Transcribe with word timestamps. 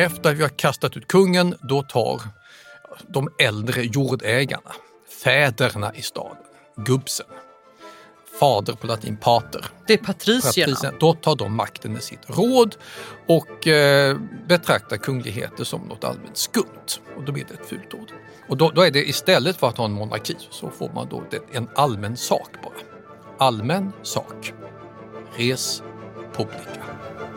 Efter 0.00 0.30
att 0.30 0.36
vi 0.36 0.42
har 0.42 0.48
kastat 0.48 0.96
ut 0.96 1.08
kungen, 1.08 1.54
då 1.60 1.82
tar 1.82 2.22
de 3.08 3.28
äldre 3.38 3.82
jordägarna, 3.82 4.72
fäderna 5.22 5.94
i 5.94 6.02
staden, 6.02 6.36
gubbsen, 6.76 7.26
fader 8.40 8.72
på 8.72 8.86
latin 8.86 9.16
pater, 9.16 9.64
Det 9.86 9.92
är 9.92 9.98
patricierna. 9.98 10.92
då 11.00 11.14
tar 11.14 11.36
de 11.36 11.56
makten 11.56 11.96
i 11.96 12.00
sitt 12.00 12.30
råd 12.30 12.76
och 13.26 13.66
eh, 13.66 14.16
betraktar 14.48 14.96
kungligheter 14.96 15.64
som 15.64 15.80
något 15.80 16.04
allmänt 16.04 16.36
skumt. 16.36 17.00
Och 17.16 17.24
då 17.24 17.32
blir 17.32 17.44
det 17.48 17.54
ett 17.54 17.68
fult 17.68 17.94
ord. 17.94 18.12
Och 18.48 18.56
då, 18.56 18.70
då 18.70 18.82
är 18.82 18.90
det 18.90 19.08
istället 19.08 19.56
för 19.56 19.68
att 19.68 19.76
ha 19.76 19.84
en 19.84 19.92
monarki 19.92 20.36
så 20.50 20.70
får 20.70 20.90
man 20.94 21.08
då 21.08 21.24
en 21.52 21.68
allmän 21.74 22.16
sak 22.16 22.50
bara. 22.62 22.72
Allmän 23.46 23.92
sak. 24.02 24.52
Res 25.36 25.82
publica. 26.32 26.82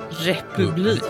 Republik. 0.09 1.03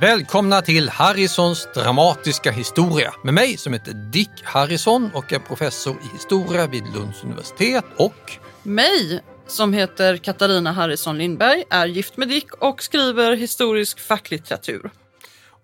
Välkomna 0.00 0.62
till 0.62 0.88
Harrisons 0.88 1.68
dramatiska 1.74 2.50
historia 2.50 3.14
med 3.24 3.34
mig 3.34 3.56
som 3.56 3.72
heter 3.72 3.94
Dick 3.94 4.30
Harrison 4.42 5.10
och 5.14 5.32
är 5.32 5.38
professor 5.38 5.96
i 6.02 6.12
historia 6.12 6.66
vid 6.66 6.84
Lunds 6.94 7.24
universitet 7.24 7.84
och 7.96 8.38
Mig, 8.62 9.20
som 9.46 9.72
heter 9.72 10.16
Katarina 10.16 10.72
Harrison 10.72 11.18
Lindberg, 11.18 11.64
är 11.70 11.86
gift 11.86 12.16
med 12.16 12.28
Dick 12.28 12.54
och 12.54 12.82
skriver 12.82 13.36
historisk 13.36 14.00
facklitteratur. 14.00 14.90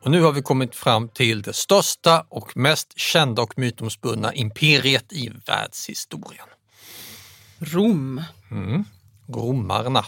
Och 0.02 0.10
nu 0.10 0.22
har 0.22 0.32
vi 0.32 0.42
kommit 0.42 0.76
fram 0.76 1.08
till 1.08 1.42
det 1.42 1.52
största 1.52 2.26
och 2.28 2.56
mest 2.56 2.98
kända 2.98 3.42
och 3.42 3.58
mytomspunna 3.58 4.34
imperiet 4.34 5.12
i 5.12 5.32
världshistorien. 5.46 6.46
Rom. 7.58 8.22
Romarna. 9.28 10.04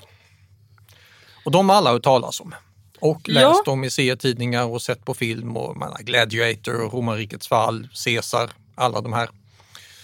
Och 1.44 1.50
de 1.50 1.68
har 1.68 1.76
alla 1.76 1.90
hört 1.90 2.02
talas 2.02 2.40
om. 2.40 2.54
Och 3.00 3.20
Ja. 3.24 3.32
läst 3.50 3.68
om 3.68 3.84
i 3.84 3.90
serietidningar 3.90 4.64
och 4.64 4.82
sett 4.82 5.04
på 5.04 5.14
film 5.14 5.56
och 5.56 5.76
man 5.76 5.92
har 5.92 6.02
Gladiator, 6.02 6.80
och 6.80 6.92
Romarrikets 6.92 7.48
fall, 7.48 7.88
Caesar, 8.04 8.50
alla 8.74 9.00
de 9.00 9.12
här. 9.12 9.28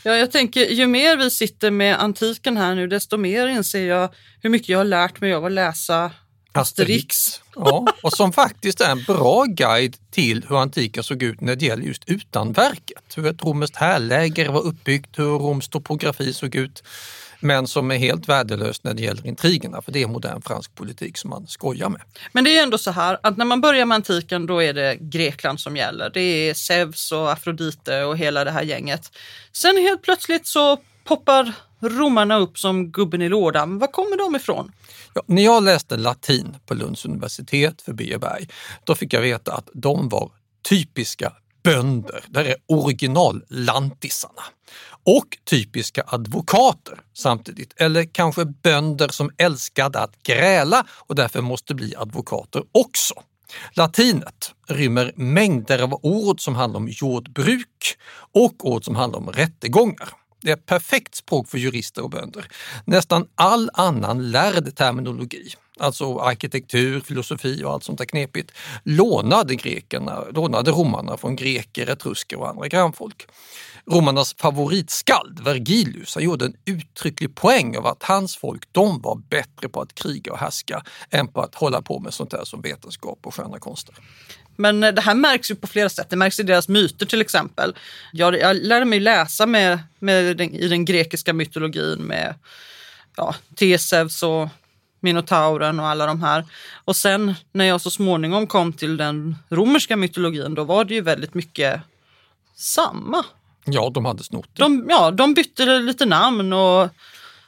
Ja, 0.05 0.13
jag 0.17 0.33
tänker, 0.33 0.61
ju 0.67 0.87
mer 0.87 1.17
vi 1.17 1.31
sitter 1.31 1.71
med 1.71 2.03
antiken 2.03 2.57
här 2.57 2.75
nu, 2.75 2.87
desto 2.87 3.17
mer 3.17 3.47
inser 3.47 3.87
jag 3.87 4.09
hur 4.43 4.51
mycket 4.51 4.69
jag 4.69 4.79
har 4.79 4.85
lärt 4.85 5.21
mig 5.21 5.35
av 5.35 5.45
att 5.45 5.53
läsa 5.53 6.11
Asterix. 6.53 7.41
Ja, 7.55 7.87
och 8.03 8.13
som 8.13 8.33
faktiskt 8.33 8.81
är 8.81 8.91
en 8.91 9.05
bra 9.05 9.45
guide 9.45 9.97
till 10.11 10.45
hur 10.49 10.59
antiken 10.63 11.03
såg 11.05 11.23
ut 11.23 11.41
när 11.41 11.57
det 11.57 11.67
gäller 11.67 11.83
just 11.85 12.03
utanverket. 12.07 13.03
Hur 13.17 13.27
ett 13.27 13.45
romerskt 13.45 13.77
härläger 13.77 14.49
var 14.49 14.61
uppbyggt, 14.63 15.19
hur 15.19 15.39
Roms 15.39 15.69
topografi 15.69 16.33
såg 16.33 16.55
ut. 16.55 16.83
Men 17.43 17.67
som 17.67 17.91
är 17.91 17.97
helt 17.97 18.29
värdelöst 18.29 18.85
när 18.85 18.95
det 18.95 19.03
gäller 19.03 19.27
intrigerna, 19.27 19.83
för 19.83 19.93
det 19.93 20.03
är 20.03 20.07
modern 20.07 20.43
fransk 20.43 20.75
politik 20.75 21.19
som 21.19 21.31
man 21.31 21.47
skojar 21.47 21.89
med. 21.89 22.01
Men 22.33 22.45
det 22.45 22.51
är 22.51 22.53
ju 22.53 22.59
ändå 22.59 22.79
så 22.79 22.91
här 22.91 23.19
att 23.23 23.37
när 23.37 23.45
man 23.45 23.61
börjar 23.61 23.87
med 23.87 23.97
antiken 23.97 24.47
då 24.47 24.63
är 24.63 24.75
det 24.75 24.97
Grekland 25.01 25.61
som 25.61 25.77
gäller. 25.77 26.11
Det 26.11 26.21
är 26.21 26.55
Zeus 26.55 27.13
och 27.13 27.33
Afrodite 27.33 28.03
och 28.03 28.17
hela 28.19 28.45
det 28.45 28.51
här 28.51 28.63
gänget. 28.63 29.13
Sen 29.53 29.77
helt 29.77 30.03
plötsligt 30.03 30.47
så 30.47 30.79
poppar 31.05 31.53
romarna 31.81 32.39
upp 32.39 32.59
som 32.59 32.93
gubben 32.93 33.23
i 33.23 33.29
lådan. 33.29 33.79
Var 33.79 33.87
kommer 33.87 34.17
de 34.17 34.37
ifrån? 34.37 34.73
Ja, 35.15 35.23
när 35.27 35.43
jag 35.43 35.65
läste 35.65 35.97
latin 35.97 36.57
på 36.67 36.75
Lunds 36.75 37.05
universitet 37.05 37.83
för 37.83 37.93
Birger 37.93 38.19
Berg, 38.19 38.49
då 38.85 38.95
fick 38.95 39.13
jag 39.13 39.21
veta 39.21 39.55
att 39.55 39.69
de 39.75 40.09
var 40.09 40.31
typiska 40.69 41.33
bönder. 41.65 42.25
Det 42.29 42.51
är 42.51 42.57
originallantisarna. 42.67 44.43
Och 45.05 45.39
typiska 45.45 46.05
advokater 46.07 47.01
samtidigt. 47.15 47.75
Eller 47.77 48.05
kanske 48.05 48.45
bönder 48.45 49.09
som 49.09 49.31
älskade 49.37 49.99
att 50.01 50.23
gräla 50.23 50.87
och 50.91 51.15
därför 51.15 51.41
måste 51.41 51.75
bli 51.75 51.95
advokater 51.97 52.63
också. 52.73 53.15
Latinet 53.73 54.55
rymmer 54.69 55.13
mängder 55.17 55.79
av 55.83 56.01
ord 56.03 56.41
som 56.41 56.55
handlar 56.55 56.81
om 56.81 56.89
jordbruk 56.89 57.99
och 58.33 58.67
ord 58.67 58.85
som 58.85 58.97
handlar 58.97 59.19
om 59.19 59.31
rättegångar. 59.31 60.09
Det 60.43 60.51
är 60.51 60.57
ett 60.57 60.67
perfekt 60.67 61.15
språk 61.15 61.49
för 61.49 61.59
jurister 61.59 62.03
och 62.03 62.11
bönder. 62.11 62.47
Nästan 62.85 63.27
all 63.35 63.71
annan 63.75 64.31
lärd 64.31 64.77
terminologi, 64.77 65.55
alltså 65.83 66.19
arkitektur, 66.19 67.01
filosofi 67.01 67.65
och 67.65 67.73
allt 67.73 67.85
sånt 67.85 67.99
där 67.99 68.05
knepigt, 68.05 68.53
lånade 68.85 69.55
grekerna, 69.55 70.25
lånade 70.35 70.71
romarna 70.71 71.17
från 71.17 71.37
greker, 71.37 71.91
etrusker 71.91 72.39
och 72.39 72.49
andra 72.49 72.69
grannfolk. 72.69 73.27
Romarnas 73.87 74.35
favoritskald, 74.39 75.41
Vergilius, 75.45 76.15
han 76.15 76.25
gjorde 76.25 76.45
en 76.45 76.57
uttrycklig 76.65 77.35
poäng 77.35 77.77
av 77.77 77.87
att 77.87 78.03
hans 78.03 78.37
folk, 78.37 78.63
de 78.73 79.01
var 79.01 79.17
bättre 79.17 79.69
på 79.69 79.81
att 79.81 79.95
kriga 79.95 80.33
och 80.33 80.39
härska 80.39 80.83
än 81.11 81.29
på 81.29 81.41
att 81.41 81.55
hålla 81.55 81.83
på 81.83 81.99
med 82.01 82.15
sånt 82.15 82.31
där 82.31 82.45
som 82.45 82.63
vetenskap 82.63 83.19
och 83.23 83.35
sköna 83.35 83.59
konster. 83.59 83.95
Men 84.57 84.85
eh, 84.85 84.93
det 84.93 85.01
här 85.01 85.15
märks 85.15 85.51
ju 85.51 85.55
på 85.55 85.67
flera 85.67 85.89
sätt. 85.89 86.11
Det 86.11 86.17
märks 86.17 86.41
i 86.41 86.43
deras 86.43 86.69
myter 86.69 87.07
till 87.07 87.21
exempel. 87.21 87.75
Jag, 88.13 88.39
jag 88.39 88.57
lärde 88.57 88.85
mig 88.85 89.01
läsa 89.01 89.47
med, 89.47 89.79
med 89.99 90.37
den, 90.37 90.55
i 90.55 90.69
den 90.69 90.85
grekiska 90.85 91.33
mytologin 91.33 91.99
med 91.99 92.35
ja, 93.17 93.35
Theseus 93.57 94.23
och 94.23 94.49
Minotauren 95.03 95.81
och 95.81 95.87
alla 95.87 96.07
de 96.07 96.23
här. 96.23 96.45
Och 96.85 96.97
sen 96.97 97.35
när 97.53 97.65
jag 97.65 97.81
så 97.81 97.91
småningom 97.91 98.47
kom 98.47 98.73
till 98.73 98.97
den 98.97 99.37
romerska 99.49 99.97
mytologin 99.97 100.55
då 100.55 100.65
var 100.65 100.85
det 100.85 100.95
ju 100.95 101.01
väldigt 101.01 101.35
mycket 101.35 101.81
samma. 102.55 103.25
Ja, 103.65 103.91
de 103.95 104.05
hade 104.05 104.25
snott 104.25 104.49
det. 104.53 104.63
De, 104.63 104.87
ja, 104.89 105.11
de 105.11 105.35
bytte 105.35 105.65
lite 105.79 106.07
namn 106.07 106.53
och 106.53 106.89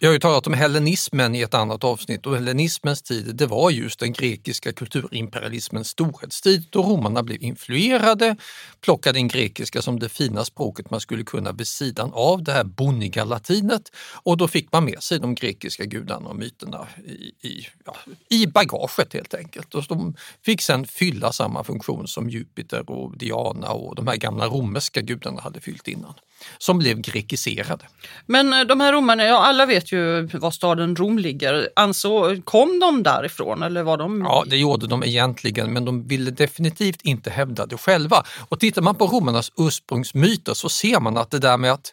jag 0.04 0.08
har 0.10 0.14
ju 0.14 0.20
talat 0.20 0.46
om 0.46 0.52
hellenismen 0.52 1.34
i 1.34 1.40
ett 1.40 1.54
annat 1.54 1.84
avsnitt 1.84 2.26
och 2.26 2.34
hellenismens 2.34 3.02
tid 3.02 3.36
det 3.36 3.46
var 3.46 3.70
just 3.70 4.00
den 4.00 4.12
grekiska 4.12 4.72
kulturimperialismens 4.72 5.88
storhetstid 5.88 6.66
då 6.70 6.82
romarna 6.82 7.22
blev 7.22 7.42
influerade, 7.42 8.36
plockade 8.80 9.18
in 9.18 9.28
grekiska 9.28 9.82
som 9.82 9.98
det 9.98 10.08
fina 10.08 10.44
språket 10.44 10.90
man 10.90 11.00
skulle 11.00 11.24
kunna 11.24 11.52
vid 11.52 11.66
sidan 11.66 12.10
av 12.14 12.42
det 12.42 12.52
här 12.52 12.64
bonniga 12.64 13.24
latinet 13.24 13.82
och 14.22 14.36
då 14.36 14.48
fick 14.48 14.72
man 14.72 14.84
med 14.84 15.02
sig 15.02 15.18
de 15.18 15.34
grekiska 15.34 15.84
gudarna 15.84 16.28
och 16.28 16.36
myterna 16.36 16.88
i, 17.06 17.48
i, 17.48 17.66
ja, 17.84 17.96
i 18.28 18.46
bagaget 18.46 19.12
helt 19.12 19.34
enkelt. 19.34 19.74
Och 19.74 19.84
de 19.88 20.14
fick 20.44 20.62
sedan 20.62 20.86
fylla 20.86 21.32
samma 21.32 21.64
funktion 21.64 22.08
som 22.08 22.30
Jupiter 22.30 22.90
och 22.90 23.18
Diana 23.18 23.70
och 23.70 23.94
de 23.94 24.06
här 24.06 24.16
gamla 24.16 24.46
romerska 24.46 25.00
gudarna 25.00 25.40
hade 25.40 25.60
fyllt 25.60 25.88
innan, 25.88 26.14
som 26.58 26.78
blev 26.78 27.00
grekiserade. 27.00 27.84
Men 28.26 28.52
eh, 28.52 28.60
de 28.60 28.80
här 28.80 28.92
romarna, 28.92 29.24
ja 29.24 29.46
alla 29.46 29.66
vet 29.66 29.92
ju 29.92 30.22
var 30.22 30.50
staden 30.50 30.96
Rom 30.96 31.18
ligger. 31.18 31.68
Anså, 31.76 32.36
kom 32.44 32.80
de 32.80 33.02
därifrån 33.02 33.62
eller 33.62 33.82
var 33.82 33.96
de... 33.96 34.20
Ja, 34.20 34.44
det 34.46 34.56
gjorde 34.56 34.86
de 34.86 35.04
egentligen, 35.04 35.72
men 35.72 35.84
de 35.84 36.08
ville 36.08 36.30
definitivt 36.30 37.02
inte 37.02 37.30
hävda 37.30 37.66
det 37.66 37.76
själva. 37.76 38.22
Och 38.48 38.60
tittar 38.60 38.82
man 38.82 38.94
på 38.94 39.06
romarnas 39.06 39.52
ursprungsmyter 39.56 40.54
så 40.54 40.68
ser 40.68 41.00
man 41.00 41.16
att 41.16 41.30
det 41.30 41.38
där 41.38 41.56
med 41.56 41.72
att 41.72 41.92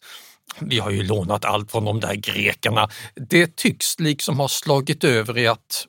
vi 0.60 0.80
har 0.80 0.92
ju 0.92 1.04
lånat 1.04 1.46
allt 1.46 1.72
från 1.72 1.86
de 1.86 2.00
där 2.00 2.14
grekerna. 2.14 2.90
Det 3.16 3.56
tycks 3.56 4.00
liksom 4.00 4.40
ha 4.40 4.48
slagit 4.48 5.04
över 5.04 5.38
i 5.38 5.48
att 5.48 5.88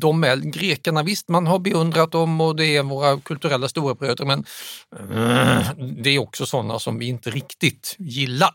de 0.00 0.24
är 0.24 0.36
grekerna, 0.36 1.02
visst 1.02 1.28
man 1.28 1.46
har 1.46 1.58
beundrat 1.58 2.12
dem 2.12 2.40
och 2.40 2.56
det 2.56 2.76
är 2.76 2.82
våra 2.82 3.20
kulturella 3.20 3.68
storebröder 3.68 4.24
men 4.24 4.44
eh, 4.98 5.70
det 6.02 6.10
är 6.10 6.18
också 6.18 6.46
sådana 6.46 6.78
som 6.78 6.98
vi 6.98 7.06
inte 7.06 7.30
riktigt 7.30 7.96
gillar. 7.98 8.54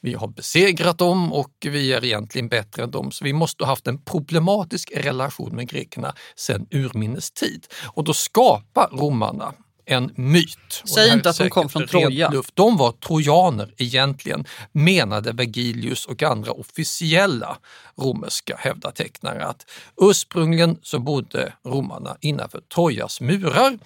Vi 0.00 0.14
har 0.14 0.28
besegrat 0.28 0.98
dem 0.98 1.32
och 1.32 1.52
vi 1.60 1.92
är 1.92 2.04
egentligen 2.04 2.48
bättre 2.48 2.82
än 2.82 2.90
dem 2.90 3.12
så 3.12 3.24
vi 3.24 3.32
måste 3.32 3.64
ha 3.64 3.68
haft 3.68 3.86
en 3.86 4.02
problematisk 4.04 4.92
relation 4.96 5.56
med 5.56 5.68
grekerna 5.68 6.14
sedan 6.36 6.66
urminnes 6.70 7.30
tid. 7.30 7.66
Och 7.84 8.04
då 8.04 8.12
skapar 8.14 8.88
romarna 8.92 9.54
en 9.90 10.12
myt. 10.16 10.82
Säg 10.84 11.12
inte 11.12 11.30
att 11.30 11.38
de 11.38 11.50
kom 11.50 11.68
från 11.68 11.86
Troja. 11.86 12.30
Luft. 12.30 12.56
De 12.56 12.76
var 12.76 12.92
trojaner 12.92 13.74
egentligen, 13.76 14.44
menade 14.72 15.32
Vergilius 15.32 16.06
och 16.06 16.22
andra 16.22 16.52
officiella 16.52 17.58
romerska 17.96 18.56
hävdatecknare 18.58 19.46
att 19.46 19.70
ursprungligen 20.00 20.78
så 20.82 20.98
bodde 20.98 21.52
romarna 21.66 22.16
innanför 22.20 22.60
Trojas 22.74 23.20
murar. 23.20 23.78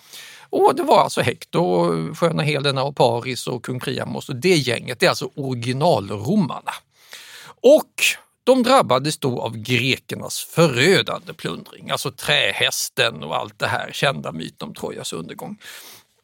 Och 0.51 0.73
det 0.77 0.83
var 0.83 1.03
alltså 1.03 1.21
Hector, 1.21 2.15
sköna 2.15 2.43
Helena 2.43 2.83
och 2.83 2.97
Paris 2.97 3.47
och 3.47 3.65
kung 3.65 3.81
Priamos 3.81 4.29
och 4.29 4.37
det 4.37 4.57
gänget, 4.57 5.01
det 5.01 5.07
är 5.07 5.11
alltså 5.11 5.31
originalromarna. 5.35 6.73
Och 7.63 8.03
de 8.45 8.63
drabbades 8.63 9.19
då 9.19 9.41
av 9.43 9.57
grekernas 9.57 10.39
förödande 10.41 11.33
plundring, 11.35 11.91
alltså 11.91 12.11
trähästen 12.11 13.23
och 13.25 13.37
allt 13.37 13.59
det 13.59 13.67
här, 13.67 13.91
kända 13.93 14.33
myten 14.33 14.69
om 14.69 14.75
Trojas 14.75 15.13
undergång. 15.13 15.59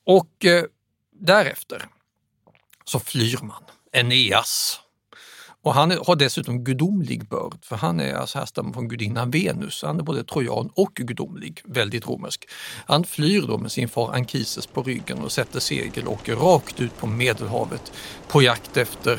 Och 0.06 0.44
eh, 0.44 0.64
därefter 1.20 1.86
så 2.84 3.00
flyr 3.00 3.38
man, 3.42 3.62
Eneas. 3.92 4.80
Och 5.62 5.74
han 5.74 5.90
är- 5.92 6.04
har 6.06 6.16
dessutom 6.16 6.64
gudomlig 6.64 7.28
börd, 7.28 7.64
för 7.64 7.76
han 7.76 8.00
är 8.00 8.14
alltså 8.14 8.38
härstammar 8.38 8.72
från 8.72 8.88
gudinnan 8.88 9.30
Venus. 9.30 9.82
Han 9.82 9.98
är 9.98 10.02
både 10.02 10.24
trojan 10.24 10.70
och 10.74 10.94
gudomlig, 10.94 11.62
väldigt 11.64 12.06
romersk. 12.06 12.48
Han 12.86 13.04
flyr 13.04 13.42
då 13.42 13.58
med 13.58 13.72
sin 13.72 13.88
far 13.88 14.12
Ankises 14.14 14.66
på 14.66 14.82
ryggen 14.82 15.18
och 15.18 15.32
sätter 15.32 15.60
segel 15.60 16.06
och 16.06 16.12
åker 16.12 16.36
rakt 16.36 16.80
ut 16.80 16.96
på 16.98 17.06
Medelhavet 17.06 17.92
på 18.28 18.42
jakt 18.42 18.76
efter 18.76 19.18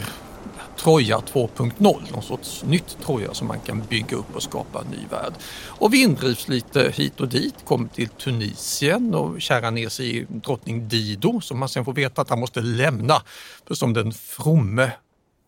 Troja 0.78 1.18
2.0, 1.18 2.12
någon 2.12 2.24
sorts 2.24 2.64
nytt 2.64 2.98
Troja 3.06 3.34
som 3.34 3.48
man 3.48 3.60
kan 3.60 3.82
bygga 3.82 4.18
upp 4.18 4.36
och 4.36 4.44
skapa 4.44 4.82
en 4.82 4.88
ny 4.88 5.08
värld. 5.10 5.34
Och 5.68 5.94
vindrivs 5.94 6.48
lite 6.48 6.92
hit 6.96 7.20
och 7.20 7.28
dit, 7.30 7.56
kommer 7.66 7.90
till 7.90 8.10
Tunisien 8.10 9.16
och 9.16 9.42
kärar 9.42 9.72
ner 9.72 9.90
sig 9.90 10.18
i 10.18 10.26
drottning 10.30 10.88
Dido 10.88 11.42
som 11.42 11.60
man 11.60 11.70
sen 11.70 11.86
får 11.86 11.94
veta 11.94 12.22
att 12.22 12.30
han 12.30 12.40
måste 12.40 12.62
lämna. 12.62 13.22
För 13.68 13.76
som 13.76 13.94
den 13.94 14.12
fromme 14.12 14.92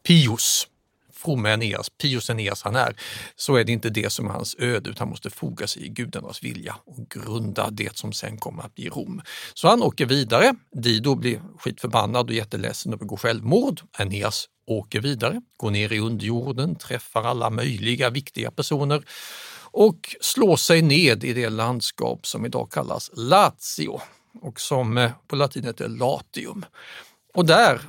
Pius, 0.07 0.67
fromme 1.13 1.53
Eneas, 1.53 1.89
Pius 1.89 2.29
Eneas 2.29 2.63
han 2.63 2.75
är, 2.75 2.95
så 3.35 3.55
är 3.55 3.63
det 3.63 3.71
inte 3.71 3.89
det 3.89 4.09
som 4.09 4.27
är 4.27 4.31
hans 4.31 4.55
öde 4.59 4.89
utan 4.89 4.99
han 4.99 5.09
måste 5.09 5.29
foga 5.29 5.67
sig 5.67 5.85
i 5.85 5.89
gudarnas 5.89 6.43
vilja 6.43 6.75
och 6.85 7.09
grunda 7.09 7.69
det 7.69 7.97
som 7.97 8.13
sen 8.13 8.37
kommer 8.37 8.63
att 8.63 8.75
bli 8.75 8.89
Rom. 8.89 9.21
Så 9.53 9.67
han 9.67 9.83
åker 9.83 10.05
vidare, 10.05 10.55
Dido 10.71 11.15
blir 11.15 11.41
skitförbannad 11.59 12.29
och 12.29 12.35
jätteledsen 12.35 12.93
och 12.93 12.99
begår 12.99 13.17
självmord. 13.17 13.81
Eneas 13.99 14.47
åker 14.65 15.01
vidare, 15.01 15.41
går 15.57 15.71
ner 15.71 15.93
i 15.93 15.99
underjorden, 15.99 16.75
träffar 16.75 17.23
alla 17.23 17.49
möjliga 17.49 18.09
viktiga 18.09 18.51
personer 18.51 19.03
och 19.73 20.15
slår 20.21 20.55
sig 20.55 20.81
ned 20.81 21.23
i 21.23 21.33
det 21.33 21.49
landskap 21.49 22.27
som 22.27 22.45
idag 22.45 22.71
kallas 22.71 23.11
Lazio 23.13 23.99
och 24.41 24.59
som 24.59 24.97
eh, 24.97 25.11
på 25.27 25.35
latin 25.35 25.63
heter 25.63 25.87
Latium. 25.87 26.65
Och 27.33 27.45
där, 27.45 27.81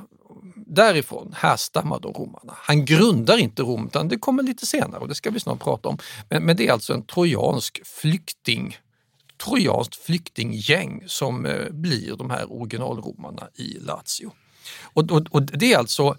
därifrån 0.55 1.33
härstammar 1.37 1.99
då 1.99 2.11
romarna. 2.11 2.53
Han 2.57 2.85
grundar 2.85 3.37
inte 3.37 3.61
Rom, 3.61 3.85
utan 3.85 4.07
det 4.07 4.17
kommer 4.17 4.43
lite 4.43 4.65
senare 4.65 5.01
och 5.01 5.07
det 5.07 5.15
ska 5.15 5.29
vi 5.29 5.39
snart 5.39 5.59
prata 5.59 5.89
om. 5.89 5.97
Men, 6.29 6.43
men 6.43 6.55
det 6.55 6.67
är 6.67 6.71
alltså 6.71 6.93
en 6.93 7.05
trojansk 7.05 7.81
flykting 7.85 8.77
trojanskt 9.37 9.95
flyktinggäng 9.95 11.03
som 11.07 11.45
eh, 11.45 11.69
blir 11.69 12.15
de 12.15 12.29
här 12.29 12.53
originalromarna 12.53 13.49
i 13.53 13.77
Lazio. 13.79 14.31
Och, 14.83 15.11
och, 15.11 15.27
och 15.31 15.43
det 15.43 15.73
är 15.73 15.77
alltså 15.77 16.17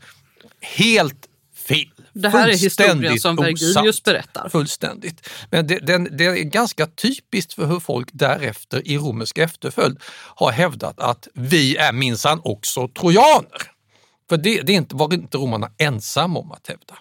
helt 0.60 1.28
fel. 1.68 1.92
Det 2.12 2.28
här 2.28 2.48
är 2.48 2.52
historien 2.52 3.18
som 3.18 3.36
Vergilius 3.36 4.02
berättar. 4.02 4.48
Fullständigt. 4.48 5.28
Men 5.50 5.66
det, 5.66 5.78
den, 5.78 6.16
det 6.16 6.24
är 6.24 6.34
ganska 6.34 6.86
typiskt 6.86 7.52
för 7.52 7.66
hur 7.66 7.80
folk 7.80 8.08
därefter 8.12 8.88
i 8.88 8.98
romersk 8.98 9.38
efterföljd 9.38 9.98
har 10.34 10.52
hävdat 10.52 11.00
att 11.00 11.28
vi 11.34 11.76
är 11.76 11.92
minsann 11.92 12.40
också 12.44 12.88
trojaner. 12.88 13.70
För 14.28 14.36
det, 14.36 14.62
det 14.62 14.72
är 14.72 14.76
inte, 14.76 14.96
var 14.96 15.14
inte 15.14 15.38
romarna 15.38 15.70
ensamma 15.78 16.38
om 16.38 16.52
att 16.52 16.68
hävda. 16.68 16.94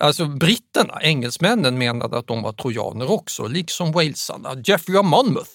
Alltså 0.00 0.26
britterna, 0.26 0.98
engelsmännen 1.02 1.78
menade 1.78 2.18
att 2.18 2.26
de 2.26 2.42
var 2.42 2.52
trojaner 2.52 3.10
också, 3.10 3.46
liksom 3.46 3.92
walesarna. 3.92 4.54
Geoffrey 4.64 4.98
of 4.98 5.06
Monmouth, 5.06 5.50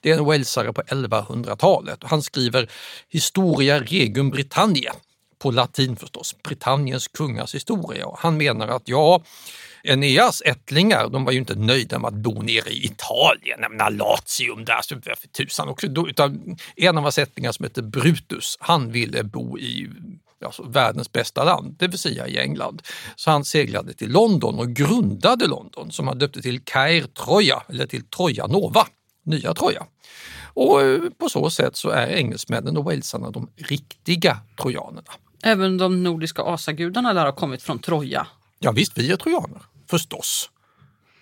det 0.00 0.10
är 0.10 0.18
en 0.18 0.24
walesare 0.24 0.72
på 0.72 0.82
1100-talet. 0.82 1.98
Han 2.02 2.22
skriver 2.22 2.70
Historia 3.08 3.80
Regum 3.80 4.30
Britannia, 4.30 4.92
på 5.38 5.50
latin 5.50 5.96
förstås, 5.96 6.36
Britanniens 6.42 7.08
kungars 7.08 7.54
historia. 7.54 8.06
Och 8.06 8.18
han 8.18 8.36
menar 8.36 8.68
att 8.68 8.82
ja, 8.88 9.22
Eneas 9.84 10.42
ättlingar, 10.46 11.08
de 11.08 11.24
var 11.24 11.32
ju 11.32 11.38
inte 11.38 11.54
nöjda 11.54 11.98
med 11.98 12.08
att 12.08 12.14
bo 12.14 12.42
nere 12.42 12.70
i 12.70 12.84
Italien, 12.84 13.58
jag 13.62 13.70
menar 13.70 13.90
Latium 13.90 14.64
där, 14.64 14.80
så 14.82 14.94
för 15.00 15.28
tusan 15.28 15.68
också. 15.68 15.88
Då- 15.88 16.08
Utan 16.08 16.56
en 16.76 16.96
av 16.98 17.02
hans 17.02 17.18
ättlingar 17.18 17.52
som 17.52 17.64
heter 17.64 17.82
Brutus, 17.82 18.56
han 18.60 18.92
ville 18.92 19.24
bo 19.24 19.58
i 19.58 19.90
alltså, 20.44 20.62
världens 20.62 21.12
bästa 21.12 21.44
land, 21.44 21.76
det 21.78 21.88
vill 21.88 21.98
säga 21.98 22.26
i 22.28 22.38
England. 22.38 22.82
Så 23.16 23.30
han 23.30 23.44
seglade 23.44 23.94
till 23.94 24.10
London 24.12 24.58
och 24.58 24.68
grundade 24.68 25.46
London 25.46 25.92
som 25.92 26.08
han 26.08 26.18
döpte 26.18 26.42
till 26.42 26.60
Kair 26.64 27.02
Troja, 27.02 27.62
eller 27.68 27.86
till 27.86 28.04
Troja 28.08 28.46
Nova, 28.46 28.86
nya 29.24 29.54
Troja. 29.54 29.86
Och 30.54 30.82
eh, 30.82 31.00
på 31.18 31.28
så 31.28 31.50
sätt 31.50 31.76
så 31.76 31.88
är 31.90 32.06
engelsmännen 32.06 32.76
och 32.76 32.84
walesarna 32.84 33.30
de 33.30 33.50
riktiga 33.56 34.38
trojanerna. 34.62 35.12
Även 35.46 35.78
de 35.78 36.02
nordiska 36.02 36.42
asagudarna 36.42 37.12
lär 37.12 37.24
ha 37.24 37.32
kommit 37.32 37.62
från 37.62 37.78
Troja. 37.78 38.26
Ja 38.58 38.72
visst, 38.72 38.98
vi 38.98 39.12
är 39.12 39.16
trojaner, 39.16 39.62
förstås. 39.90 40.50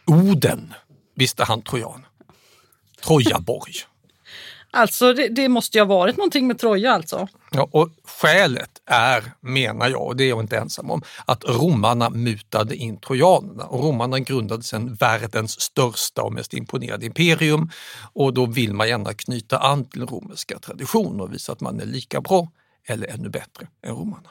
Oden, 0.06 0.74
visst 1.14 1.40
är 1.40 1.44
han 1.44 1.62
trojan. 1.62 2.06
Trojaborg. 3.02 3.72
Alltså 4.70 5.12
det, 5.12 5.28
det 5.28 5.48
måste 5.48 5.78
ju 5.78 5.84
ha 5.84 5.88
varit 5.88 6.16
någonting 6.16 6.46
med 6.46 6.58
Troja 6.58 6.92
alltså. 6.92 7.28
Ja, 7.52 7.68
och 7.72 7.90
skälet 8.04 8.70
är, 8.86 9.32
menar 9.40 9.88
jag, 9.88 10.06
och 10.06 10.16
det 10.16 10.24
är 10.24 10.28
jag 10.28 10.40
inte 10.40 10.56
ensam 10.56 10.90
om, 10.90 11.02
att 11.26 11.44
romarna 11.44 12.10
mutade 12.10 12.76
in 12.76 13.00
trojanerna 13.00 13.64
och 13.64 13.84
romarna 13.84 14.18
grundade 14.18 14.62
sedan 14.62 14.94
världens 14.94 15.60
största 15.60 16.22
och 16.22 16.32
mest 16.32 16.54
imponerande 16.54 17.06
imperium 17.06 17.70
och 18.12 18.34
då 18.34 18.46
vill 18.46 18.74
man 18.74 18.88
gärna 18.88 19.14
knyta 19.14 19.58
an 19.58 19.84
till 19.84 20.06
romerska 20.06 20.58
traditioner 20.58 21.24
och 21.24 21.34
visa 21.34 21.52
att 21.52 21.60
man 21.60 21.80
är 21.80 21.86
lika 21.86 22.20
bra 22.20 22.48
eller 22.86 23.06
ännu 23.10 23.28
bättre 23.28 23.68
än 23.82 23.94
romarna. 23.94 24.30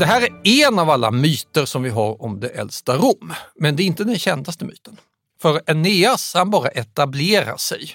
Det 0.00 0.06
här 0.06 0.22
är 0.22 0.66
en 0.66 0.78
av 0.78 0.90
alla 0.90 1.10
myter 1.10 1.64
som 1.64 1.82
vi 1.82 1.90
har 1.90 2.22
om 2.22 2.40
det 2.40 2.48
äldsta 2.48 2.96
Rom, 2.96 3.32
men 3.54 3.76
det 3.76 3.82
är 3.82 3.84
inte 3.84 4.04
den 4.04 4.18
kändaste 4.18 4.64
myten. 4.64 4.96
För 5.42 5.62
Aeneas, 5.66 6.34
han 6.34 6.50
bara 6.50 6.68
etablerar 6.68 7.56
sig 7.56 7.90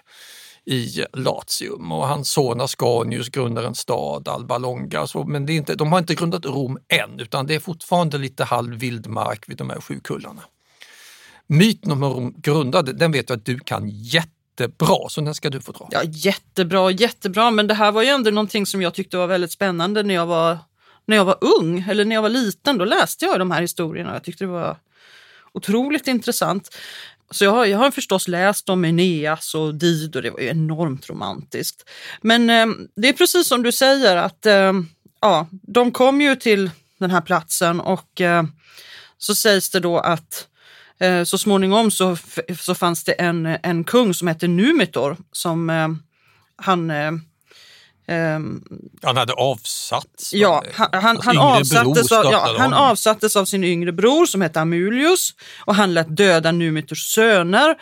i 0.66 1.06
Latium 1.14 1.92
och 1.92 2.08
hans 2.08 2.30
son 2.30 2.62
Ascanius 2.62 3.30
grundar 3.30 3.64
en 3.64 3.76
stad, 3.76 4.28
Alba 4.28 4.58
Longa, 4.58 5.08
så, 5.08 5.24
men 5.24 5.46
det 5.46 5.54
är 5.54 5.56
inte, 5.56 5.76
de 5.76 5.92
har 5.92 6.00
inte 6.00 6.16
grundat 6.16 6.46
Rom 6.46 6.78
än 6.88 7.20
utan 7.20 7.48
det 7.48 7.56
är 7.56 7.60
fortfarande 7.60 8.18
lite 8.18 8.44
halv 8.44 8.76
vildmark 8.76 9.50
vid 9.50 9.58
de 9.58 9.70
här 9.70 9.82
sju 9.82 10.00
kullarna. 10.04 10.42
Myten 11.48 11.92
om 11.92 12.04
hur 12.04 12.10
Rom 12.10 12.34
grundade, 12.38 12.94
den 12.94 13.12
vet 13.12 13.30
jag 13.30 13.38
att 13.38 13.46
du 13.46 13.60
kan 13.60 13.90
jättebra, 13.90 15.10
så 15.10 15.22
den 15.22 15.36
ska 15.36 15.50
du 15.50 15.62
få 15.62 15.72
dra. 15.72 15.88
Ja, 15.92 16.02
jättebra, 16.04 16.92
jättebra, 16.92 17.52
men 17.52 17.68
det 17.68 17.74
här 17.74 17.92
var 17.92 18.04
ju 18.04 18.10
ändå 18.10 18.32
någonting 18.32 18.66
som 18.66 18.82
jag 18.82 18.94
tyckte 18.94 19.18
var 19.18 19.28
väldigt 19.28 19.52
spännande 19.52 20.04
när 20.04 20.16
jag 20.16 20.26
var, 20.26 20.58
när 21.06 21.16
jag 21.16 21.26
var 21.26 21.38
ung, 21.42 21.86
eller 21.90 22.06
när 22.06 22.16
jag 22.16 22.22
var 22.22 22.30
liten. 22.30 22.78
Då 22.78 22.86
läste 22.86 23.26
jag 23.26 23.40
de 23.40 23.52
här 23.52 23.62
historierna 23.62 24.14
jag 24.14 24.24
tyckte 24.24 24.44
det 24.44 24.52
var 24.52 24.78
otroligt 25.54 26.08
intressant. 26.08 26.76
Så 27.32 27.44
jag 27.44 27.52
har, 27.52 27.66
jag 27.66 27.78
har 27.78 27.92
förstås 27.92 28.28
läst 28.28 28.70
om 28.70 28.86
Eneas 28.86 29.56
och 29.56 29.76
Dido, 29.76 30.22
det 30.22 30.30
var 30.30 30.40
ju 30.40 30.50
enormt 30.50 31.10
romantiskt. 31.10 31.90
Men 32.22 32.50
eh, 32.50 32.66
det 32.96 33.10
är 33.10 33.14
precis 33.14 33.48
som 33.48 33.64
du 33.64 33.72
säger 33.72 34.16
att 34.16 34.46
eh, 34.46 34.74
ja, 35.22 35.48
de 35.52 35.92
kom 35.92 36.22
ju 36.22 36.36
till 36.36 36.72
den 37.00 37.12
här 37.12 37.22
platsen 37.22 37.80
och 37.80 38.22
eh, 38.22 38.44
så 39.18 39.36
sägs 39.36 39.70
det 39.70 39.80
då 39.80 40.00
att 40.00 40.48
eh, 41.00 41.24
så 41.24 41.38
småningom 41.38 41.92
så, 41.92 42.18
så 42.60 42.76
fanns 42.76 43.04
det 43.04 43.12
en, 43.12 43.46
en 43.46 43.84
kung 43.84 44.14
som 44.14 44.28
hette 44.28 44.48
Numitor 44.48 45.18
som 45.32 45.70
eh, 45.70 45.90
han 46.56 46.92
eh, 46.92 47.12
han 49.02 49.18
hade 49.18 49.34
avsatts? 49.34 50.34
Ja, 50.34 50.64
han, 50.74 50.90
han, 50.92 51.18
han 51.22 51.38
avsattes, 51.38 52.12
av, 52.12 52.26
ja, 52.26 52.56
han 52.58 52.74
avsattes 52.74 53.36
av 53.36 53.46
sin 53.46 53.64
yngre 53.64 53.92
bror 53.92 54.26
som 54.26 54.42
hette 54.42 54.62
Amulius 54.62 55.34
och 55.66 55.76
han 55.76 55.94
lät 55.94 56.18
döda 56.18 56.52
Numitors 56.52 57.14
söner. 57.14 57.76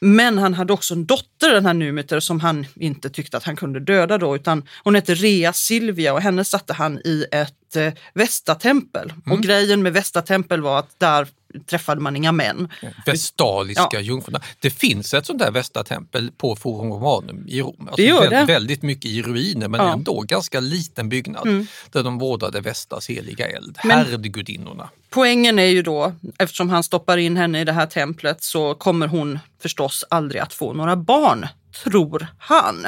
Men 0.00 0.38
han 0.38 0.54
hade 0.54 0.72
också 0.72 0.94
en 0.94 1.06
dotter, 1.06 1.52
den 1.52 1.66
här 1.66 1.74
Numitor, 1.74 2.20
som 2.20 2.40
han 2.40 2.66
inte 2.74 3.10
tyckte 3.10 3.36
att 3.36 3.44
han 3.44 3.56
kunde 3.56 3.80
döda 3.80 4.18
då, 4.18 4.36
utan 4.36 4.62
hon 4.84 4.94
hette 4.94 5.14
Rea 5.14 5.52
Silvia 5.52 6.12
och 6.12 6.20
henne 6.20 6.44
satte 6.44 6.72
han 6.72 6.98
i 6.98 7.26
ett 7.32 7.52
eh, 7.76 7.92
Vestatempel. 8.14 9.12
Mm. 9.26 9.38
Och 9.38 9.44
grejen 9.44 9.82
med 9.82 9.92
Vestatempel 9.92 10.60
var 10.60 10.78
att 10.78 10.98
där 10.98 11.28
träffade 11.66 12.00
man 12.00 12.16
inga 12.16 12.32
män. 12.32 12.68
Vestaliska 13.06 13.88
ja. 13.92 14.00
jungfrurna. 14.00 14.40
Det 14.60 14.70
finns 14.70 15.14
ett 15.14 15.26
sånt 15.26 15.38
där 15.38 15.50
Vestatempel 15.50 16.30
på 16.36 16.56
Forum 16.56 16.92
Romanum 16.92 17.44
i 17.48 17.60
Rom. 17.60 17.74
Alltså 17.80 17.96
det 17.96 18.02
gör 18.02 18.30
det. 18.30 18.44
Väldigt 18.44 18.82
mycket 18.82 19.10
i 19.10 19.22
ruiner 19.22 19.68
men 19.68 19.80
ja. 19.80 19.92
ändå 19.92 20.20
ganska 20.20 20.60
liten 20.60 21.08
byggnad 21.08 21.46
mm. 21.46 21.66
där 21.90 22.02
de 22.02 22.18
vårdade 22.18 22.60
Vestas 22.60 23.10
heliga 23.10 23.46
eld, 23.46 23.78
härdgudinnorna. 23.78 24.88
Poängen 25.10 25.58
är 25.58 25.66
ju 25.66 25.82
då, 25.82 26.12
eftersom 26.38 26.70
han 26.70 26.82
stoppar 26.82 27.16
in 27.16 27.36
henne 27.36 27.60
i 27.60 27.64
det 27.64 27.72
här 27.72 27.86
templet 27.86 28.42
så 28.42 28.74
kommer 28.74 29.06
hon 29.06 29.38
förstås 29.62 30.04
aldrig 30.10 30.42
att 30.42 30.54
få 30.54 30.72
några 30.72 30.96
barn, 30.96 31.46
tror 31.84 32.26
han. 32.38 32.86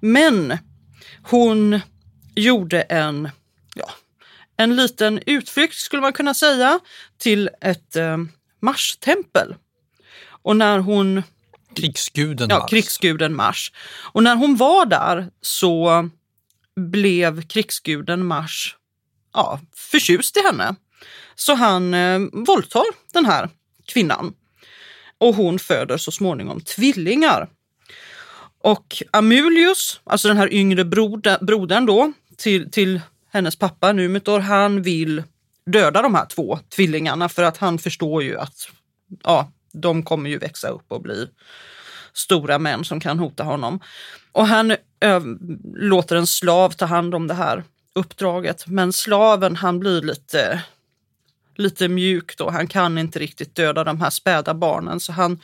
Men 0.00 0.58
hon 1.22 1.80
gjorde 2.34 2.82
en, 2.82 3.28
en 4.56 4.76
liten 4.76 5.20
utflykt 5.26 5.74
skulle 5.74 6.02
man 6.02 6.12
kunna 6.12 6.34
säga 6.34 6.80
till 7.18 7.50
ett 7.60 7.96
eh, 7.96 8.16
Mars-tempel. 8.60 9.54
Och 10.42 10.56
när 10.56 10.78
hon... 10.78 11.22
Krigsguden 11.76 12.50
ja, 12.50 12.58
Mars. 12.58 12.70
krigsguden 12.70 13.36
Mars. 13.36 13.72
Och 14.12 14.22
när 14.22 14.36
hon 14.36 14.56
var 14.56 14.86
där 14.86 15.30
så 15.40 16.08
blev 16.76 17.42
krigsguden 17.42 18.26
Mars 18.26 18.76
ja, 19.32 19.60
förtjust 19.76 20.36
i 20.36 20.40
henne. 20.40 20.74
Så 21.34 21.54
han 21.54 21.94
eh, 21.94 22.20
våldtar 22.32 22.84
den 23.12 23.26
här 23.26 23.48
kvinnan. 23.86 24.34
Och 25.18 25.34
hon 25.34 25.58
föder 25.58 25.96
så 25.96 26.10
småningom 26.10 26.60
tvillingar. 26.60 27.48
Och 28.62 29.02
Amulius, 29.10 30.00
alltså 30.04 30.28
den 30.28 30.36
här 30.36 30.52
yngre 30.52 30.84
brodern 31.40 31.86
då 31.86 32.12
till, 32.36 32.70
till 32.70 33.00
hennes 33.34 33.56
pappa 33.56 33.92
Numitor, 33.92 34.40
han 34.40 34.82
vill 34.82 35.22
döda 35.66 36.02
de 36.02 36.14
här 36.14 36.26
två 36.26 36.58
tvillingarna 36.68 37.28
för 37.28 37.42
att 37.42 37.56
han 37.56 37.78
förstår 37.78 38.22
ju 38.22 38.38
att 38.38 38.68
ja, 39.22 39.52
de 39.72 40.02
kommer 40.02 40.30
ju 40.30 40.38
växa 40.38 40.68
upp 40.68 40.92
och 40.92 41.02
bli 41.02 41.28
stora 42.12 42.58
män 42.58 42.84
som 42.84 43.00
kan 43.00 43.18
hota 43.18 43.44
honom. 43.44 43.80
Och 44.32 44.46
han 44.46 44.70
ö, 45.00 45.20
låter 45.74 46.16
en 46.16 46.26
slav 46.26 46.70
ta 46.70 46.84
hand 46.84 47.14
om 47.14 47.26
det 47.26 47.34
här 47.34 47.64
uppdraget. 47.92 48.66
Men 48.66 48.92
slaven 48.92 49.56
han 49.56 49.80
blir 49.80 50.02
lite, 50.02 50.62
lite 51.56 51.88
mjuk 51.88 52.36
då. 52.36 52.50
Han 52.50 52.66
kan 52.66 52.98
inte 52.98 53.18
riktigt 53.18 53.54
döda 53.54 53.84
de 53.84 54.00
här 54.00 54.10
späda 54.10 54.54
barnen 54.54 55.00
så 55.00 55.12
han 55.12 55.40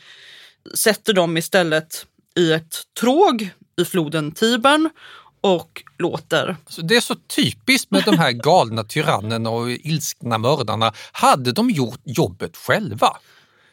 sätter 0.75 1.13
dem 1.13 1.37
istället 1.37 2.07
i 2.37 2.53
ett 2.53 2.83
tråg 3.01 3.51
i 3.77 3.85
floden 3.85 4.33
Tibern 4.33 4.91
och 5.41 5.83
låter. 5.99 6.57
Alltså 6.65 6.83
det 6.83 6.97
är 6.97 7.01
så 7.01 7.15
typiskt 7.15 7.91
med 7.91 8.05
de 8.05 8.19
här 8.19 8.33
galna 8.33 8.85
tyrannerna 8.85 9.51
och 9.51 9.71
ilskna 9.71 10.39
mördarna. 10.39 10.93
Hade 11.13 11.53
de 11.53 11.71
gjort 11.71 12.01
jobbet 12.05 12.57
själva 12.57 13.17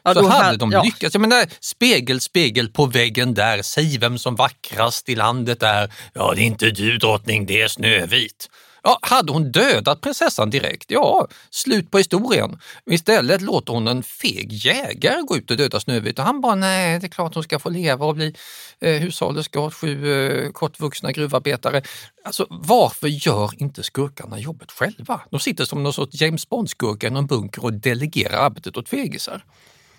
ja, 0.03 0.21
så 0.21 0.27
hade 0.27 0.45
här, 0.45 0.57
de 0.57 0.71
ja. 0.71 0.83
lyckats. 0.83 1.15
Jag 1.15 1.21
menar, 1.21 1.45
spegel, 1.59 2.21
spegel 2.21 2.69
på 2.69 2.85
väggen 2.85 3.33
där, 3.33 3.61
säg 3.61 3.97
vem 3.97 4.17
som 4.17 4.35
vackrast 4.35 5.09
i 5.09 5.15
landet 5.15 5.63
är. 5.63 5.93
Ja, 6.13 6.33
det 6.35 6.41
är 6.41 6.45
inte 6.45 6.71
du 6.71 6.97
drottning, 6.97 7.45
det 7.45 7.61
är 7.61 7.67
Snövit. 7.67 8.49
Ja, 8.87 8.99
hade 9.01 9.31
hon 9.31 9.51
dödat 9.51 10.01
prinsessan 10.01 10.49
direkt? 10.49 10.91
Ja, 10.91 11.27
slut 11.49 11.91
på 11.91 11.97
historien. 11.97 12.59
Istället 12.85 13.41
låter 13.41 13.73
hon 13.73 13.87
en 13.87 14.03
feg 14.03 14.53
jägare 14.53 15.21
gå 15.21 15.37
ut 15.37 15.51
och 15.51 15.57
döda 15.57 15.79
Snövit 15.79 16.19
och 16.19 16.25
han 16.25 16.41
bara, 16.41 16.55
nej, 16.55 16.99
det 16.99 17.07
är 17.07 17.09
klart 17.09 17.33
hon 17.33 17.43
ska 17.43 17.59
få 17.59 17.69
leva 17.69 18.05
och 18.05 18.15
bli 18.15 18.35
eh, 18.79 18.93
hushållerska 18.93 19.59
åt 19.59 19.73
sju 19.73 20.13
eh, 20.13 20.51
kortvuxna 20.51 21.11
gruvarbetare. 21.11 21.81
Alltså 22.23 22.47
varför 22.49 23.07
gör 23.07 23.51
inte 23.61 23.83
skurkarna 23.83 24.39
jobbet 24.39 24.71
själva? 24.71 25.21
De 25.29 25.39
sitter 25.39 25.65
som 25.65 25.83
någon 25.83 25.93
sorts 25.93 26.21
James 26.21 26.49
Bond-skurkar 26.49 27.07
i 27.07 27.11
någon 27.11 27.27
bunker 27.27 27.63
och 27.63 27.73
delegerar 27.73 28.37
arbetet 28.45 28.77
åt 28.77 28.89
fegisar. 28.89 29.45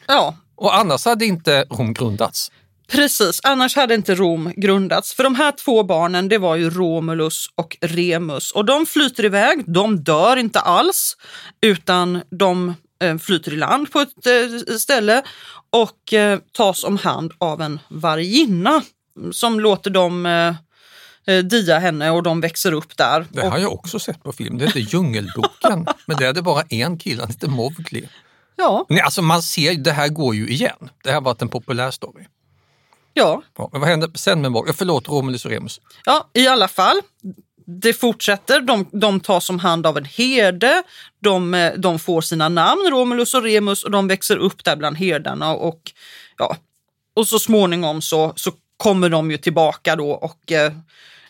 Ja. 0.06 0.36
Och 0.54 0.76
annars 0.76 1.04
hade 1.04 1.26
inte 1.26 1.64
Rom 1.70 1.94
grundats. 1.94 2.50
Precis, 2.92 3.40
annars 3.42 3.76
hade 3.76 3.94
inte 3.94 4.14
Rom 4.14 4.52
grundats. 4.56 5.14
För 5.14 5.24
de 5.24 5.34
här 5.34 5.52
två 5.52 5.82
barnen, 5.82 6.28
det 6.28 6.38
var 6.38 6.56
ju 6.56 6.70
Romulus 6.70 7.46
och 7.54 7.76
Remus. 7.80 8.50
Och 8.50 8.64
de 8.64 8.86
flyter 8.86 9.24
iväg, 9.24 9.64
de 9.66 10.04
dör 10.04 10.36
inte 10.36 10.60
alls, 10.60 11.16
utan 11.60 12.22
de 12.30 12.74
eh, 13.02 13.18
flyter 13.18 13.52
i 13.52 13.56
land 13.56 13.92
på 13.92 14.00
ett 14.00 14.26
eh, 14.26 14.76
ställe 14.76 15.22
och 15.70 16.12
eh, 16.12 16.38
tas 16.52 16.84
om 16.84 16.96
hand 16.96 17.32
av 17.38 17.62
en 17.62 17.80
varginna 17.88 18.82
som 19.32 19.60
låter 19.60 19.90
dem 19.90 20.54
dia 21.44 21.78
henne 21.78 22.10
och 22.10 22.22
de 22.22 22.40
växer 22.40 22.72
upp 22.72 22.96
där. 22.96 23.26
Det 23.30 23.48
har 23.48 23.58
jag 23.58 23.72
också 23.72 23.98
sett 23.98 24.22
på 24.22 24.32
film. 24.32 24.58
Det 24.58 24.66
heter 24.66 24.80
Djungelboken, 24.80 25.86
men 26.06 26.16
det 26.16 26.26
är 26.26 26.32
det 26.32 26.42
bara 26.42 26.62
en 26.62 26.98
kille, 26.98 27.22
han 27.22 27.30
heter 27.30 27.48
Mowgli. 27.48 28.08
Ja. 28.56 28.86
Nej, 28.88 29.00
alltså 29.00 29.22
man 29.22 29.42
ser, 29.42 29.74
det 29.74 29.92
här 29.92 30.08
går 30.08 30.34
ju 30.34 30.48
igen. 30.48 30.90
Det 31.04 31.08
här 31.08 31.14
har 31.14 31.22
varit 31.22 31.42
en 31.42 31.48
populär 31.48 31.90
story. 31.90 32.24
Ja. 33.18 33.42
ja 33.58 33.68
men 33.72 33.80
vad 33.80 33.90
händer 33.90 34.10
sen 34.14 34.40
med 34.40 34.52
Morgan? 34.52 34.74
Förlåt, 34.78 35.08
Romulus 35.08 35.44
och 35.44 35.50
Remus. 35.50 35.80
Ja, 36.04 36.30
i 36.34 36.46
alla 36.46 36.68
fall. 36.68 37.00
Det 37.66 37.92
fortsätter. 37.92 38.60
De, 38.60 38.88
de 38.92 39.20
tas 39.20 39.50
om 39.50 39.58
hand 39.58 39.86
av 39.86 39.98
en 39.98 40.04
herde. 40.04 40.82
De, 41.22 41.54
eh, 41.54 41.72
de 41.76 41.98
får 41.98 42.20
sina 42.20 42.48
namn, 42.48 42.90
Romulus 42.90 43.34
och 43.34 43.42
Remus, 43.42 43.84
och 43.84 43.90
de 43.90 44.08
växer 44.08 44.36
upp 44.36 44.64
där 44.64 44.76
bland 44.76 44.96
herdarna. 44.96 45.50
Och, 45.54 45.92
ja, 46.36 46.56
och 47.14 47.28
så 47.28 47.38
småningom 47.38 48.02
så, 48.02 48.32
så 48.36 48.52
kommer 48.76 49.08
de 49.08 49.30
ju 49.30 49.36
tillbaka 49.36 49.96
då 49.96 50.10
och, 50.10 50.52
eh, 50.52 50.72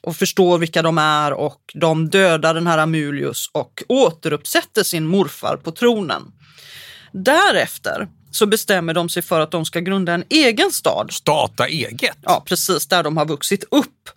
och 0.01 0.17
förstår 0.17 0.59
vilka 0.59 0.83
de 0.83 0.99
är 0.99 1.33
och 1.33 1.61
de 1.75 2.09
dödar 2.09 2.55
den 2.55 2.67
här 2.67 2.79
Amulius 2.79 3.51
och 3.53 3.83
återuppsätter 3.89 4.83
sin 4.83 5.07
morfar 5.07 5.57
på 5.57 5.71
tronen. 5.71 6.23
Därefter 7.13 8.09
så 8.31 8.47
bestämmer 8.47 8.95
de 8.95 9.09
sig 9.09 9.23
för 9.23 9.41
att 9.41 9.51
de 9.51 9.65
ska 9.65 9.81
grunda 9.81 10.13
en 10.13 10.25
egen 10.29 10.73
stad. 10.73 11.13
Starta 11.13 11.67
eget? 11.67 12.19
Ja, 12.23 12.43
precis, 12.47 12.87
där 12.87 13.03
de 13.03 13.17
har 13.17 13.27
vuxit 13.27 13.65
upp. 13.71 14.11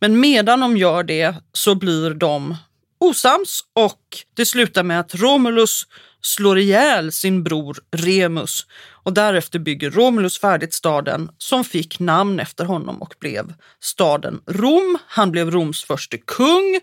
Men 0.00 0.20
medan 0.20 0.60
de 0.60 0.76
gör 0.76 1.02
det 1.02 1.34
så 1.52 1.74
blir 1.74 2.10
de 2.10 2.56
osams 3.00 3.60
och 3.72 4.00
det 4.34 4.46
slutar 4.46 4.82
med 4.82 5.00
att 5.00 5.14
Romulus 5.14 5.86
slår 6.22 6.58
ihjäl 6.58 7.12
sin 7.12 7.44
bror 7.44 7.78
Remus 7.96 8.66
och 9.02 9.12
därefter 9.12 9.58
bygger 9.58 9.90
Romulus 9.90 10.38
färdigt 10.38 10.74
staden 10.74 11.30
som 11.38 11.64
fick 11.64 11.98
namn 11.98 12.40
efter 12.40 12.64
honom 12.64 13.02
och 13.02 13.14
blev 13.20 13.54
staden 13.80 14.40
Rom. 14.46 14.98
Han 15.06 15.30
blev 15.30 15.50
Roms 15.50 15.84
första 15.84 16.16
kung 16.16 16.80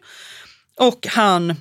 och 0.76 1.08
han 1.10 1.56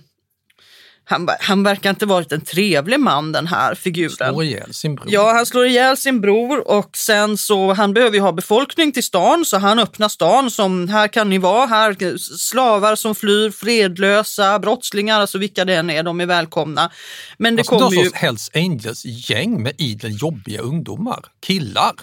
han, 1.09 1.29
han 1.41 1.63
verkar 1.63 1.91
inte 1.91 2.07
varit 2.07 2.33
en 2.33 2.41
trevlig 2.41 3.01
man 3.01 3.33
den 3.33 3.47
här 3.47 3.75
figuren. 3.75 4.35
Slår 4.35 4.45
ihjäl 4.45 4.75
sin 4.75 4.95
bror. 4.95 5.07
Ja, 5.11 5.33
han 5.33 5.47
slår 5.47 5.67
ihjäl 5.67 5.97
sin 5.97 6.21
bror 6.21 6.69
och 6.69 6.97
sen 6.97 7.37
så 7.37 7.73
han 7.73 7.95
behöver 7.95 8.17
ju 8.17 8.21
ha 8.21 8.33
befolkning 8.33 8.93
till 8.93 9.03
stan 9.03 9.45
så 9.45 9.59
han 9.59 9.79
öppnar 9.79 10.09
stan 10.09 10.51
som 10.51 10.89
här 10.89 11.09
kan 11.09 11.31
ni 11.31 11.39
vara, 11.39 11.67
här 11.67 12.19
slavar 12.19 12.97
som 12.97 13.15
flyr, 13.15 13.51
fredlösa, 13.51 14.59
brottslingar, 14.59 15.21
alltså 15.21 15.39
vilka 15.39 15.65
det 15.65 15.75
än 15.75 15.91
är, 15.91 16.03
de 16.03 16.21
är 16.21 16.27
välkomna. 16.27 16.91
Men 17.39 17.57
det 17.57 17.61
alltså, 17.61 17.79
kommer 17.79 18.03
ju... 18.03 18.11
Hells 18.15 18.51
Angels 18.55 19.05
gäng 19.05 19.63
med 19.63 19.73
idel 19.79 20.17
jobbiga 20.21 20.61
ungdomar, 20.61 21.25
killar. 21.41 21.95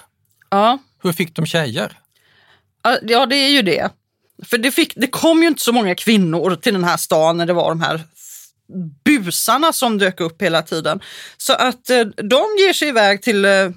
Ja. 0.49 0.77
Hur 1.03 1.13
fick 1.13 1.35
de 1.35 1.45
tjejer? 1.45 1.99
Ja, 3.01 3.25
det 3.25 3.35
är 3.35 3.49
ju 3.49 3.61
det. 3.61 3.89
För 4.43 4.57
det, 4.57 4.71
fick, 4.71 4.93
det 4.95 5.07
kom 5.07 5.41
ju 5.41 5.47
inte 5.47 5.61
så 5.61 5.71
många 5.71 5.95
kvinnor 5.95 6.55
till 6.55 6.73
den 6.73 6.83
här 6.83 6.97
stan 6.97 7.37
när 7.37 7.45
det 7.45 7.53
var 7.53 7.69
de 7.69 7.81
här 7.81 8.01
busarna 9.03 9.73
som 9.73 9.97
dök 9.97 10.21
upp 10.21 10.41
hela 10.41 10.61
tiden. 10.61 10.99
Så 11.37 11.53
att 11.53 11.89
eh, 11.89 12.01
de 12.05 12.43
ger 12.59 12.73
sig 12.73 12.87
iväg 12.87 13.21
till 13.21 13.45
eh, 13.45 13.69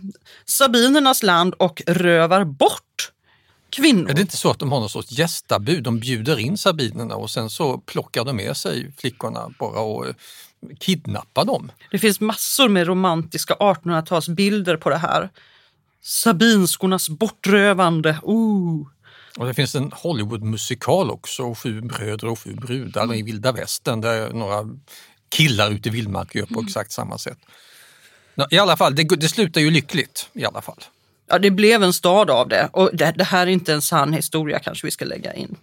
sabinernas 0.45 1.23
land 1.23 1.55
och 1.55 1.83
rövar 1.87 2.45
bort 2.45 3.12
kvinnor. 3.71 4.11
Är 4.11 4.15
det 4.15 4.21
inte 4.21 4.37
så 4.37 4.50
att 4.50 4.59
de 4.59 4.73
har 4.73 4.81
någon 4.81 4.88
sorts 4.88 5.12
gästabud? 5.12 5.83
De 5.83 5.99
bjuder 5.99 6.38
in 6.38 6.59
sabinerna 6.59 7.15
och 7.17 7.31
sen 7.31 7.50
så 7.50 7.79
plockar 7.79 8.25
de 8.25 8.37
med 8.37 8.57
sig 8.57 8.93
flickorna 8.99 9.55
bara 9.59 9.81
och 9.81 10.07
eh, 10.07 10.15
kidnappar 10.81 11.45
dem. 11.45 11.73
Det 11.91 11.99
finns 11.99 12.21
massor 12.21 12.69
med 12.69 12.87
romantiska 12.87 13.55
1800-talsbilder 13.55 14.76
på 14.76 14.91
det 14.91 14.99
här. 14.99 15.31
Sabinskornas 16.03 17.09
bortrövande. 17.09 18.19
Ooh. 18.23 18.88
Och 19.37 19.47
det 19.47 19.55
finns 19.55 19.75
en 19.75 19.93
Hollywood-musikal 19.93 21.11
också, 21.11 21.55
Sju 21.55 21.81
bröder 21.81 22.28
och 22.28 22.38
sju 22.38 22.55
brudar 22.55 23.05
mm. 23.05 23.16
i 23.16 23.23
vilda 23.23 23.52
västern 23.52 24.00
där 24.00 24.33
några 24.33 24.69
killar 25.28 25.71
ute 25.71 25.88
i 25.88 25.93
vildmark 25.93 26.35
gör 26.35 26.47
på 26.47 26.55
mm. 26.55 26.66
exakt 26.66 26.93
samma 26.93 27.19
sätt. 27.19 27.38
I 28.50 28.59
alla 28.59 28.76
fall, 28.76 28.95
det, 28.95 29.02
det 29.02 29.28
slutar 29.28 29.61
ju 29.61 29.71
lyckligt 29.71 30.28
i 30.33 30.45
alla 30.45 30.62
fall. 30.62 30.85
Ja, 31.28 31.38
det 31.38 31.50
blev 31.50 31.83
en 31.83 31.93
stad 31.93 32.31
av 32.31 32.49
det 32.49 32.69
och 32.73 32.90
det, 32.93 33.14
det 33.16 33.25
här 33.25 33.47
är 33.47 33.50
inte 33.50 33.73
en 33.73 33.83
sann 33.83 34.12
historia 34.12 34.59
kanske 34.59 34.87
vi 34.87 34.90
ska 34.90 35.05
lägga 35.05 35.35
in. 35.35 35.57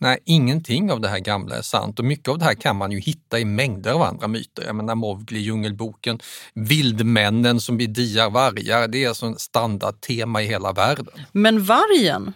Nej, 0.00 0.18
ingenting 0.24 0.92
av 0.92 1.00
det 1.00 1.08
här 1.08 1.18
gamla 1.18 1.56
är 1.56 1.62
sant 1.62 1.98
och 1.98 2.04
mycket 2.04 2.28
av 2.28 2.38
det 2.38 2.44
här 2.44 2.54
kan 2.54 2.76
man 2.76 2.92
ju 2.92 3.00
hitta 3.00 3.38
i 3.38 3.44
mängder 3.44 3.92
av 3.92 4.02
andra 4.02 4.28
myter. 4.28 4.64
Jag 4.66 4.76
menar 4.76 4.94
Mowgli, 4.94 5.38
Djungelboken, 5.38 6.20
Vildmännen 6.54 7.60
som 7.60 7.78
diar 7.78 8.30
vargar, 8.30 8.88
det 8.88 9.04
är 9.04 9.08
alltså 9.08 9.30
ett 9.30 9.40
standardtema 9.40 10.42
i 10.42 10.46
hela 10.46 10.72
världen. 10.72 11.06
Men 11.32 11.62
vargen, 11.62 12.32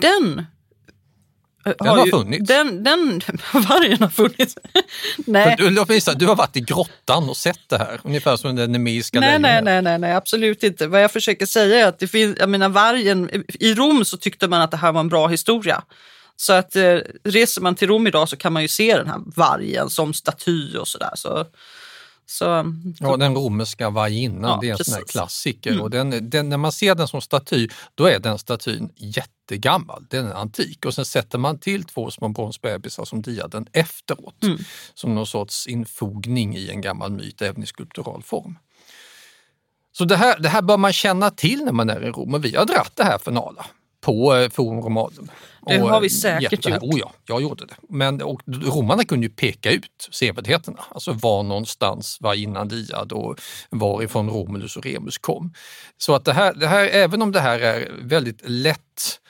den 0.00 0.46
den 1.64 1.88
har, 1.88 1.96
har 1.96 2.06
ju, 2.06 2.10
funnits. 2.10 2.48
Den, 2.48 2.84
den, 2.84 3.20
vargen 3.52 4.02
har 4.02 4.08
funnits. 4.08 4.56
nej. 5.26 5.54
Du, 5.58 5.70
mig 5.70 6.00
du 6.16 6.26
har 6.26 6.36
varit 6.36 6.56
i 6.56 6.60
grottan 6.60 7.28
och 7.28 7.36
sett 7.36 7.68
det 7.68 7.78
här, 7.78 8.00
ungefär 8.04 8.36
som 8.36 8.56
den 8.56 8.72
nemeiska 8.72 9.20
nej, 9.20 9.38
nej, 9.38 9.62
nej, 9.62 9.82
nej, 9.82 9.98
nej, 9.98 10.14
absolut 10.14 10.62
inte. 10.62 10.86
Vad 10.86 11.02
jag 11.02 11.10
försöker 11.10 11.46
säga 11.46 11.80
är 11.80 11.88
att 11.88 11.98
det 11.98 12.08
finns, 12.08 12.36
jag 12.38 12.48
menar 12.48 12.68
vargen, 12.68 13.44
i 13.48 13.74
Rom 13.74 14.04
så 14.04 14.16
tyckte 14.16 14.48
man 14.48 14.62
att 14.62 14.70
det 14.70 14.76
här 14.76 14.92
var 14.92 15.00
en 15.00 15.08
bra 15.08 15.28
historia. 15.28 15.82
Så 16.36 16.52
att 16.52 16.76
eh, 16.76 16.98
reser 17.24 17.60
man 17.60 17.74
till 17.74 17.88
Rom 17.88 18.06
idag 18.06 18.28
så 18.28 18.36
kan 18.36 18.52
man 18.52 18.62
ju 18.62 18.68
se 18.68 18.96
den 18.96 19.06
här 19.06 19.20
vargen 19.36 19.90
som 19.90 20.14
staty 20.14 20.76
och 20.76 20.88
sådär. 20.88 21.12
Så, 21.14 21.46
så, 22.30 22.44
ja, 23.00 23.16
den 23.16 23.34
romerska 23.34 23.90
varginnan, 23.90 24.50
ja, 24.50 24.58
det 24.60 24.66
är 24.66 24.70
en 24.70 24.76
precis. 24.76 24.92
sån 24.92 25.00
här 25.00 25.06
klassiker. 25.08 25.70
Mm. 25.70 25.82
Och 25.82 25.90
den, 25.90 26.30
den, 26.30 26.48
när 26.48 26.56
man 26.56 26.72
ser 26.72 26.94
den 26.94 27.08
som 27.08 27.20
staty, 27.20 27.68
då 27.94 28.04
är 28.04 28.18
den 28.18 28.38
statyn 28.38 28.92
jättegammal. 28.96 30.06
Den 30.10 30.26
är 30.26 30.34
antik. 30.34 30.86
Och 30.86 30.94
sen 30.94 31.04
sätter 31.04 31.38
man 31.38 31.58
till 31.58 31.84
två 31.84 32.10
små 32.10 32.28
bronsbebisar 32.28 33.04
som 33.04 33.22
diar 33.22 33.48
den 33.48 33.66
efteråt. 33.72 34.42
Mm. 34.42 34.58
Som 34.94 35.14
någon 35.14 35.26
sorts 35.26 35.66
infogning 35.66 36.56
i 36.56 36.70
en 36.70 36.80
gammal 36.80 37.12
myt, 37.12 37.42
även 37.42 37.62
i 37.62 37.66
skulptural 37.66 38.22
form. 38.22 38.58
Så 39.92 40.04
det 40.04 40.16
här, 40.16 40.38
det 40.38 40.48
här 40.48 40.62
bör 40.62 40.76
man 40.76 40.92
känna 40.92 41.30
till 41.30 41.64
när 41.64 41.72
man 41.72 41.90
är 41.90 42.04
i 42.04 42.10
Rom 42.10 42.34
och 42.34 42.44
vi 42.44 42.56
har 42.56 42.64
dratt 42.64 42.92
det 42.94 43.04
här 43.04 43.18
för 43.18 43.30
Nala 43.30 43.66
på 44.00 44.36
eh, 44.36 44.50
Forum 44.50 44.80
Romanum. 44.80 45.30
Det 45.66 45.78
har 45.78 46.00
vi 46.00 46.06
eh, 46.06 46.10
säkert 46.10 46.66
gjort. 46.66 46.82
Oh 46.82 46.98
ja, 46.98 47.12
jag 47.26 47.42
gjorde 47.42 47.66
det. 47.66 47.74
Men 47.88 48.22
och 48.22 48.42
romarna 48.46 49.04
kunde 49.04 49.26
ju 49.26 49.32
peka 49.32 49.70
ut 49.70 50.08
sevärdheterna, 50.10 50.84
alltså 50.90 51.12
var 51.12 51.42
någonstans 51.42 52.18
var 52.20 52.34
innan 52.34 52.68
diad 52.68 53.12
och 53.12 53.40
varifrån 53.70 54.30
Romulus 54.30 54.76
och 54.76 54.84
Remus 54.84 55.18
kom. 55.18 55.52
Så 55.98 56.14
att 56.14 56.24
det 56.24 56.32
här, 56.32 56.54
det 56.54 56.66
här, 56.66 56.88
även 56.92 57.22
om 57.22 57.32
det 57.32 57.40
här 57.40 57.60
är 57.60 57.90
väldigt 58.02 58.40
lätt 58.44 59.20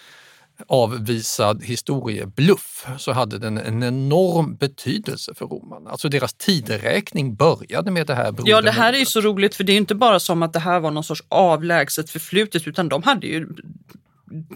avvisad 0.66 1.64
historiebluff 1.64 2.86
så 2.98 3.12
hade 3.12 3.38
den 3.38 3.58
en 3.58 3.82
enorm 3.82 4.56
betydelse 4.56 5.34
för 5.34 5.46
romarna. 5.46 5.90
Alltså 5.90 6.08
deras 6.08 6.34
tideräkning 6.34 7.34
började 7.34 7.90
med 7.90 8.06
det 8.06 8.14
här 8.14 8.34
Ja, 8.44 8.60
det 8.60 8.70
här 8.70 8.92
är 8.92 8.98
ju 8.98 9.06
så 9.06 9.20
roligt 9.20 9.54
för 9.54 9.64
det 9.64 9.72
är 9.72 9.76
inte 9.76 9.94
bara 9.94 10.20
som 10.20 10.42
att 10.42 10.52
det 10.52 10.58
här 10.58 10.80
var 10.80 10.90
någon 10.90 11.04
sorts 11.04 11.22
avlägset 11.28 12.10
förflutet 12.10 12.66
utan 12.66 12.88
de 12.88 13.02
hade 13.02 13.26
ju 13.26 13.48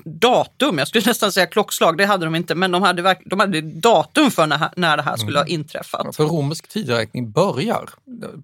datum, 0.04 0.78
jag 0.78 0.88
skulle 0.88 1.04
nästan 1.06 1.32
säga 1.32 1.46
klockslag, 1.46 1.98
det 1.98 2.06
hade 2.06 2.24
de 2.24 2.34
inte, 2.34 2.54
men 2.54 2.70
de 2.70 2.82
hade, 2.82 3.16
de 3.24 3.40
hade 3.40 3.60
datum 3.60 4.30
för 4.30 4.46
när, 4.46 4.70
när 4.76 4.96
det 4.96 5.02
här 5.02 5.16
skulle 5.16 5.38
mm. 5.38 5.42
ha 5.42 5.46
inträffat. 5.46 6.16
För 6.16 6.24
romersk 6.24 6.68
tideräkning 6.68 7.30
börjar 7.30 7.90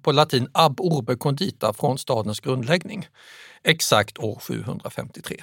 på 0.03 0.13
latin 0.13 0.49
ab 0.53 0.81
urbe 0.81 1.17
condita 1.17 1.73
från 1.73 1.99
stadens 1.99 2.41
grundläggning, 2.41 3.07
exakt 3.65 4.19
år 4.19 4.39
753. 4.41 5.43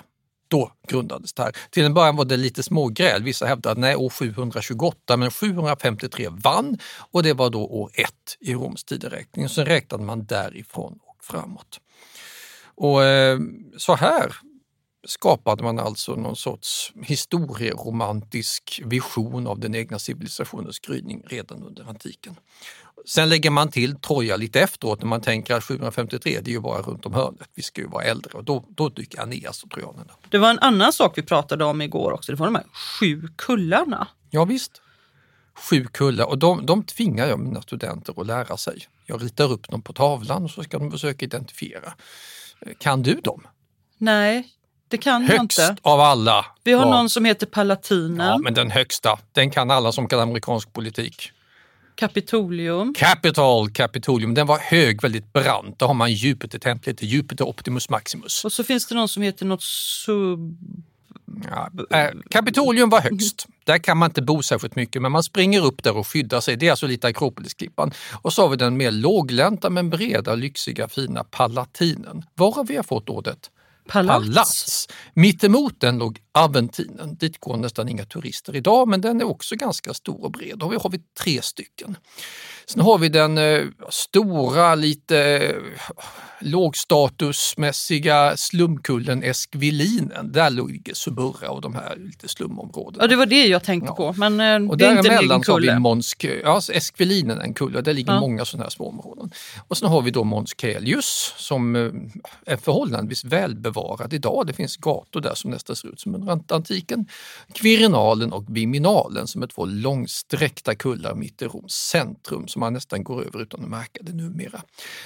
Då 0.49 0.71
grundades 0.87 1.33
det 1.33 1.43
här. 1.43 1.51
Till 1.69 1.85
en 1.85 1.93
början 1.93 2.15
var 2.15 2.25
det 2.25 2.37
lite 2.37 2.63
smågräl. 2.63 3.23
Vissa 3.23 3.45
hävdade 3.45 3.71
att 3.71 3.77
nej, 3.77 3.95
år 3.95 4.09
728, 4.09 5.17
men 5.17 5.31
753 5.31 6.27
vann 6.31 6.77
och 7.11 7.23
det 7.23 7.33
var 7.33 7.49
då 7.49 7.65
år 7.65 7.91
ett 7.93 8.37
i 8.39 8.53
Roms 8.53 8.83
tideräkning. 8.83 9.49
Sen 9.49 9.65
räknade 9.65 10.03
man 10.03 10.25
därifrån 10.25 10.99
och 11.03 11.17
framåt. 11.23 11.79
Och 12.75 13.03
eh, 13.03 13.39
så 13.77 13.95
här 13.95 14.35
skapade 15.07 15.63
man 15.63 15.79
alltså 15.79 16.15
någon 16.15 16.35
sorts 16.35 16.93
historieromantisk 17.03 18.81
vision 18.85 19.47
av 19.47 19.59
den 19.59 19.75
egna 19.75 19.99
civilisationens 19.99 20.79
gryning 20.79 21.23
redan 21.25 21.63
under 21.63 21.89
antiken. 21.89 22.35
Sen 23.05 23.29
lägger 23.29 23.49
man 23.49 23.71
till 23.71 23.95
Troja 23.95 24.37
lite 24.37 24.61
efteråt 24.61 25.01
när 25.01 25.07
man 25.07 25.21
tänker 25.21 25.55
att 25.55 25.63
753 25.63 26.39
det 26.41 26.51
är 26.51 26.53
ju 26.53 26.59
bara 26.59 26.81
runt 26.81 27.05
om 27.05 27.13
hörnet, 27.13 27.49
vi 27.55 27.63
ska 27.63 27.81
ju 27.81 27.87
vara 27.87 28.03
äldre 28.03 28.37
och 28.37 28.43
då, 28.43 28.65
då 28.69 28.89
dyker 28.89 29.19
Aeneas 29.19 29.63
och 29.63 29.69
trojanerna. 29.69 30.13
Det 30.29 30.37
var 30.37 30.49
en 30.49 30.59
annan 30.59 30.93
sak 30.93 31.17
vi 31.17 31.21
pratade 31.21 31.65
om 31.65 31.81
igår 31.81 32.11
också, 32.11 32.31
det 32.31 32.37
var 32.37 32.45
de 32.45 32.55
här 32.55 32.65
sju 32.99 33.27
kullarna. 33.35 34.07
Ja 34.29 34.45
visst. 34.45 34.81
Sju 35.69 35.85
kullar 35.85 36.25
och 36.25 36.37
de, 36.37 36.65
de 36.65 36.83
tvingar 36.83 37.27
jag 37.27 37.39
mina 37.39 37.61
studenter 37.61 38.21
att 38.21 38.27
lära 38.27 38.57
sig. 38.57 38.87
Jag 39.05 39.23
ritar 39.23 39.51
upp 39.51 39.67
dem 39.67 39.81
på 39.81 39.93
tavlan 39.93 40.43
och 40.43 40.51
så 40.51 40.63
ska 40.63 40.79
de 40.79 40.91
försöka 40.91 41.25
identifiera. 41.25 41.93
Kan 42.79 43.01
du 43.01 43.13
dem? 43.13 43.47
Nej, 43.97 44.56
det 44.87 44.97
kan 44.97 45.23
Högst 45.23 45.57
jag 45.57 45.69
inte. 45.69 45.81
av 45.81 45.99
alla. 45.99 46.45
Vi 46.63 46.73
har 46.73 46.85
var... 46.85 46.91
någon 46.91 47.09
som 47.09 47.25
heter 47.25 47.45
Palatinen. 47.45 48.27
Ja, 48.27 48.37
men 48.37 48.53
den 48.53 48.71
högsta, 48.71 49.19
den 49.31 49.51
kan 49.51 49.71
alla 49.71 49.91
som 49.91 50.07
kan 50.07 50.19
amerikansk 50.19 50.73
politik. 50.73 51.31
Kapitolium. 51.95 52.93
Capital, 52.93 53.69
Capitolium. 53.69 54.33
Den 54.33 54.47
var 54.47 54.59
hög, 54.59 55.01
väldigt 55.01 55.33
brant. 55.33 55.79
Då 55.79 55.85
har 55.85 55.93
man 55.93 56.11
Jupiter-templet, 56.11 57.03
Jupiter 57.03 57.45
Optimus 57.45 57.89
Maximus. 57.89 58.45
Och 58.45 58.51
så 58.51 58.63
finns 58.63 58.87
det 58.87 58.95
någon 58.95 59.07
som 59.07 59.23
heter 59.23 59.45
något 59.45 59.63
sub... 59.63 60.57
Ja, 61.51 61.69
äh, 61.97 62.09
Kapitolium 62.29 62.89
var 62.89 63.01
högst. 63.01 63.47
Där 63.63 63.77
kan 63.77 63.97
man 63.97 64.09
inte 64.09 64.21
bo 64.21 64.43
särskilt 64.43 64.75
mycket, 64.75 65.01
men 65.01 65.11
man 65.11 65.23
springer 65.23 65.65
upp 65.65 65.83
där 65.83 65.97
och 65.97 66.07
skyddar 66.07 66.41
sig. 66.41 66.55
Det 66.55 66.67
är 66.67 66.71
alltså 66.71 66.87
lite 66.87 67.07
Akropolisklippan. 67.07 67.91
Och 68.21 68.33
så 68.33 68.41
har 68.41 68.49
vi 68.49 68.55
den 68.55 68.77
mer 68.77 68.91
låglänta 68.91 69.69
men 69.69 69.89
breda, 69.89 70.35
lyxiga, 70.35 70.87
fina 70.87 71.23
Palatinen. 71.23 72.23
Varav 72.35 72.67
vi 72.67 72.75
har 72.75 72.83
fått 72.83 73.09
ordet 73.09 73.49
palats. 73.87 74.27
palats. 74.27 74.87
Mittemot 75.13 75.81
den 75.81 75.97
låg 75.97 76.19
Aventinen. 76.31 77.15
Dit 77.15 77.39
går 77.39 77.57
nästan 77.57 77.89
inga 77.89 78.05
turister 78.05 78.55
idag 78.55 78.87
men 78.87 79.01
den 79.01 79.21
är 79.21 79.25
också 79.25 79.55
ganska 79.55 79.93
stor 79.93 80.23
och 80.23 80.31
bred. 80.31 80.57
Då 80.57 80.65
har 80.65 80.71
vi, 80.71 80.77
har 80.83 80.89
vi 80.89 80.99
tre 81.19 81.41
stycken. 81.41 81.97
Sen 82.69 82.81
har 82.81 82.97
vi 82.97 83.09
den 83.09 83.37
eh, 83.37 83.65
stora, 83.89 84.75
lite 84.75 85.19
eh, 85.19 85.55
lågstatusmässiga 86.39 88.37
slumkullen 88.37 89.23
Esquilinen. 89.23 90.31
Där 90.31 90.49
ligger 90.49 90.93
Suburra 90.93 91.49
och 91.49 91.61
de 91.61 91.75
här 91.75 91.95
lite 91.95 92.27
slumområdena. 92.27 93.03
Ja, 93.03 93.07
det 93.07 93.15
var 93.15 93.25
det 93.25 93.47
jag 93.47 93.63
tänkte 93.63 93.89
ja. 93.89 93.95
på. 93.95 94.13
Men 94.17 94.39
eh, 94.39 94.69
och 94.69 94.77
det 94.77 94.85
är 94.85 94.97
inte 94.97 95.09
däremellan 95.09 95.43
har 95.47 95.59
vi 95.59 95.79
Måns, 95.79 96.15
ja, 96.43 96.61
Esquilinen, 96.73 97.41
en 97.41 97.53
kulle. 97.53 97.81
Där 97.81 97.93
ligger 97.93 98.13
ja. 98.13 98.19
många 98.19 98.45
sådana 98.45 98.63
här 98.63 98.69
små 98.69 98.89
områden. 98.89 99.31
Och 99.67 99.77
sen 99.77 99.89
har 99.89 100.01
vi 100.01 100.11
då 100.11 100.23
Måns 100.23 100.53
Caelius 100.53 101.33
som 101.37 101.75
eh, 101.75 101.91
är 102.53 102.57
förhållandevis 102.57 103.23
välbevarad 103.23 104.13
idag. 104.13 104.43
Det 104.47 104.53
finns 104.53 104.77
gator 104.77 105.21
där 105.21 105.35
som 105.35 105.51
nästan 105.51 105.75
ser 105.75 105.87
ut 105.87 105.99
som 105.99 106.15
en 106.15 106.43
antiken. 106.49 107.05
Quirinalen 107.53 108.33
och 108.33 108.45
Viminalen 108.47 109.27
som 109.27 109.43
är 109.43 109.47
två 109.47 109.65
långsträckta 109.65 110.75
kullar 110.75 111.15
mitt 111.15 111.41
i 111.41 111.45
Roms 111.45 111.73
centrum 111.73 112.47
som 112.57 112.61
man 112.61 112.73
nästan 112.73 113.03
går 113.03 113.25
över 113.25 113.41
utan 113.41 113.63
att 113.63 113.69
märka 113.69 113.99
det 114.03 114.13
numera. 114.13 114.61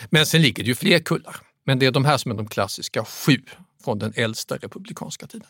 Men 0.09 0.25
sen 0.25 0.41
ligger 0.41 0.63
det 0.63 0.67
ju 0.67 0.75
fler 0.75 0.99
kullar. 0.99 1.35
Men 1.63 1.79
det 1.79 1.85
är 1.85 1.91
de 1.91 2.05
här 2.05 2.17
som 2.17 2.31
är 2.31 2.35
de 2.35 2.47
klassiska 2.47 3.05
sju 3.05 3.41
från 3.83 3.99
den 3.99 4.13
äldsta 4.15 4.57
republikanska 4.57 5.27
tiden. 5.27 5.47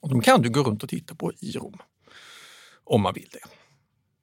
Och 0.00 0.08
de 0.08 0.20
kan 0.20 0.42
du 0.42 0.50
gå 0.50 0.62
runt 0.62 0.82
och 0.82 0.88
titta 0.88 1.14
på 1.14 1.32
i 1.40 1.52
Rom. 1.52 1.78
Om 2.84 3.02
man 3.02 3.14
vill 3.14 3.28
det. 3.32 3.44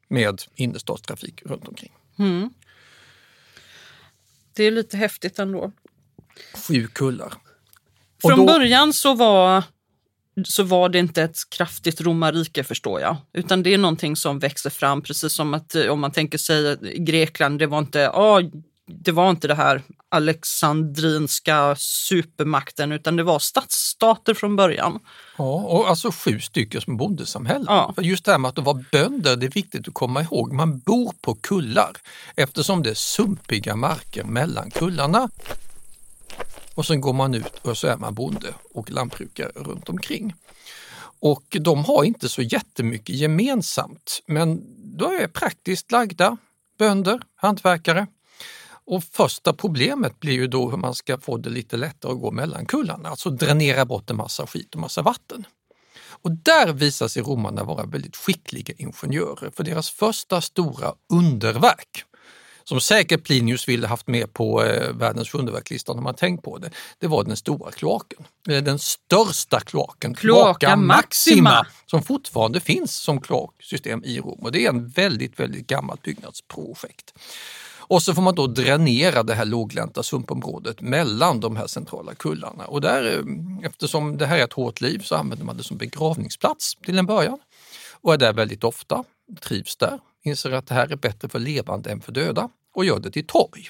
Med 0.08 0.42
innerstadstrafik 0.56 1.42
runt 1.46 1.68
omkring. 1.68 1.92
Mm. 2.20 2.50
Det 4.54 4.64
är 4.64 4.72
lite 4.72 4.98
häftigt 4.98 5.40
ändå. 5.40 5.72
Sju 6.68 6.88
kullar. 6.88 7.34
Från 8.22 8.38
då- 8.40 8.46
början 8.46 8.94
så 8.94 9.14
var, 9.16 9.64
så 10.44 10.64
var 10.64 10.90
det 10.90 11.00
inte 11.00 11.24
ett 11.24 11.50
kraftigt 11.50 12.02
romarrike 12.02 12.64
förstår 12.64 13.02
jag, 13.02 13.18
utan 13.34 13.64
det 13.64 13.74
är 13.74 13.78
någonting 13.78 14.16
som 14.16 14.40
växer 14.40 14.70
fram, 14.70 15.02
precis 15.02 15.34
som 15.34 15.54
att 15.54 15.76
eh, 15.76 15.88
om 15.88 16.00
man 16.00 16.12
tänker 16.12 16.38
sig 16.38 16.72
att 16.72 16.82
Grekland, 16.82 17.60
det 17.60 17.68
var 17.68 17.80
inte, 17.80 18.10
ah, 18.10 18.42
det 18.88 19.12
var 19.12 19.30
inte 19.30 19.48
det 19.48 19.56
här 19.56 19.82
alexandrinska 20.10 21.76
supermakten, 21.78 22.92
utan 22.92 23.16
det 23.16 23.24
var 23.24 23.40
stadsstater 23.40 24.34
från 24.34 24.56
början. 24.56 25.00
Ja, 25.38 25.54
och 25.54 25.90
alltså 25.90 26.12
sju 26.12 26.40
stycken 26.40 26.82
som 26.82 26.98
bondesamhällen. 26.98 27.66
Ja. 27.68 27.94
För 27.96 28.02
just 28.02 28.26
det 28.26 28.32
här 28.32 28.40
med 28.40 28.50
att 28.50 28.58
vara 28.58 28.84
bönder, 28.92 29.36
det 29.36 29.46
är 29.46 29.52
viktigt 29.52 29.88
att 29.88 29.94
komma 29.94 30.22
ihåg. 30.22 30.54
Man 30.54 30.80
bor 30.80 31.14
på 31.22 31.36
kullar 31.36 31.92
eftersom 32.36 32.84
det 32.84 32.90
är 32.90 32.94
sumpiga 32.94 33.76
marker 33.76 34.24
mellan 34.24 34.72
kullarna. 34.72 35.30
Och 36.76 36.86
sen 36.86 37.02
går 37.02 37.14
man 37.14 37.34
ut 37.34 37.60
och 37.62 37.78
så 37.78 37.88
är 37.88 37.98
man 37.98 38.14
bonde 38.14 38.54
och 38.74 38.92
lantbrukare 38.92 39.52
runt 39.56 39.90
omkring. 39.90 40.34
Och 41.20 41.58
de 41.62 41.86
har 41.86 42.04
inte 42.04 42.30
så 42.30 42.42
jättemycket 42.42 43.16
gemensamt, 43.16 44.22
men 44.26 44.64
de 44.98 45.06
är 45.06 45.28
praktiskt 45.28 45.92
lagda 45.92 46.38
bönder, 46.78 47.22
hantverkare. 47.36 48.08
Och 48.88 49.04
första 49.04 49.54
problemet 49.54 50.20
blir 50.20 50.34
ju 50.34 50.48
då 50.48 50.70
hur 50.70 50.78
man 50.78 50.96
ska 50.96 51.18
få 51.18 51.38
det 51.38 51.50
lite 51.50 51.78
lättare 51.78 52.12
att 52.12 52.20
gå 52.20 52.32
mellan 52.32 52.66
kullarna, 52.66 53.10
alltså 53.10 53.30
dränera 53.30 53.86
bort 53.86 54.10
en 54.10 54.16
massa 54.16 54.48
skit 54.48 54.76
och 54.76 54.82
massa 54.82 55.02
vatten. 55.02 55.46
Och 56.08 56.32
där 56.32 56.74
visar 56.74 57.08
sig 57.08 57.22
romarna 57.22 57.64
vara 57.64 57.86
väldigt 57.86 58.16
skickliga 58.16 58.74
ingenjörer 58.78 59.52
för 59.56 59.64
deras 59.64 59.90
första 59.90 60.42
stora 60.42 60.94
underverk, 61.14 62.06
som 62.70 62.82
säkert 62.82 63.24
Plinius 63.24 63.68
ville 63.68 63.88
haft 63.88 64.08
med 64.08 64.34
på 64.34 64.64
eh, 64.64 64.94
världens 64.94 65.34
underverkslistan 65.36 65.98
om 65.98 66.04
man 66.04 66.16
tänkt 66.16 66.44
på 66.44 66.58
det, 66.58 66.70
det 67.00 67.08
var 67.08 67.24
den 67.24 67.38
stora 67.38 67.72
kloaken. 67.72 68.24
Eller 68.48 68.62
den 68.62 68.80
största 68.80 69.60
kloaken, 69.60 70.16
Cloaca 70.16 70.76
Maxima. 70.76 71.68
som 71.86 72.04
fortfarande 72.04 72.60
finns 72.60 72.96
som 72.96 73.22
kloaksystem 73.22 74.04
i 74.04 74.20
Rom 74.20 74.40
och 74.40 74.52
det 74.52 74.66
är 74.66 74.70
en 74.70 74.90
väldigt, 74.90 75.40
väldigt 75.40 75.68
gammalt 75.68 76.02
byggnadsprojekt. 76.02 77.14
Och 77.88 78.04
så 78.04 78.14
får 78.14 78.22
man 78.22 78.36
då 78.36 78.48
dränera 78.48 79.24
det 79.24 79.34
här 79.34 79.46
låglänta 79.46 80.04
sumpområdet 80.04 80.82
mellan 80.82 81.40
de 81.40 81.56
här 81.56 81.68
centrala 81.68 82.16
kullarna. 82.16 82.66
Och 82.66 82.82
där, 82.82 83.18
eh, 83.18 83.70
eftersom 83.70 84.18
det 84.18 84.26
här 84.26 84.38
är 84.38 84.44
ett 84.44 84.54
hårt 84.54 84.82
liv 84.82 85.00
så 85.00 85.16
använder 85.16 85.46
man 85.46 85.58
det 85.58 85.64
som 85.64 85.78
begravningsplats 85.78 86.76
till 86.86 87.00
en 87.00 87.06
början. 87.06 87.40
Och 87.92 88.14
är 88.14 88.18
där 88.18 88.34
väldigt 88.34 88.64
ofta, 88.64 89.04
trivs 89.42 89.76
där, 89.76 90.00
inser 90.26 90.52
att 90.52 90.68
det 90.68 90.74
här 90.76 90.92
är 90.92 90.96
bättre 90.96 91.30
för 91.30 91.40
levande 91.40 91.92
än 91.92 92.02
för 92.02 92.12
döda 92.12 92.50
och 92.74 92.86
gör 92.86 93.00
det 93.00 93.12
till 93.12 93.28
torg. 93.28 93.68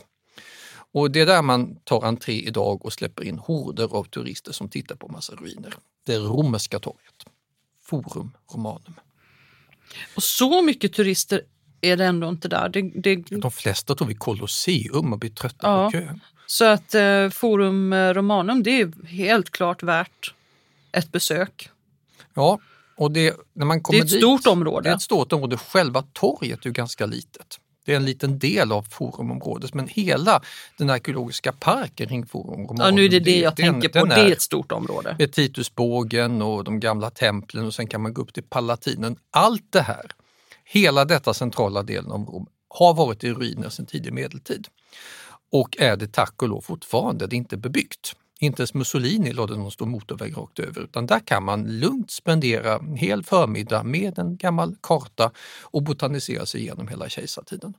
Och 0.91 1.11
det 1.11 1.19
är 1.21 1.25
där 1.25 1.41
man 1.41 1.75
tar 1.83 2.03
entré 2.05 2.33
idag 2.33 2.85
och 2.85 2.93
släpper 2.93 3.23
in 3.23 3.37
horder 3.39 3.95
av 3.95 4.03
turister 4.03 4.51
som 4.51 4.69
tittar 4.69 4.95
på 4.95 5.07
massa 5.07 5.33
ruiner. 5.35 5.73
Det 6.05 6.17
romerska 6.17 6.79
torget. 6.79 7.25
Forum 7.83 8.31
Romanum. 8.53 8.93
Och 10.15 10.23
så 10.23 10.61
mycket 10.61 10.93
turister 10.93 11.41
är 11.81 11.97
det 11.97 12.05
ändå 12.05 12.29
inte 12.29 12.47
där. 12.47 12.69
Det, 12.69 12.81
det, 12.81 13.15
De 13.15 13.51
flesta 13.51 13.95
tror 13.95 14.07
vi 14.07 14.15
Colosseum 14.15 15.13
och 15.13 15.19
blir 15.19 15.29
trötta 15.29 15.67
Ja. 15.67 15.85
på 15.85 15.91
kö. 15.91 16.13
så 16.47 16.65
att 16.65 16.95
eh, 16.95 17.29
Forum 17.29 17.93
Romanum, 17.93 18.63
det 18.63 18.81
är 18.81 19.05
helt 19.07 19.49
klart 19.49 19.83
värt 19.83 20.33
ett 20.91 21.11
besök. 21.11 21.69
Ja, 22.33 22.59
och 22.97 23.11
det, 23.11 23.35
när 23.53 23.65
man 23.65 23.81
kommer 23.81 23.99
Det 23.99 24.01
är 24.01 24.05
ett 24.05 24.11
dit, 24.11 24.21
stort 24.21 24.47
område. 24.47 24.89
Det 24.89 24.91
är 24.91 24.95
ett 24.95 25.01
stort 25.01 25.33
område. 25.33 25.57
Själva 25.57 26.03
torget 26.13 26.59
är 26.61 26.65
ju 26.65 26.71
ganska 26.71 27.05
litet. 27.05 27.59
Det 27.85 27.91
är 27.91 27.95
en 27.95 28.05
liten 28.05 28.39
del 28.39 28.71
av 28.71 28.81
forumområdet 28.83 29.73
men 29.73 29.87
hela 29.87 30.41
den 30.77 30.89
arkeologiska 30.89 31.51
parken 31.51 32.07
kring 32.07 32.25
Forum 32.25 32.75
Ja, 32.79 32.91
nu 32.91 33.05
är 33.05 33.09
det 33.09 33.19
det 33.19 33.39
jag 33.39 33.55
den- 33.55 33.71
tänker 33.81 33.99
på. 33.99 34.05
Det 34.05 34.15
är 34.15 34.31
ett 34.31 34.41
stort 34.41 34.71
område. 34.71 35.15
med 35.19 35.33
Titusbågen 35.33 36.41
och 36.41 36.63
de 36.63 36.79
gamla 36.79 37.09
templen 37.09 37.65
och 37.65 37.73
sen 37.73 37.87
kan 37.87 38.01
man 38.01 38.13
gå 38.13 38.21
upp 38.21 38.33
till 38.33 38.43
Palatinen. 38.43 39.15
Allt 39.31 39.71
det 39.71 39.81
här, 39.81 40.11
hela 40.63 41.05
detta 41.05 41.33
centrala 41.33 41.83
delen 41.83 42.11
av 42.11 42.25
Rom 42.25 42.47
har 42.67 42.93
varit 42.93 43.23
i 43.23 43.31
ruiner 43.33 43.69
sedan 43.69 43.85
tidig 43.85 44.13
medeltid. 44.13 44.67
Och 45.51 45.77
är 45.79 45.95
det 45.97 46.07
tack 46.11 46.41
och 46.41 46.49
lov 46.49 46.61
fortfarande, 46.61 47.27
det 47.27 47.35
är 47.35 47.37
inte 47.37 47.57
bebyggt. 47.57 48.15
Inte 48.39 48.61
ens 48.61 48.73
Mussolini 48.73 49.33
lade 49.33 49.57
någon 49.57 49.71
stor 49.71 49.85
motorväg 49.85 50.37
rakt 50.37 50.59
över 50.59 50.81
utan 50.81 51.05
där 51.05 51.19
kan 51.19 51.43
man 51.43 51.79
lugnt 51.79 52.11
spendera 52.11 52.75
en 52.75 52.95
hel 52.95 53.23
förmiddag 53.23 53.83
med 53.83 54.19
en 54.19 54.37
gammal 54.37 54.75
karta 54.81 55.31
och 55.61 55.83
botanisera 55.83 56.45
sig 56.45 56.61
igenom 56.61 56.87
hela 56.87 57.09
kejsartiden. 57.09 57.73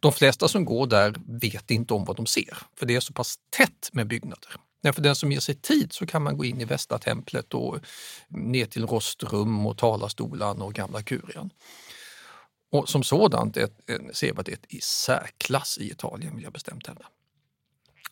De 0.00 0.12
flesta 0.12 0.48
som 0.48 0.64
går 0.64 0.86
där 0.86 1.14
vet 1.26 1.70
inte 1.70 1.94
om 1.94 2.04
vad 2.04 2.16
de 2.16 2.26
ser, 2.26 2.56
för 2.78 2.86
det 2.86 2.96
är 2.96 3.00
så 3.00 3.12
pass 3.12 3.38
tätt 3.50 3.90
med 3.92 4.06
byggnader. 4.06 4.50
Men 4.82 4.92
för 4.92 5.02
den 5.02 5.16
som 5.16 5.32
ger 5.32 5.40
sig 5.40 5.54
tid 5.54 5.92
så 5.92 6.06
kan 6.06 6.22
man 6.22 6.36
gå 6.36 6.44
in 6.44 6.60
i 6.60 6.64
Västra 6.64 6.98
templet 6.98 7.54
och 7.54 7.78
ner 8.28 8.66
till 8.66 8.86
rostrum 8.86 9.66
och 9.66 9.78
talarstolarna 9.78 10.64
och 10.64 10.74
gamla 10.74 11.02
kurian. 11.02 11.50
Och 12.72 12.88
som 12.88 13.02
sådant 13.02 13.56
är, 13.56 13.68
ser 14.12 14.32
vi 14.32 14.40
att 14.40 14.46
det 14.46 14.52
är 14.52 14.56
ett 14.56 14.72
i 14.72 14.80
särklass 14.80 15.78
i 15.78 15.90
Italien 15.90 16.34
vill 16.34 16.44
jag 16.44 16.52
bestämt 16.52 16.86
hävda. 16.86 17.06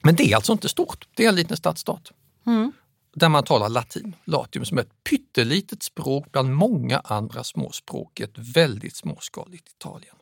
Men 0.02 0.16
det 0.16 0.32
är 0.32 0.36
alltså 0.36 0.52
inte 0.52 0.68
stort, 0.68 1.08
det 1.14 1.24
är 1.24 1.28
en 1.28 1.34
liten 1.34 1.56
stadsstat. 1.56 2.12
Mm. 2.46 2.72
Där 3.14 3.28
man 3.28 3.44
talar 3.44 3.68
latin, 3.68 4.16
latium, 4.24 4.64
som 4.64 4.78
är 4.78 4.82
ett 4.82 5.04
pyttelitet 5.10 5.82
språk 5.82 6.32
bland 6.32 6.54
många 6.54 6.98
andra 6.98 7.44
småspråk 7.44 8.20
i 8.20 8.22
ett 8.22 8.38
väldigt 8.38 8.96
småskaligt 8.96 9.68
Italien. 9.68 10.16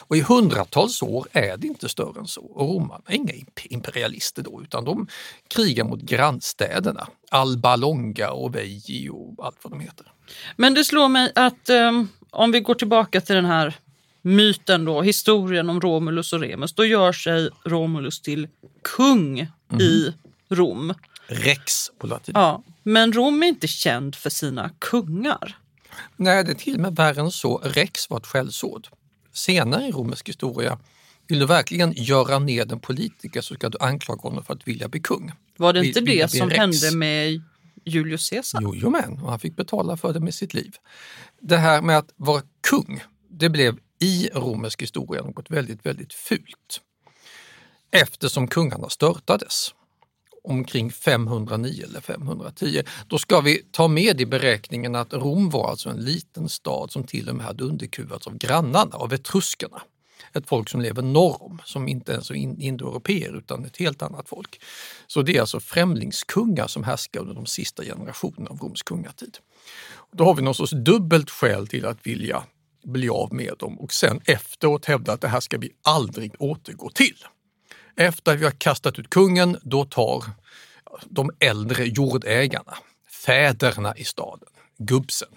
Och 0.00 0.16
i 0.16 0.20
hundratals 0.20 1.02
år 1.02 1.26
är 1.32 1.56
det 1.56 1.66
inte 1.66 1.88
större 1.88 2.20
än 2.20 2.26
så. 2.26 2.40
Och 2.40 2.68
romarna 2.68 3.02
är 3.06 3.14
inga 3.14 3.32
imp- 3.32 3.66
imperialister 3.70 4.42
då, 4.42 4.62
utan 4.62 4.84
de 4.84 5.08
krigar 5.48 5.84
mot 5.84 6.00
grannstäderna. 6.00 7.08
Alba 7.30 7.76
Longa 7.76 8.30
och 8.30 8.54
Veii 8.54 9.08
och 9.08 9.46
allt 9.46 9.58
vad 9.62 9.72
de 9.72 9.80
heter. 9.80 10.12
Men 10.56 10.74
det 10.74 10.84
slår 10.84 11.08
mig 11.08 11.32
att 11.34 11.68
ehm, 11.68 12.08
om 12.30 12.52
vi 12.52 12.60
går 12.60 12.74
tillbaka 12.74 13.20
till 13.20 13.34
den 13.34 13.44
här 13.44 13.74
myten 14.26 14.84
då, 14.84 15.02
historien 15.02 15.70
om 15.70 15.80
Romulus 15.80 16.32
och 16.32 16.40
Remus, 16.40 16.72
då 16.74 16.84
gör 16.84 17.12
sig 17.12 17.50
Romulus 17.64 18.20
till 18.20 18.48
kung 18.96 19.40
i 19.80 20.12
Rom. 20.50 20.94
Rex 21.26 21.90
på 21.98 22.06
latin. 22.06 22.32
Ja, 22.36 22.62
men 22.82 23.12
Rom 23.12 23.42
är 23.42 23.46
inte 23.46 23.66
känd 23.68 24.14
för 24.14 24.30
sina 24.30 24.70
kungar. 24.78 25.58
Nej, 26.16 26.44
det 26.44 26.50
är 26.50 26.54
till 26.54 26.74
och 26.74 26.80
med 26.80 26.96
värre 26.96 27.20
än 27.20 27.30
så. 27.30 27.58
Rex 27.64 28.10
var 28.10 28.16
ett 28.18 28.26
skällsord. 28.26 28.88
Senare 29.32 29.84
i 29.86 29.90
romersk 29.90 30.28
historia, 30.28 30.78
vill 31.26 31.38
du 31.38 31.46
verkligen 31.46 31.92
göra 31.92 32.38
ned 32.38 32.72
en 32.72 32.80
politiker 32.80 33.40
så 33.40 33.54
ska 33.54 33.68
du 33.68 33.78
anklaga 33.80 34.20
honom 34.20 34.44
för 34.44 34.54
att 34.54 34.68
vilja 34.68 34.88
bli 34.88 35.00
kung. 35.00 35.32
Var 35.56 35.72
det 35.72 35.80
Vill- 35.80 35.88
inte 35.88 36.00
vilja 36.00 36.26
det 36.26 36.38
som 36.38 36.48
Rex. 36.50 36.58
hände 36.58 36.96
med 36.96 37.42
Julius 37.84 38.30
Caesar? 38.30 38.60
Jo, 38.62 38.74
jo 38.76 38.90
men, 38.90 39.18
och 39.22 39.30
han 39.30 39.38
fick 39.40 39.56
betala 39.56 39.96
för 39.96 40.12
det 40.12 40.20
med 40.20 40.34
sitt 40.34 40.54
liv. 40.54 40.74
Det 41.40 41.56
här 41.56 41.82
med 41.82 41.98
att 41.98 42.12
vara 42.16 42.42
kung, 42.70 43.02
det 43.30 43.48
blev 43.48 43.76
i 44.00 44.28
romersk 44.34 44.82
historia 44.82 45.22
något 45.22 45.50
väldigt, 45.50 45.86
väldigt 45.86 46.12
fult. 46.12 46.80
Eftersom 47.90 48.48
kungarna 48.48 48.88
störtades 48.88 49.74
omkring 50.46 50.90
509 50.90 51.84
eller 51.84 52.00
510. 52.00 52.82
Då 53.06 53.18
ska 53.18 53.40
vi 53.40 53.62
ta 53.70 53.88
med 53.88 54.20
i 54.20 54.26
beräkningen 54.26 54.94
att 54.94 55.12
Rom 55.12 55.50
var 55.50 55.70
alltså 55.70 55.88
en 55.88 56.04
liten 56.04 56.48
stad 56.48 56.90
som 56.90 57.04
till 57.04 57.28
och 57.28 57.36
med 57.36 57.46
hade 57.46 57.64
underkuvats 57.64 58.26
av 58.26 58.38
grannarna, 58.38 58.96
av 58.96 59.12
etruskerna. 59.12 59.82
Ett 60.32 60.48
folk 60.48 60.68
som 60.68 60.80
lever 60.80 61.02
norr 61.02 61.42
om, 61.42 61.62
som 61.64 61.88
inte 61.88 62.12
ens 62.12 62.30
är 62.30 62.34
indoeuropeer 62.34 63.38
utan 63.38 63.64
ett 63.64 63.76
helt 63.76 64.02
annat 64.02 64.28
folk. 64.28 64.60
Så 65.06 65.22
det 65.22 65.36
är 65.36 65.40
alltså 65.40 65.60
främlingskungar 65.60 66.66
som 66.66 66.84
härskar 66.84 67.20
under 67.20 67.34
de 67.34 67.46
sista 67.46 67.84
generationerna 67.84 68.50
av 68.50 68.58
Roms 68.58 68.82
kungatid. 68.82 69.38
Då 70.12 70.24
har 70.24 70.34
vi 70.34 70.42
någon 70.42 70.54
sorts 70.54 70.72
dubbelt 70.72 71.30
skäl 71.30 71.66
till 71.66 71.86
att 71.86 72.06
vilja 72.06 72.42
bli 72.86 73.08
av 73.08 73.34
med 73.34 73.54
dem 73.58 73.80
och 73.80 73.92
sen 73.92 74.20
efteråt 74.24 74.84
hävda 74.84 75.12
att 75.12 75.20
det 75.20 75.28
här 75.28 75.40
ska 75.40 75.58
vi 75.58 75.70
aldrig 75.82 76.34
återgå 76.38 76.90
till. 76.90 77.24
Efter 77.96 78.32
att 78.34 78.40
vi 78.40 78.44
har 78.44 78.50
kastat 78.50 78.98
ut 78.98 79.10
kungen, 79.10 79.56
då 79.62 79.84
tar 79.84 80.24
de 81.04 81.30
äldre 81.40 81.84
jordägarna, 81.84 82.74
fäderna 83.26 83.96
i 83.96 84.04
staden, 84.04 84.48
gubbsen, 84.78 85.28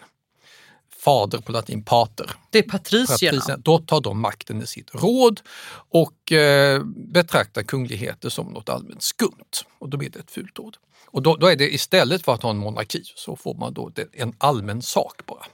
fader 1.04 1.38
på 1.38 1.52
latin 1.52 1.84
pater, 1.84 2.32
Det 2.52 2.60
är 2.60 2.64
patricierna. 2.64 3.38
patricierna, 3.38 3.58
då 3.64 3.80
tar 3.80 4.02
de 4.02 4.20
makten 4.22 4.62
i 4.62 4.68
sitt 4.68 4.96
råd 4.96 5.42
och 5.90 6.32
eh, 6.32 6.84
betraktar 6.96 7.64
kungligheter 7.64 8.30
som 8.30 8.48
något 8.48 8.70
allmänt 8.70 9.04
skumt. 9.04 9.64
Och 9.80 9.90
då 9.90 9.98
blir 9.98 10.10
det 10.10 10.20
ett 10.20 10.32
fult 10.32 10.60
råd. 10.60 10.78
Och 11.06 11.22
då, 11.22 11.36
då 11.36 11.48
är 11.48 11.56
det 11.56 11.74
istället 11.74 12.26
för 12.26 12.34
att 12.34 12.44
ha 12.44 12.50
en 12.50 12.58
monarki 12.58 13.02
så 13.16 13.36
får 13.36 13.54
man 13.56 13.74
då 13.74 13.92
en 14.14 14.34
allmän 14.38 14.82
sak 14.82 15.26
bara. 15.26 15.46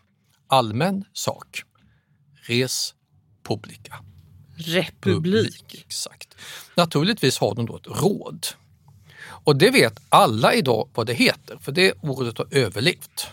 Allmän 0.47 1.05
sak. 1.13 1.63
Res 2.47 2.93
publica. 3.43 3.95
Republik. 4.57 5.75
Exakt. 5.85 6.35
Naturligtvis 6.75 7.37
har 7.37 7.55
de 7.55 7.65
då 7.65 7.75
ett 7.75 7.87
råd. 7.87 8.47
Och 9.27 9.55
det 9.55 9.69
vet 9.69 9.99
alla 10.09 10.53
idag 10.53 10.89
vad 10.93 11.07
det 11.07 11.13
heter, 11.13 11.57
för 11.61 11.71
det 11.71 11.93
ordet 12.01 12.37
har 12.37 12.47
överlevt. 12.51 13.27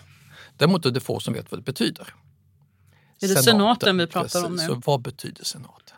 Däremot 0.57 0.85
är 0.85 0.91
det 0.91 0.99
få 0.99 1.19
som 1.19 1.33
vet 1.33 1.51
vad 1.51 1.59
det 1.59 1.63
betyder. 1.63 2.13
Är 3.21 3.27
det 3.27 3.43
senaten 3.43 3.97
vi 3.97 4.07
pratar 4.07 4.45
om 4.45 4.51
precis. 4.51 4.69
nu? 4.69 4.75
Så 4.75 4.81
vad 4.85 5.01
betyder 5.01 5.43
senaten? 5.43 5.97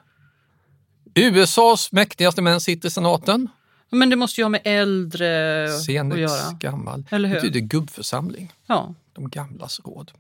USAs 1.15 1.91
mäktigaste 1.91 2.41
män 2.41 2.61
sitter 2.61 2.87
i 2.87 2.91
senaten. 2.91 3.47
Men 3.89 4.09
det 4.09 4.15
måste 4.15 4.41
ju 4.41 4.45
ha 4.45 4.49
med 4.49 4.61
äldre 4.63 5.63
att 5.75 5.83
Senex 5.83 6.19
göra. 6.19 6.51
gammal. 6.51 7.03
Eller 7.09 7.29
hur? 7.29 7.35
Det 7.35 7.41
betyder 7.41 7.59
gubbförsamling. 7.67 8.53
Ja. 8.67 8.93
De 9.13 9.29
gamlas 9.29 9.79
råd. 9.85 10.11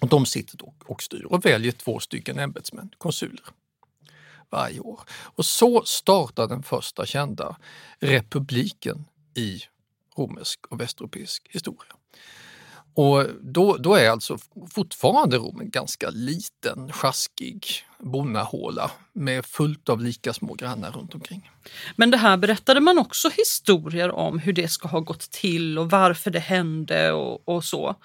Och 0.00 0.08
de 0.08 0.26
sitter 0.26 0.64
och, 0.64 0.90
och 0.90 1.02
styr 1.02 1.24
och 1.24 1.44
väljer 1.44 1.72
två 1.72 2.00
stycken 2.00 2.38
ämbetsmän, 2.38 2.90
konsuler, 2.98 3.44
varje 4.50 4.80
år. 4.80 5.00
Och 5.10 5.44
så 5.44 5.82
startar 5.84 6.46
den 6.46 6.62
första 6.62 7.06
kända 7.06 7.56
republiken 8.00 9.04
i 9.34 9.62
romersk 10.16 10.66
och 10.66 10.80
västeuropeisk 10.80 11.48
historia. 11.50 11.92
Och 12.94 13.26
då, 13.40 13.76
då 13.76 13.94
är 13.94 14.10
alltså 14.10 14.38
fortfarande 14.70 15.36
Rom 15.36 15.60
en 15.60 15.70
ganska 15.70 16.10
liten, 16.10 16.92
sjaskig 16.92 17.66
bonnahåla 17.98 18.90
med 19.12 19.46
fullt 19.46 19.88
av 19.88 20.00
lika 20.00 20.32
små 20.32 20.54
grannar 20.54 20.92
runt 20.92 21.14
omkring. 21.14 21.50
Men 21.96 22.10
det 22.10 22.16
här 22.16 22.36
berättade 22.36 22.80
man 22.80 22.98
också 22.98 23.30
historier 23.36 24.10
om 24.10 24.38
hur 24.38 24.52
det 24.52 24.68
ska 24.68 24.88
ha 24.88 25.00
gått 25.00 25.30
till 25.30 25.78
och 25.78 25.90
varför 25.90 26.30
det 26.30 26.38
hände 26.38 27.12
och, 27.12 27.48
och 27.48 27.64
så. 27.64 27.96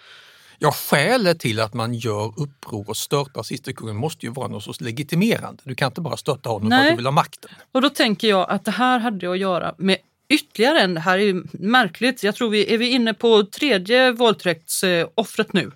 Ja, 0.64 0.72
skälet 0.72 1.40
till 1.40 1.60
att 1.60 1.74
man 1.74 1.94
gör 1.94 2.34
uppror 2.38 2.90
och 2.90 2.98
störtar 2.98 3.74
kungen 3.74 3.96
måste 3.96 4.26
ju 4.26 4.32
vara 4.32 4.48
något 4.48 4.64
sorts 4.64 4.82
legitimerande. 4.82 5.62
Du 5.64 5.76
kan 5.76 5.88
inte 5.88 6.02
bara 6.02 6.18
störta 6.18 6.50
honom 6.50 6.62
för 6.62 6.70
Nej. 6.70 6.86
att 6.86 6.92
du 6.92 6.96
vill 6.96 7.06
ha 7.06 7.12
makten. 7.12 7.52
Och 7.72 7.82
då 7.82 7.90
tänker 7.90 8.28
jag 8.28 8.50
att 8.50 8.66
det 8.66 8.72
här 8.72 9.00
hade 9.00 9.32
att 9.32 9.40
göra 9.40 9.76
med 9.78 9.98
ytterligare 10.30 10.82
en, 10.82 10.94
det 10.94 11.00
här 11.00 11.18
är 11.18 11.24
ju 11.24 11.44
märkligt, 11.52 12.24
jag 12.24 12.36
tror 12.36 12.50
vi 12.50 12.74
är 12.74 12.78
vi 12.78 12.90
inne 12.90 13.14
på 13.14 13.44
tredje 13.44 14.12
våldtäktsoffret 14.12 15.54
nu. 15.54 15.72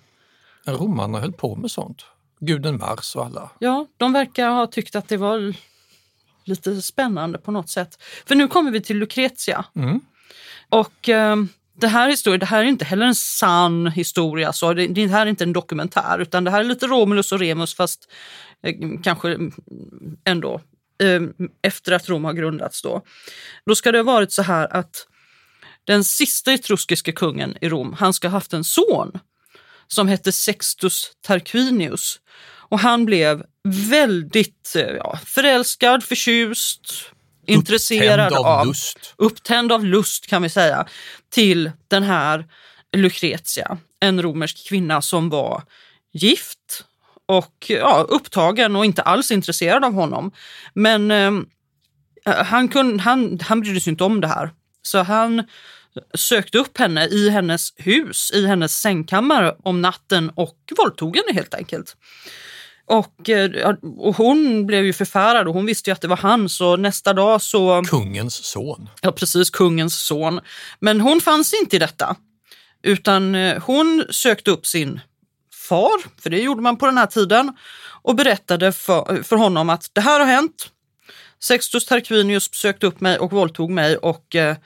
Romarna 0.66 1.20
höll 1.20 1.32
på 1.32 1.56
med 1.56 1.70
sånt. 1.70 2.04
Guden 2.40 2.78
Mars 2.78 3.16
och 3.16 3.24
alla. 3.24 3.50
Ja, 3.58 3.86
de 3.96 4.12
verkar 4.12 4.50
ha 4.50 4.66
tyckt 4.66 4.96
att 4.96 5.08
det 5.08 5.16
var 5.16 5.54
lite 6.44 6.82
spännande 6.82 7.38
på 7.38 7.50
något 7.50 7.68
sätt. 7.68 8.02
För 8.26 8.34
nu 8.34 8.48
kommer 8.48 8.70
vi 8.70 8.80
till 8.80 8.98
Lucretia. 8.98 9.64
Mm. 9.76 10.00
Och 10.68 11.08
eh, 11.08 11.36
det 11.80 11.88
här, 11.88 12.08
historien, 12.08 12.40
det 12.40 12.46
här 12.46 12.60
är 12.60 12.64
inte 12.64 12.84
heller 12.84 13.06
en 13.06 13.14
sann 13.14 13.86
historia, 13.86 14.52
så 14.52 14.74
det, 14.74 14.86
det 14.86 15.06
här 15.06 15.26
är 15.26 15.30
inte 15.30 15.44
en 15.44 15.52
dokumentär 15.52 16.18
utan 16.18 16.44
det 16.44 16.50
här 16.50 16.60
är 16.60 16.64
lite 16.64 16.86
Romulus 16.86 17.32
och 17.32 17.38
Remus 17.38 17.74
fast 17.74 18.10
eh, 18.62 18.74
kanske 19.02 19.28
mm, 19.34 19.52
ändå 20.24 20.60
eh, 21.02 21.20
efter 21.62 21.92
att 21.92 22.08
Rom 22.08 22.24
har 22.24 22.32
grundats. 22.32 22.82
Då. 22.82 23.02
då 23.66 23.74
ska 23.74 23.92
det 23.92 23.98
ha 23.98 24.02
varit 24.02 24.32
så 24.32 24.42
här 24.42 24.76
att 24.76 25.06
den 25.84 26.04
sista 26.04 26.52
etruskiske 26.52 27.12
kungen 27.12 27.56
i 27.60 27.68
Rom, 27.68 27.96
han 27.98 28.14
ska 28.14 28.28
ha 28.28 28.32
haft 28.32 28.52
en 28.52 28.64
son 28.64 29.18
som 29.86 30.08
hette 30.08 30.32
Sextus 30.32 31.12
Tarquinius. 31.26 32.20
Och 32.70 32.78
han 32.78 33.04
blev 33.04 33.44
väldigt 33.64 34.74
eh, 34.76 34.82
ja, 34.82 35.18
förälskad, 35.24 36.04
förtjust, 36.04 37.12
intresserad 37.48 38.32
av 38.32 38.46
av, 38.46 38.66
lust. 38.66 39.14
upptänd 39.16 39.72
av 39.72 39.84
lust 39.84 40.26
kan 40.26 40.42
vi 40.42 40.48
säga, 40.48 40.86
till 41.30 41.70
den 41.88 42.02
här 42.02 42.46
Lucretia, 42.96 43.78
en 44.00 44.22
romersk 44.22 44.68
kvinna 44.68 45.02
som 45.02 45.28
var 45.28 45.62
gift 46.12 46.84
och 47.26 47.66
ja, 47.68 48.06
upptagen 48.08 48.76
och 48.76 48.84
inte 48.84 49.02
alls 49.02 49.30
intresserad 49.30 49.84
av 49.84 49.92
honom. 49.92 50.32
Men 50.74 51.10
eh, 51.10 51.32
han, 52.44 52.68
kunde, 52.68 53.02
han, 53.02 53.40
han 53.42 53.60
brydde 53.60 53.80
sig 53.80 53.90
inte 53.90 54.04
om 54.04 54.20
det 54.20 54.28
här. 54.28 54.50
Så 54.82 54.98
han 54.98 55.42
sökte 56.14 56.58
upp 56.58 56.78
henne 56.78 57.06
i 57.06 57.30
hennes 57.30 57.72
hus, 57.76 58.30
i 58.34 58.46
hennes 58.46 58.80
sängkammare 58.80 59.56
om 59.62 59.82
natten 59.82 60.30
och 60.30 60.58
våldtog 60.78 61.16
henne 61.16 61.32
helt 61.32 61.54
enkelt. 61.54 61.96
Och, 62.88 63.28
eh, 63.28 63.74
och 63.98 64.16
hon 64.16 64.66
blev 64.66 64.84
ju 64.84 64.92
förfärad 64.92 65.48
och 65.48 65.54
hon 65.54 65.66
visste 65.66 65.90
ju 65.90 65.92
att 65.92 66.00
det 66.00 66.08
var 66.08 66.16
han 66.16 66.48
så 66.48 66.76
nästa 66.76 67.12
dag 67.12 67.42
så... 67.42 67.82
Kungens 67.82 68.34
son. 68.34 68.88
Ja 69.00 69.12
precis, 69.12 69.50
kungens 69.50 70.06
son. 70.06 70.40
Men 70.80 71.00
hon 71.00 71.20
fanns 71.20 71.54
inte 71.54 71.76
i 71.76 71.78
detta. 71.78 72.16
Utan 72.82 73.34
eh, 73.34 73.62
hon 73.62 74.04
sökte 74.10 74.50
upp 74.50 74.66
sin 74.66 75.00
far, 75.68 76.20
för 76.22 76.30
det 76.30 76.40
gjorde 76.40 76.62
man 76.62 76.76
på 76.76 76.86
den 76.86 76.98
här 76.98 77.06
tiden, 77.06 77.52
och 78.02 78.14
berättade 78.14 78.72
för, 78.72 79.22
för 79.22 79.36
honom 79.36 79.70
att 79.70 79.90
det 79.92 80.00
här 80.00 80.20
har 80.20 80.26
hänt. 80.26 80.70
Sextus 81.40 81.86
Tarquinius 81.86 82.54
sökte 82.54 82.86
upp 82.86 83.00
mig 83.00 83.18
och 83.18 83.32
våldtog 83.32 83.70
mig 83.70 83.96
och 83.96 84.36
eh, 84.36 84.56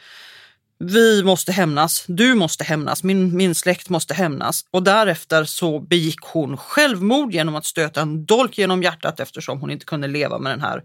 vi 0.85 1.23
måste 1.23 1.53
hämnas, 1.53 2.05
du 2.09 2.35
måste 2.35 2.65
hämnas, 2.65 3.03
min, 3.03 3.37
min 3.37 3.55
släkt 3.55 3.89
måste 3.89 4.15
hämnas. 4.15 4.65
Och 4.71 4.83
därefter 4.83 5.45
så 5.45 5.81
begick 5.81 6.21
hon 6.21 6.57
självmord 6.57 7.33
genom 7.35 7.55
att 7.57 7.65
stöta 7.67 8.01
en 8.01 8.25
dolk 8.25 8.59
genom 8.59 8.83
hjärtat 8.83 9.21
eftersom 9.21 9.61
hon 9.61 9.71
inte 9.71 9.85
kunde 9.85 10.09
leva 10.09 10.39
med 10.39 10.53
den 10.53 10.61
här 10.61 10.83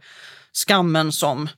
skammen 0.53 1.11
som 1.11 1.49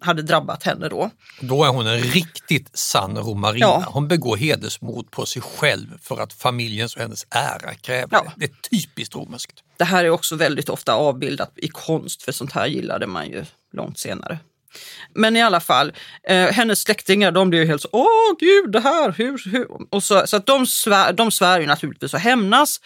hade 0.00 0.22
drabbat 0.22 0.62
henne 0.62 0.88
då. 0.88 1.10
Då 1.40 1.64
är 1.64 1.68
hon 1.68 1.86
en 1.86 1.98
riktigt 2.00 2.78
sann 2.78 3.18
romarinna. 3.18 3.66
Ja. 3.66 3.84
Hon 3.86 4.08
begår 4.08 4.36
hedersmord 4.36 5.10
på 5.10 5.26
sig 5.26 5.42
själv 5.42 5.86
för 6.02 6.20
att 6.22 6.32
familjens 6.32 6.94
och 6.96 7.02
hennes 7.02 7.26
ära 7.30 7.74
kräver 7.74 8.08
Ja. 8.10 8.22
det. 8.24 8.32
Det 8.36 8.44
är 8.52 8.70
typiskt 8.70 9.14
romerskt. 9.14 9.62
Det 9.76 9.84
här 9.84 10.04
är 10.04 10.10
också 10.10 10.36
väldigt 10.36 10.68
ofta 10.68 10.94
avbildat 10.94 11.52
i 11.56 11.68
konst, 11.68 12.22
för 12.22 12.32
sånt 12.32 12.52
här 12.52 12.66
gillade 12.66 13.06
man 13.06 13.26
ju 13.28 13.44
långt 13.72 13.98
senare. 13.98 14.38
Men 15.14 15.36
i 15.36 15.42
alla 15.42 15.60
fall, 15.60 15.92
eh, 16.28 16.46
hennes 16.46 16.80
släktingar 16.80 17.32
de 17.32 17.50
blir 17.50 17.60
ju 17.60 17.66
helt 17.66 17.82
så, 17.82 17.88
åh 17.92 18.36
gud 18.40 18.72
det 18.72 18.80
här, 18.80 19.14
hur, 19.18 19.50
hur? 19.52 19.66
Och 19.90 20.02
så, 20.02 20.26
så 20.26 20.36
att 20.36 20.46
de, 20.46 20.66
svär, 20.66 21.12
de 21.12 21.30
svär 21.30 21.60
ju 21.60 21.66
naturligtvis 21.66 22.14
att 22.14 22.20
hämnas 22.20 22.80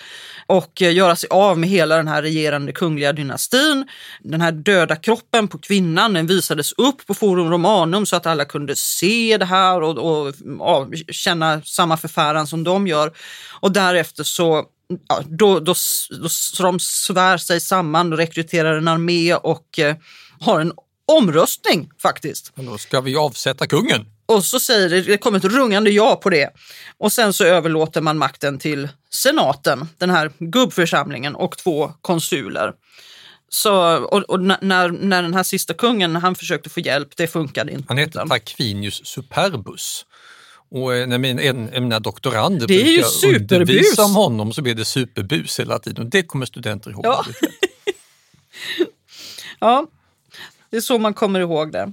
och 0.46 0.82
eh, 0.82 0.94
göra 0.94 1.16
sig 1.16 1.28
av 1.30 1.58
med 1.58 1.68
hela 1.68 1.96
den 1.96 2.08
här 2.08 2.22
regerande 2.22 2.72
kungliga 2.72 3.12
dynastin. 3.12 3.88
Den 4.20 4.40
här 4.40 4.52
döda 4.52 4.96
kroppen 4.96 5.48
på 5.48 5.58
kvinnan 5.58 6.12
den 6.12 6.26
visades 6.26 6.72
upp 6.72 7.06
på 7.06 7.14
Forum 7.14 7.50
Romanum 7.50 8.06
så 8.06 8.16
att 8.16 8.26
alla 8.26 8.44
kunde 8.44 8.76
se 8.76 9.36
det 9.38 9.44
här 9.44 9.82
och, 9.82 9.98
och 9.98 10.34
ja, 10.58 10.88
känna 11.08 11.62
samma 11.62 11.96
förfäran 11.96 12.46
som 12.46 12.64
de 12.64 12.86
gör. 12.86 13.12
Och 13.60 13.72
därefter 13.72 14.24
så 14.24 14.64
ja, 15.08 15.22
då, 15.26 15.60
då, 15.60 15.74
då, 16.20 16.28
så 16.28 16.62
de 16.62 16.80
svär 16.80 17.38
sig 17.38 17.60
samman 17.60 18.12
och 18.12 18.18
rekryterar 18.18 18.76
en 18.76 18.88
armé 18.88 19.34
och 19.34 19.78
eh, 19.78 19.96
har 20.40 20.60
en 20.60 20.72
omröstning 21.16 21.90
faktiskt. 22.02 22.52
Men 22.54 22.66
då 22.66 22.78
ska 22.78 23.00
vi 23.00 23.16
avsätta 23.16 23.66
kungen. 23.66 24.06
Och 24.26 24.44
så 24.44 24.60
säger 24.60 24.88
det, 24.88 25.00
det 25.02 25.18
kommer 25.18 25.38
ett 25.38 25.44
rungande 25.44 25.90
ja 25.90 26.16
på 26.16 26.30
det. 26.30 26.50
Och 26.98 27.12
sen 27.12 27.32
så 27.32 27.44
överlåter 27.44 28.00
man 28.00 28.18
makten 28.18 28.58
till 28.58 28.88
senaten, 29.10 29.88
den 29.98 30.10
här 30.10 30.32
gubbförsamlingen 30.38 31.34
och 31.34 31.58
två 31.58 31.92
konsuler. 32.00 32.72
Så, 33.48 33.96
och, 33.96 34.22
och 34.22 34.40
när, 34.40 34.88
när 34.90 35.22
den 35.22 35.34
här 35.34 35.42
sista 35.42 35.74
kungen 35.74 36.16
han 36.16 36.34
försökte 36.34 36.70
få 36.70 36.80
hjälp, 36.80 37.08
det 37.16 37.26
funkade 37.26 37.72
inte. 37.72 37.84
Han 37.88 37.98
heter 37.98 38.26
Tarquinius 38.26 39.06
Superbus. 39.06 40.06
Och 40.70 40.94
eh, 40.94 41.06
när 41.06 41.18
min, 41.18 41.38
en, 41.38 41.68
en 41.68 41.82
mina 41.82 42.00
doktorander 42.00 42.66
Det 42.66 42.82
är 42.82 42.86
ju 42.86 43.02
superbus. 43.02 43.52
undervisa 43.52 44.04
om 44.04 44.14
honom 44.14 44.52
så 44.52 44.62
blir 44.62 44.74
det 44.74 44.84
superbus 44.84 45.60
hela 45.60 45.78
tiden. 45.78 46.04
Och 46.04 46.10
det 46.10 46.22
kommer 46.22 46.46
studenter 46.46 46.90
ihåg. 46.90 47.06
Ja. 47.06 47.24
Ja, 49.60 49.86
det 50.70 50.76
är 50.76 50.80
så 50.80 50.98
man 50.98 51.14
kommer 51.14 51.40
ihåg 51.40 51.72
det. 51.72 51.92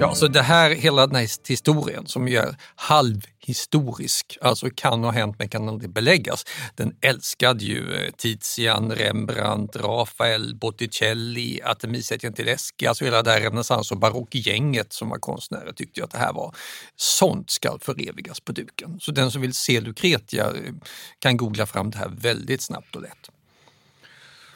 Ja, 0.00 0.14
så 0.14 0.28
det 0.28 0.42
här, 0.42 0.70
hela 0.70 1.06
den 1.06 1.16
här 1.16 1.48
historien 1.48 2.06
som 2.06 2.28
ju 2.28 2.36
är 2.36 2.56
halvhistorisk, 2.76 4.38
alltså 4.40 4.70
kan 4.74 5.04
ha 5.04 5.10
hänt 5.10 5.36
men 5.38 5.48
kan 5.48 5.68
aldrig 5.68 5.90
beläggas, 5.90 6.44
den 6.74 6.96
älskade 7.00 7.64
ju 7.64 7.94
eh, 7.94 8.10
Tizian, 8.16 8.92
Rembrandt, 8.92 9.76
Rafael, 9.76 10.54
Botticelli, 10.54 11.60
Artemisia 11.64 12.18
Gentileschi, 12.18 12.86
alltså 12.86 13.04
hela 13.04 13.22
det 13.22 13.30
här 13.30 13.40
renässans 13.40 13.90
och 13.90 13.98
barockgänget 13.98 14.92
som 14.92 15.08
var 15.08 15.18
konstnärer 15.18 15.72
tyckte 15.72 16.00
ju 16.00 16.04
att 16.04 16.10
det 16.10 16.18
här 16.18 16.32
var, 16.32 16.54
sånt 16.96 17.50
ska 17.50 17.78
förevigas 17.80 18.40
på 18.40 18.52
duken. 18.52 19.00
Så 19.00 19.12
den 19.12 19.30
som 19.30 19.42
vill 19.42 19.54
se 19.54 19.80
Lucretia 19.80 20.44
eh, 20.44 20.74
kan 21.18 21.36
googla 21.36 21.66
fram 21.66 21.90
det 21.90 21.98
här 21.98 22.08
väldigt 22.08 22.62
snabbt 22.62 22.96
och 22.96 23.02
lätt. 23.02 23.30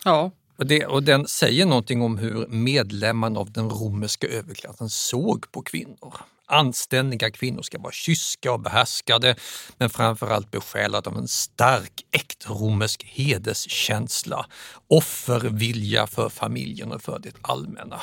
Ja, 0.04 0.30
och, 0.62 0.68
det, 0.68 0.86
och 0.86 1.02
den 1.02 1.28
säger 1.28 1.66
någonting 1.66 2.02
om 2.02 2.18
hur 2.18 2.46
medlemmarna 2.46 3.40
av 3.40 3.52
den 3.52 3.70
romerska 3.70 4.26
överklassen 4.26 4.90
såg 4.90 5.52
på 5.52 5.62
kvinnor. 5.62 6.14
Anständiga 6.46 7.30
kvinnor 7.30 7.62
ska 7.62 7.78
vara 7.78 7.92
kyska 7.92 8.52
och 8.52 8.60
behärskade 8.60 9.36
men 9.78 9.90
framförallt 9.90 10.50
besjälade 10.50 11.10
av 11.10 11.16
en 11.16 11.28
stark 11.28 12.06
äktromersk 12.10 13.04
hederskänsla, 13.04 14.46
offervilja 14.88 16.06
för 16.06 16.28
familjen 16.28 16.92
och 16.92 17.02
för 17.02 17.18
det 17.18 17.34
allmänna, 17.42 18.00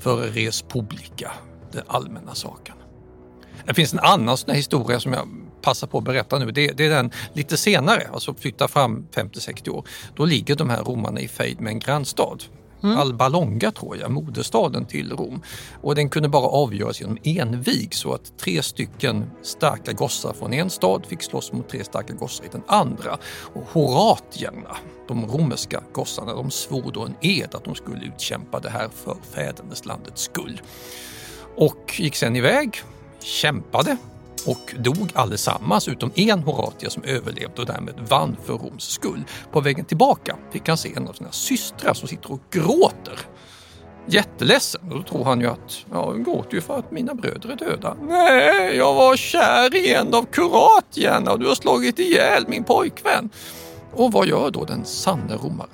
för 0.00 0.16
res 0.16 0.62
publica, 0.62 1.32
den 1.72 1.84
allmänna 1.86 2.34
saken. 2.34 2.76
Det 3.66 3.74
finns 3.74 3.92
en 3.92 4.00
annan 4.00 4.36
sån 4.36 4.50
här 4.50 4.56
historia 4.56 5.00
som 5.00 5.12
jag 5.12 5.28
passar 5.62 5.86
på 5.86 5.98
att 5.98 6.04
berätta 6.04 6.38
nu. 6.38 6.50
Det, 6.50 6.72
det 6.72 6.84
är 6.84 6.90
den 6.90 7.10
lite 7.32 7.56
senare, 7.56 8.08
alltså 8.12 8.34
flytta 8.34 8.68
fram 8.68 9.06
50-60 9.14 9.68
år. 9.68 9.84
Då 10.16 10.24
ligger 10.24 10.56
de 10.56 10.70
här 10.70 10.82
romarna 10.82 11.20
i 11.20 11.28
fejd 11.28 11.60
med 11.60 11.70
en 11.70 11.78
grannstad. 11.78 12.38
Mm. 12.82 12.98
Alba 12.98 13.28
Longa 13.28 13.70
tror 13.70 13.96
jag, 13.96 14.10
moderstaden 14.10 14.86
till 14.86 15.12
Rom. 15.12 15.42
Och 15.82 15.94
den 15.94 16.08
kunde 16.08 16.28
bara 16.28 16.46
avgöras 16.46 17.00
genom 17.00 17.18
envig 17.22 17.94
så 17.94 18.12
att 18.12 18.38
tre 18.38 18.62
stycken 18.62 19.30
starka 19.42 19.92
gossar 19.92 20.32
från 20.32 20.52
en 20.52 20.70
stad 20.70 21.06
fick 21.06 21.22
slåss 21.22 21.52
mot 21.52 21.68
tre 21.68 21.84
starka 21.84 22.12
gossar 22.12 22.44
i 22.44 22.48
den 22.52 22.62
andra. 22.66 23.18
Och 23.54 23.62
horatierna, 23.72 24.76
de 25.08 25.26
romerska 25.26 25.82
gossarna, 25.92 26.34
de 26.34 26.50
svor 26.50 26.92
då 26.92 27.02
en 27.02 27.14
ed 27.20 27.54
att 27.54 27.64
de 27.64 27.74
skulle 27.74 28.04
utkämpa 28.04 28.60
det 28.60 28.70
här 28.70 28.88
för 29.04 29.16
fäderneslandets 29.34 30.22
skull. 30.22 30.60
Och 31.56 31.94
gick 31.98 32.16
sen 32.16 32.36
iväg, 32.36 32.82
kämpade 33.20 33.96
och 34.46 34.74
dog 34.78 35.10
allesammans 35.14 35.88
utom 35.88 36.10
en 36.14 36.38
Horatia 36.38 36.90
som 36.90 37.02
överlevde 37.04 37.60
och 37.60 37.66
därmed 37.66 37.94
vann 38.08 38.36
för 38.44 38.52
Roms 38.52 38.84
skull. 38.84 39.24
På 39.52 39.60
vägen 39.60 39.84
tillbaka 39.84 40.36
fick 40.52 40.68
han 40.68 40.76
se 40.76 40.92
en 40.96 41.08
av 41.08 41.12
sina 41.12 41.32
systrar 41.32 41.94
som 41.94 42.08
sitter 42.08 42.32
och 42.32 42.40
gråter. 42.50 43.18
Jätteledsen 44.06 44.80
och 44.90 44.96
då 44.96 45.02
tror 45.02 45.24
han 45.24 45.40
ju 45.40 45.46
att 45.46 45.86
ja, 45.90 46.12
jag 46.14 46.24
gråter 46.24 46.54
ju 46.54 46.60
för 46.60 46.78
att 46.78 46.90
mina 46.90 47.14
bröder 47.14 47.48
är 47.48 47.56
döda. 47.56 47.96
Nej, 48.02 48.76
jag 48.76 48.94
var 48.94 49.16
kär 49.16 49.76
i 49.76 49.94
en 49.94 50.14
av 50.14 50.24
kuratierna 50.24 51.32
och 51.32 51.38
du 51.38 51.48
har 51.48 51.54
slagit 51.54 51.98
ihjäl 51.98 52.44
min 52.48 52.64
pojkvän. 52.64 53.30
Och 53.92 54.12
vad 54.12 54.26
gör 54.26 54.50
då 54.50 54.64
den 54.64 54.84
sanne 54.84 55.36
romaren? 55.36 55.70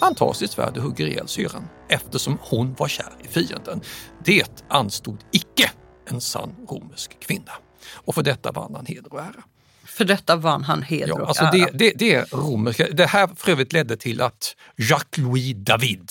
Han 0.00 0.14
tar 0.14 0.32
sitt 0.32 0.50
svärd 0.50 0.76
och 0.76 0.82
hugger 0.82 1.06
ihjäl 1.06 1.28
syran 1.28 1.68
eftersom 1.88 2.38
hon 2.40 2.74
var 2.78 2.88
kär 2.88 3.12
i 3.24 3.28
fienden. 3.28 3.80
Det 4.24 4.64
anstod 4.68 5.18
icke 5.32 5.70
en 6.06 6.20
sann 6.20 6.54
romersk 6.68 7.20
kvinna. 7.20 7.52
Och 7.94 8.14
för 8.14 8.22
detta 8.22 8.52
vann 8.52 8.74
han 8.74 8.86
heder 8.86 9.12
och 9.12 9.20
ära. 9.20 9.44
För 9.84 10.04
detta 10.04 10.36
vann 10.36 10.64
han 10.64 10.82
heder 10.82 11.08
ja, 11.08 11.14
och 11.14 11.28
alltså 11.28 11.44
ära. 11.44 11.50
det, 11.50 11.70
det, 11.72 11.92
det 11.96 12.14
är 12.14 12.26
romerska. 12.32 12.88
Det 12.92 13.06
här 13.06 13.28
för 13.36 13.52
övrigt 13.52 13.72
ledde 13.72 13.96
till 13.96 14.20
att 14.20 14.56
Jacques-Louis 14.76 15.54
David, 15.54 16.10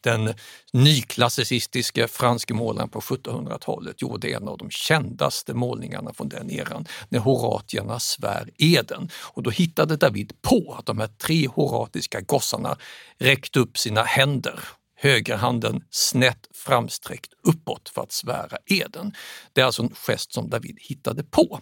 den 0.00 0.34
nyklassicistiske 0.72 2.08
franske 2.08 2.54
målaren 2.54 2.88
på 2.88 3.00
1700-talet, 3.00 4.02
gjorde 4.02 4.28
en 4.28 4.48
av 4.48 4.58
de 4.58 4.70
kändaste 4.70 5.54
målningarna 5.54 6.12
från 6.12 6.28
den 6.28 6.50
eran, 6.50 6.86
när 7.08 7.18
horatierna 7.18 8.00
svär 8.00 8.50
eden. 8.58 9.10
Och 9.16 9.42
då 9.42 9.50
hittade 9.50 9.96
David 9.96 10.32
på 10.42 10.76
att 10.78 10.86
de 10.86 10.98
här 10.98 11.08
tre 11.08 11.48
horatiska 11.48 12.20
gossarna 12.20 12.76
räckte 13.18 13.60
upp 13.60 13.78
sina 13.78 14.02
händer 14.02 14.60
högerhanden 15.00 15.84
snett 15.90 16.48
framsträckt 16.54 17.32
uppåt 17.42 17.88
för 17.88 18.02
att 18.02 18.12
svära 18.12 18.56
eden. 18.66 19.14
Det 19.52 19.60
är 19.60 19.64
alltså 19.64 19.82
en 19.82 19.94
gest 19.94 20.32
som 20.32 20.50
David 20.50 20.78
hittade 20.80 21.24
på. 21.24 21.60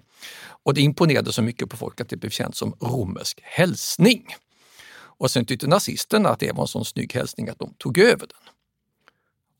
Och 0.64 0.74
det 0.74 0.80
imponerade 0.80 1.32
så 1.32 1.42
mycket 1.42 1.70
på 1.70 1.76
folk 1.76 2.00
att 2.00 2.08
det 2.08 2.16
blev 2.16 2.30
känt 2.30 2.56
som 2.56 2.72
romersk 2.80 3.40
hälsning. 3.42 4.26
Och 5.18 5.30
sen 5.30 5.44
tyckte 5.44 5.66
nazisterna 5.66 6.28
att 6.28 6.40
det 6.40 6.52
var 6.52 6.62
en 6.62 6.68
sån 6.68 6.84
snygg 6.84 7.14
hälsning 7.14 7.48
att 7.48 7.58
de 7.58 7.74
tog 7.78 7.98
över 7.98 8.26
den. 8.26 8.52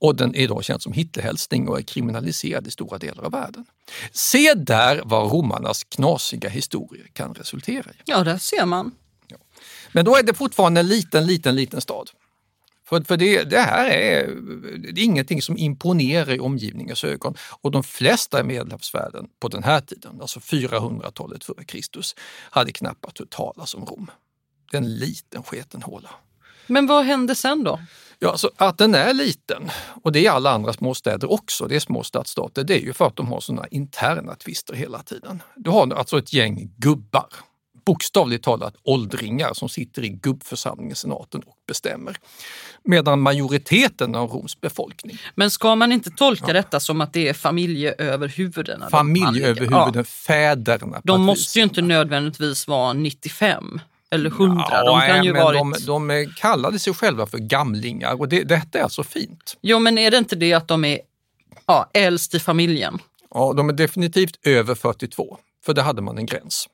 Och 0.00 0.16
den 0.16 0.34
är 0.34 0.40
idag 0.40 0.64
känd 0.64 0.82
som 0.82 0.92
Hitlerhälsning 0.92 1.68
och 1.68 1.78
är 1.78 1.82
kriminaliserad 1.82 2.66
i 2.66 2.70
stora 2.70 2.98
delar 2.98 3.24
av 3.24 3.32
världen. 3.32 3.64
Se 4.12 4.54
där 4.54 5.02
vad 5.04 5.32
romarnas 5.32 5.84
knasiga 5.84 6.48
historier 6.48 7.06
kan 7.12 7.34
resultera 7.34 7.90
i. 7.90 7.94
Ja, 8.04 8.24
där 8.24 8.38
ser 8.38 8.66
man. 8.66 8.94
Men 9.92 10.04
då 10.04 10.16
är 10.16 10.22
det 10.22 10.34
fortfarande 10.34 10.80
en 10.80 10.88
liten, 10.88 11.26
liten, 11.26 11.56
liten 11.56 11.80
stad. 11.80 12.10
För, 12.88 13.00
för 13.00 13.16
det, 13.16 13.44
det 13.44 13.58
här 13.58 13.90
är, 13.90 14.26
det 14.92 15.00
är 15.00 15.04
ingenting 15.04 15.42
som 15.42 15.58
imponerar 15.58 16.34
i 16.34 16.40
omgivningens 16.40 17.04
ögon 17.04 17.34
och 17.60 17.70
de 17.70 17.82
flesta 17.82 18.40
i 18.40 18.42
Medelhavsvärlden 18.42 19.28
på 19.40 19.48
den 19.48 19.64
här 19.64 19.80
tiden, 19.80 20.20
alltså 20.20 20.40
400-talet 20.40 21.44
före 21.44 21.64
Kristus, 21.64 22.14
hade 22.50 22.72
knappast 22.72 23.18
hört 23.18 23.30
talas 23.30 23.74
om 23.74 23.84
Rom. 23.84 24.10
Det 24.70 24.76
är 24.76 24.82
en 24.82 24.96
liten 24.98 25.42
sketen 25.42 25.82
håla. 25.82 26.10
Men 26.66 26.86
vad 26.86 27.04
hände 27.04 27.34
sen 27.34 27.64
då? 27.64 27.80
Ja, 28.18 28.30
alltså 28.30 28.50
att 28.56 28.78
den 28.78 28.94
är 28.94 29.14
liten, 29.14 29.70
och 30.02 30.12
det 30.12 30.26
är 30.26 30.30
alla 30.30 30.50
andra 30.50 30.72
småstäder 30.72 31.32
också, 31.32 31.66
det 31.66 31.76
är 31.76 31.80
små 31.80 32.02
stadsstater, 32.02 32.64
det 32.64 32.74
är 32.74 32.80
ju 32.80 32.92
för 32.92 33.06
att 33.06 33.16
de 33.16 33.28
har 33.28 33.40
sådana 33.40 33.66
interna 33.66 34.34
tvister 34.34 34.74
hela 34.74 35.02
tiden. 35.02 35.42
Du 35.56 35.70
har 35.70 35.94
alltså 35.94 36.18
ett 36.18 36.32
gäng 36.32 36.70
gubbar 36.76 37.28
bokstavligt 37.86 38.44
talat 38.44 38.74
åldringar 38.82 39.54
som 39.54 39.68
sitter 39.68 40.04
i 40.04 40.08
gubbförsamlingen, 40.08 40.96
senaten 40.96 41.42
och 41.46 41.56
bestämmer. 41.66 42.16
Medan 42.86 43.20
majoriteten 43.20 44.14
av 44.14 44.30
Roms 44.30 44.60
befolkning. 44.60 45.18
Men 45.34 45.50
ska 45.50 45.74
man 45.74 45.92
inte 45.92 46.10
tolka 46.10 46.44
ja. 46.46 46.52
detta 46.52 46.80
som 46.80 47.00
att 47.00 47.12
det 47.12 47.28
är 47.28 47.32
familjeöverhuvudena? 47.32 48.90
Familjeöverhuvuden, 48.90 49.92
ja. 49.94 50.04
fäderna. 50.04 51.00
De 51.04 51.22
måste 51.22 51.58
ju 51.58 51.62
inte 51.62 51.82
nödvändigtvis 51.82 52.68
vara 52.68 52.92
95 52.92 53.80
eller 54.10 54.30
100. 54.30 54.64
Ja, 54.70 54.84
de 54.84 55.06
kan 55.06 55.24
ju 55.24 55.32
men 55.32 55.42
varit... 55.42 55.86
de, 55.86 56.08
de 56.08 56.32
kallade 56.36 56.78
sig 56.78 56.94
själva 56.94 57.26
för 57.26 57.38
gamlingar 57.38 58.20
och 58.20 58.28
det, 58.28 58.42
detta 58.42 58.78
är 58.78 58.82
alltså 58.82 59.02
fint. 59.02 59.56
Jo, 59.60 59.78
men 59.78 59.98
är 59.98 60.10
det 60.10 60.18
inte 60.18 60.36
det 60.36 60.52
att 60.52 60.68
de 60.68 60.84
är 60.84 61.00
ja, 61.66 61.90
äldst 61.94 62.34
i 62.34 62.40
familjen? 62.40 62.98
Ja, 63.34 63.52
de 63.56 63.68
är 63.68 63.72
definitivt 63.72 64.46
över 64.46 64.74
42, 64.74 65.38
för 65.64 65.74
där 65.74 65.82
hade 65.82 66.02
man 66.02 66.18
en 66.18 66.26
gräns. 66.26 66.68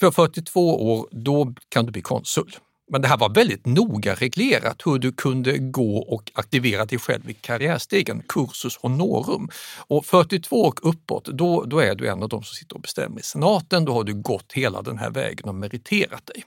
För 0.00 0.10
42 0.10 0.92
år, 0.92 1.08
då 1.10 1.54
kan 1.68 1.86
du 1.86 1.92
bli 1.92 2.02
konsul. 2.02 2.56
Men 2.90 3.02
det 3.02 3.08
här 3.08 3.16
var 3.16 3.34
väldigt 3.34 3.66
noga 3.66 4.14
reglerat 4.14 4.82
hur 4.84 4.98
du 4.98 5.12
kunde 5.12 5.58
gå 5.58 5.96
och 5.98 6.30
aktivera 6.34 6.84
dig 6.84 6.98
själv 6.98 7.30
i 7.30 7.34
karriärstegen, 7.34 8.22
cursus 8.28 8.76
honorum. 8.76 9.48
Och 9.78 10.06
42 10.06 10.56
och 10.56 10.80
uppåt, 10.88 11.24
då, 11.24 11.64
då 11.64 11.78
är 11.78 11.94
du 11.94 12.08
en 12.08 12.22
av 12.22 12.28
de 12.28 12.42
som 12.42 12.54
sitter 12.54 12.74
och 12.74 12.82
bestämmer 12.82 13.20
i 13.20 13.22
senaten. 13.22 13.84
Då 13.84 13.92
har 13.92 14.04
du 14.04 14.14
gått 14.14 14.52
hela 14.52 14.82
den 14.82 14.98
här 14.98 15.10
vägen 15.10 15.48
och 15.48 15.54
meriterat 15.54 16.26
dig. 16.26 16.44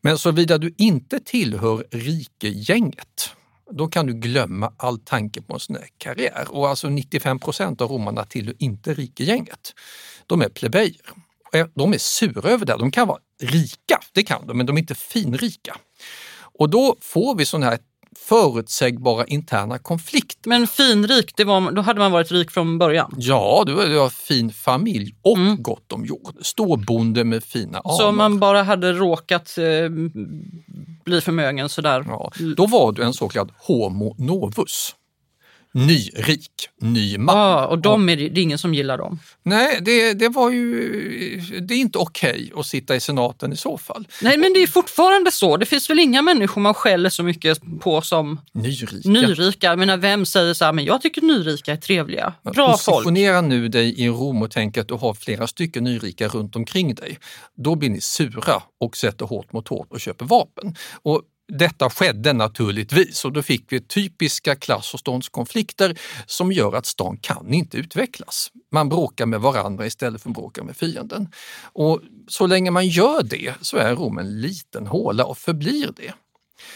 Men 0.00 0.18
såvida 0.18 0.58
du 0.58 0.74
inte 0.78 1.20
tillhör 1.20 1.84
rikegänget, 1.90 3.30
då 3.70 3.88
kan 3.88 4.06
du 4.06 4.12
glömma 4.12 4.72
all 4.76 4.98
tanke 4.98 5.42
på 5.42 5.54
en 5.54 5.60
sån 5.60 5.76
här 5.76 5.88
karriär. 5.98 6.46
Och 6.48 6.68
alltså 6.68 6.88
95 6.88 7.38
procent 7.38 7.80
av 7.80 7.90
romarna 7.90 8.24
tillhör 8.24 8.54
inte 8.58 8.94
rikegänget. 8.94 9.74
De 10.26 10.42
är 10.42 10.48
plebejer. 10.48 11.29
De 11.74 11.92
är 11.92 11.98
sura 11.98 12.50
över 12.50 12.66
det. 12.66 12.76
De 12.78 12.90
kan 12.90 13.08
vara 13.08 13.18
rika, 13.42 13.98
det 14.12 14.22
kan 14.22 14.46
de, 14.46 14.56
men 14.56 14.66
de 14.66 14.76
är 14.76 14.80
inte 14.80 14.94
finrika. 14.94 15.76
Och 16.58 16.70
då 16.70 16.96
får 17.00 17.34
vi 17.34 17.46
sådana 17.46 17.66
här 17.66 17.78
förutsägbara 18.18 19.24
interna 19.24 19.78
konflikter. 19.78 20.48
Men 20.48 20.66
finrik, 20.66 21.36
det 21.36 21.44
var, 21.44 21.72
då 21.72 21.82
hade 21.82 22.00
man 22.00 22.12
varit 22.12 22.32
rik 22.32 22.50
från 22.50 22.78
början? 22.78 23.14
Ja, 23.16 23.62
du 23.66 23.98
har 23.98 24.10
fin 24.10 24.52
familj 24.52 25.14
och 25.22 25.36
mm. 25.36 25.62
gott 25.62 25.92
om 25.92 26.04
jord. 26.04 26.34
Storbonde 26.40 27.24
med 27.24 27.44
fina 27.44 27.78
anor. 27.78 27.96
Så 27.96 28.08
om 28.08 28.16
man 28.16 28.38
bara 28.38 28.62
hade 28.62 28.92
råkat 28.92 29.58
eh, 29.58 29.64
bli 31.04 31.20
förmögen 31.20 31.68
sådär. 31.68 32.04
Ja, 32.08 32.32
då 32.56 32.66
var 32.66 32.92
du 32.92 33.02
en 33.02 33.14
så 33.14 33.28
kallad 33.28 33.52
homo 33.58 34.14
novus. 34.18 34.94
Nyrik, 35.72 36.68
ny 36.80 37.18
man. 37.18 37.36
Ja, 37.36 37.66
och 37.66 37.78
de 37.78 38.08
är, 38.08 38.16
det 38.16 38.24
är 38.24 38.38
ingen 38.38 38.58
som 38.58 38.74
gillar 38.74 38.98
dem. 38.98 39.18
Nej, 39.42 39.78
det, 39.80 40.12
det 40.12 40.28
var 40.28 40.50
ju... 40.50 41.40
Det 41.60 41.74
är 41.74 41.78
inte 41.78 41.98
okej 41.98 42.52
att 42.56 42.66
sitta 42.66 42.96
i 42.96 43.00
senaten 43.00 43.52
i 43.52 43.56
så 43.56 43.78
fall. 43.78 44.08
Nej, 44.22 44.38
men 44.38 44.52
det 44.52 44.62
är 44.62 44.66
fortfarande 44.66 45.30
så. 45.32 45.56
Det 45.56 45.66
finns 45.66 45.90
väl 45.90 45.98
inga 45.98 46.22
människor 46.22 46.60
man 46.60 46.74
skäller 46.74 47.10
så 47.10 47.22
mycket 47.22 47.58
på 47.80 48.00
som 48.00 48.40
Nyrika. 48.52 49.08
nyrika. 49.08 49.66
Jag 49.66 49.78
menar, 49.78 49.96
vem 49.96 50.26
säger 50.26 50.54
så 50.54 50.64
här, 50.64 50.72
men 50.72 50.84
jag 50.84 51.02
tycker 51.02 51.22
nyrika 51.22 51.72
är 51.72 51.76
trevliga. 51.76 52.34
Bra 52.42 52.76
folk. 52.76 52.96
Positionera 53.04 53.40
nu 53.40 53.68
dig 53.68 54.00
i 54.00 54.08
Rom 54.08 54.42
och 54.42 54.50
tänk 54.50 54.78
att 54.78 54.88
du 54.88 54.94
har 54.94 55.14
flera 55.14 55.46
stycken 55.46 55.84
nyrika 55.84 56.28
runt 56.28 56.56
omkring 56.56 56.94
dig. 56.94 57.18
Då 57.56 57.74
blir 57.74 57.90
ni 57.90 58.00
sura 58.00 58.62
och 58.80 58.96
sätter 58.96 59.26
hårt 59.26 59.52
mot 59.52 59.68
hårt 59.68 59.92
och 59.92 60.00
köper 60.00 60.24
vapen. 60.24 60.74
Och 61.02 61.22
detta 61.50 61.90
skedde 61.90 62.32
naturligtvis 62.32 63.24
och 63.24 63.32
då 63.32 63.42
fick 63.42 63.64
vi 63.68 63.80
typiska 63.80 64.56
klass 64.56 64.94
och 64.94 65.00
ståndskonflikter 65.00 65.98
som 66.26 66.52
gör 66.52 66.76
att 66.76 66.86
stan 66.86 67.16
kan 67.16 67.54
inte 67.54 67.76
utvecklas. 67.76 68.52
Man 68.72 68.88
bråkar 68.88 69.26
med 69.26 69.40
varandra 69.40 69.86
istället 69.86 70.22
för 70.22 70.30
att 70.30 70.36
bråka 70.36 70.64
med 70.64 70.76
fienden. 70.76 71.28
Och 71.62 72.00
så 72.28 72.46
länge 72.46 72.70
man 72.70 72.88
gör 72.88 73.22
det 73.22 73.54
så 73.60 73.76
är 73.76 73.94
Rom 73.96 74.18
en 74.18 74.40
liten 74.40 74.86
håla 74.86 75.24
och 75.24 75.38
förblir 75.38 75.92
det. 75.96 76.14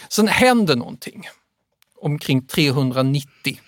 Sen 0.09 0.27
händer 0.27 0.75
någonting 0.75 1.23
omkring 2.01 2.47
390 2.47 3.59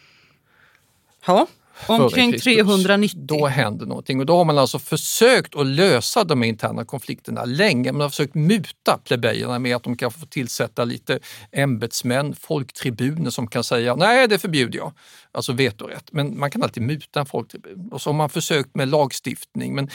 Ja, 1.26 1.48
omkring 1.88 2.32
före 2.32 2.32
Kristus. 2.32 2.66
390. 2.66 3.20
Då 3.24 3.48
händer 3.48 3.86
någonting 3.86 4.20
och 4.20 4.26
då 4.26 4.38
har 4.38 4.46
man 4.46 4.58
alltså 4.58 4.80
försökt 4.80 5.56
att 5.56 5.68
lösa 5.68 6.24
de 6.24 6.44
interna 6.44 6.86
konflikterna 6.86 7.46
länge. 7.46 7.92
Man 7.92 8.02
har 8.02 8.10
försökt 8.10 8.36
muta 8.36 9.00
plebejerna 9.04 9.60
med 9.60 9.76
att 9.76 9.84
de 9.84 9.98
kan 9.98 10.12
få 10.12 10.26
tillsätta 10.26 10.84
lite 10.86 11.20
ämbetsmän, 11.52 12.36
folktribuner 12.36 13.30
som 13.30 13.48
kan 13.48 13.64
säga 13.64 13.96
nej 13.96 14.28
det 14.28 14.40
förbjuder 14.40 14.78
jag, 14.78 14.94
alltså 15.32 15.54
vetorätt. 15.54 16.10
Men 16.12 16.40
man 16.40 16.52
kan 16.52 16.64
alltid 16.64 16.84
muta 16.84 17.20
en 17.20 17.26
folktribun. 17.26 17.90
Och 17.92 18.02
så 18.02 18.10
har 18.10 18.16
man 18.16 18.30
försökt 18.30 18.76
med 18.76 18.88
lagstiftning 18.88 19.76
men 19.76 19.90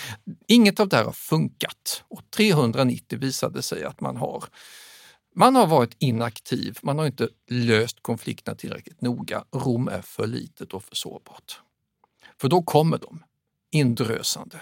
inget 0.49 0.80
av 0.80 0.89
det 0.89 0.97
här 0.97 1.05
har 1.05 1.12
funkat. 1.12 2.05
Och 2.09 2.20
390 2.37 3.18
visade 3.18 3.62
sig 3.62 3.85
att 3.85 4.01
man 4.01 4.16
har 4.16 4.45
man 5.35 5.57
har 5.57 5.66
varit 5.66 5.97
inaktiv, 5.99 6.78
man 6.83 6.99
har 6.99 7.07
inte 7.07 7.28
löst 7.51 8.03
konflikterna 8.03 8.57
tillräckligt 8.57 9.01
noga. 9.01 9.45
Rom 9.55 9.89
är 9.89 10.03
för 10.03 10.26
litet 10.26 10.72
och 10.72 10.85
för 10.85 10.95
sårbart. 10.95 11.61
För 12.43 12.49
då 12.49 12.62
kommer 12.62 12.99
de 12.99 13.22
indrösande 13.72 14.57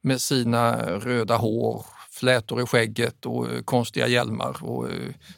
med 0.00 0.20
sina 0.20 0.76
röda 0.98 1.36
hår, 1.36 1.86
flätor 2.10 2.62
i 2.62 2.66
skägget 2.66 3.26
och 3.26 3.52
eh, 3.52 3.62
konstiga 3.62 4.06
hjälmar 4.06 4.64
och 4.64 4.90
eh, 4.90 4.94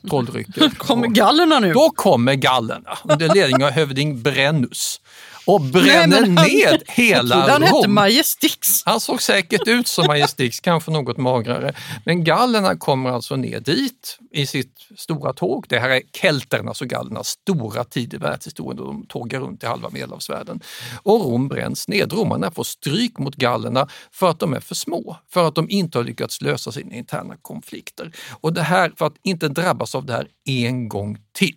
trolldrycker. 0.09 0.71
Kommer 0.79 1.07
gallerna 1.07 1.61
nu? 1.61 1.73
Då 1.73 1.91
kommer 1.91 2.35
gallerna 2.35 2.99
under 3.05 3.35
ledning 3.35 3.65
av 3.65 3.71
hövding 3.71 4.23
Brennus 4.23 5.01
och 5.47 5.61
bränner 5.61 6.21
Nej, 6.27 6.65
han- 6.65 6.73
ned 6.73 6.83
hela 6.87 7.35
trodde 7.37 7.53
han 7.53 7.63
hette 7.63 7.75
Rom. 7.87 7.95
Majestix. 7.95 8.83
Han 8.85 9.01
såg 9.01 9.23
säkert 9.23 9.69
ut 9.69 9.89
som 9.89 10.07
Majestix, 10.07 10.61
kanske 10.61 10.91
något 10.91 11.17
magrare. 11.17 11.75
Men 12.05 12.25
gallerna 12.25 12.77
kommer 12.77 13.11
alltså 13.11 13.37
ner 13.37 13.61
dit 13.61 14.19
i 14.33 14.47
sitt 14.47 14.73
stora 14.97 15.33
tåg. 15.33 15.67
Det 15.69 15.79
här 15.79 15.91
är 15.91 16.03
kelternas 16.23 16.81
och 16.81 16.89
gallernas 16.89 17.29
stora 17.29 17.85
tid 17.85 18.15
i 18.15 18.17
världshistorien 18.17 18.77
de 18.77 19.07
tågar 19.07 19.41
runt 19.41 19.63
i 19.63 19.67
halva 19.67 19.91
medelhavsvärlden. 19.91 20.61
Och 21.03 21.21
Rom 21.25 21.49
bränns 21.49 21.89
ned. 21.89 22.13
Romarna 22.13 22.51
får 22.51 22.65
stryk 22.65 23.19
mot 23.19 23.35
gallerna 23.37 23.89
för 24.13 24.31
att 24.31 24.39
de 24.41 24.55
är 24.55 24.61
för 24.61 24.75
små, 24.75 25.17
för 25.31 25.49
att 25.49 25.55
de 25.55 25.71
inte 25.71 25.99
har 25.99 26.05
lyckats 26.05 26.41
lösa 26.41 26.73
sina 26.73 26.95
interna 26.95 27.37
konflikter. 27.43 28.13
Och 28.41 28.53
det 28.53 28.63
här, 28.63 28.93
för 28.97 29.07
att 29.07 29.17
inte 29.23 29.49
drabbas 29.49 29.95
av 29.95 30.07
det 30.07 30.13
här 30.13 30.29
en 30.45 30.89
gång 30.89 31.19
till, 31.33 31.57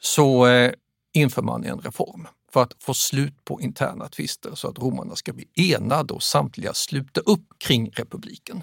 så 0.00 0.46
eh, 0.46 0.72
inför 1.12 1.42
man 1.42 1.64
en 1.64 1.80
reform 1.80 2.26
för 2.52 2.62
att 2.62 2.74
få 2.80 2.94
slut 2.94 3.44
på 3.44 3.60
interna 3.60 4.08
tvister 4.08 4.54
så 4.54 4.68
att 4.68 4.78
romarna 4.78 5.16
ska 5.16 5.32
bli 5.32 5.48
enade 5.56 6.14
och 6.14 6.22
samtliga 6.22 6.74
sluta 6.74 7.20
upp 7.20 7.58
kring 7.58 7.90
republiken. 7.90 8.62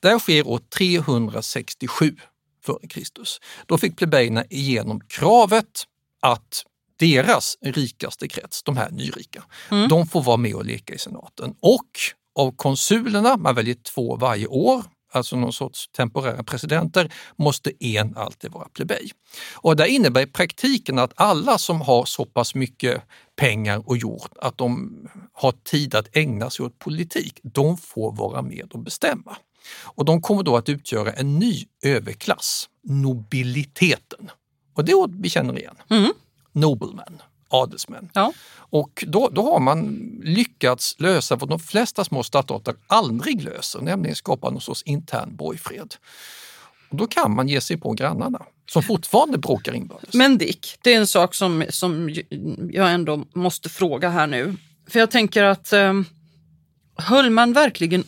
Det 0.00 0.08
här 0.08 0.18
sker 0.18 0.48
år 0.48 0.60
367 0.78 2.16
f.Kr. 2.68 3.00
Då 3.66 3.78
fick 3.78 3.96
plebejerna 3.96 4.44
igenom 4.50 5.00
kravet 5.00 5.84
att 6.22 6.64
deras 6.96 7.58
rikaste 7.60 8.28
krets, 8.28 8.62
de 8.62 8.76
här 8.76 8.90
nyrika, 8.90 9.44
de 9.88 10.06
får 10.06 10.22
vara 10.22 10.36
med 10.36 10.54
och 10.54 10.64
leka 10.64 10.94
i 10.94 10.98
senaten. 10.98 11.54
Och 11.60 11.88
av 12.34 12.50
konsulerna, 12.56 13.36
man 13.36 13.54
väljer 13.54 13.74
två 13.74 14.16
varje 14.16 14.46
år, 14.46 14.84
alltså 15.16 15.36
någon 15.36 15.52
sorts 15.52 15.88
temporära 15.88 16.42
presidenter, 16.42 17.12
måste 17.36 17.84
en 17.84 18.16
alltid 18.16 18.52
vara 18.52 18.68
plebej. 18.68 19.10
Och 19.54 19.76
det 19.76 19.88
innebär 19.88 20.20
i 20.20 20.26
praktiken 20.26 20.98
att 20.98 21.12
alla 21.16 21.58
som 21.58 21.80
har 21.80 22.04
så 22.04 22.24
pass 22.24 22.54
mycket 22.54 23.02
pengar 23.36 23.88
och 23.88 23.96
jord 23.96 24.30
att 24.40 24.58
de 24.58 24.98
har 25.32 25.52
tid 25.52 25.94
att 25.94 26.16
ägna 26.16 26.50
sig 26.50 26.66
åt 26.66 26.78
politik, 26.78 27.40
de 27.42 27.76
får 27.76 28.12
vara 28.12 28.42
med 28.42 28.70
och 28.72 28.78
bestämma. 28.78 29.36
Och 29.82 30.04
de 30.04 30.22
kommer 30.22 30.42
då 30.42 30.56
att 30.56 30.68
utgöra 30.68 31.12
en 31.12 31.38
ny 31.38 31.64
överklass, 31.82 32.68
nobiliteten. 32.82 34.30
Och 34.74 34.84
det 34.84 34.94
ord 34.94 35.14
vi 35.18 35.30
känner 35.30 35.58
igen. 35.58 35.76
Noblemen, 36.52 37.22
adelsmän. 37.48 38.10
Och 38.70 39.04
då, 39.06 39.28
då 39.28 39.52
har 39.52 39.60
man 39.60 40.10
lyckats 40.24 40.96
lösa 40.98 41.36
vad 41.36 41.48
de 41.48 41.58
flesta 41.60 42.04
små 42.04 42.22
stadsstater 42.22 42.74
aldrig 42.86 43.42
löser, 43.42 43.80
nämligen 43.80 44.16
skapa 44.16 44.50
någon 44.50 44.60
sorts 44.60 44.82
intern 44.82 45.36
borgfred. 45.36 45.94
Och 46.90 46.96
då 46.96 47.06
kan 47.06 47.34
man 47.34 47.48
ge 47.48 47.60
sig 47.60 47.76
på 47.76 47.92
grannarna 47.92 48.42
som 48.70 48.82
fortfarande 48.82 49.38
bråkar 49.38 49.74
inbördes. 49.74 50.14
Men 50.14 50.38
Dick, 50.38 50.78
det 50.82 50.94
är 50.94 50.98
en 50.98 51.06
sak 51.06 51.34
som, 51.34 51.64
som 51.68 52.14
jag 52.70 52.92
ändå 52.92 53.24
måste 53.34 53.68
fråga 53.68 54.08
här 54.08 54.26
nu. 54.26 54.56
För 54.88 54.98
jag 54.98 55.10
tänker 55.10 55.42
att 55.42 55.72
eh, 55.72 55.92
höll 56.96 57.30
man 57.30 57.52
verkligen, 57.52 58.04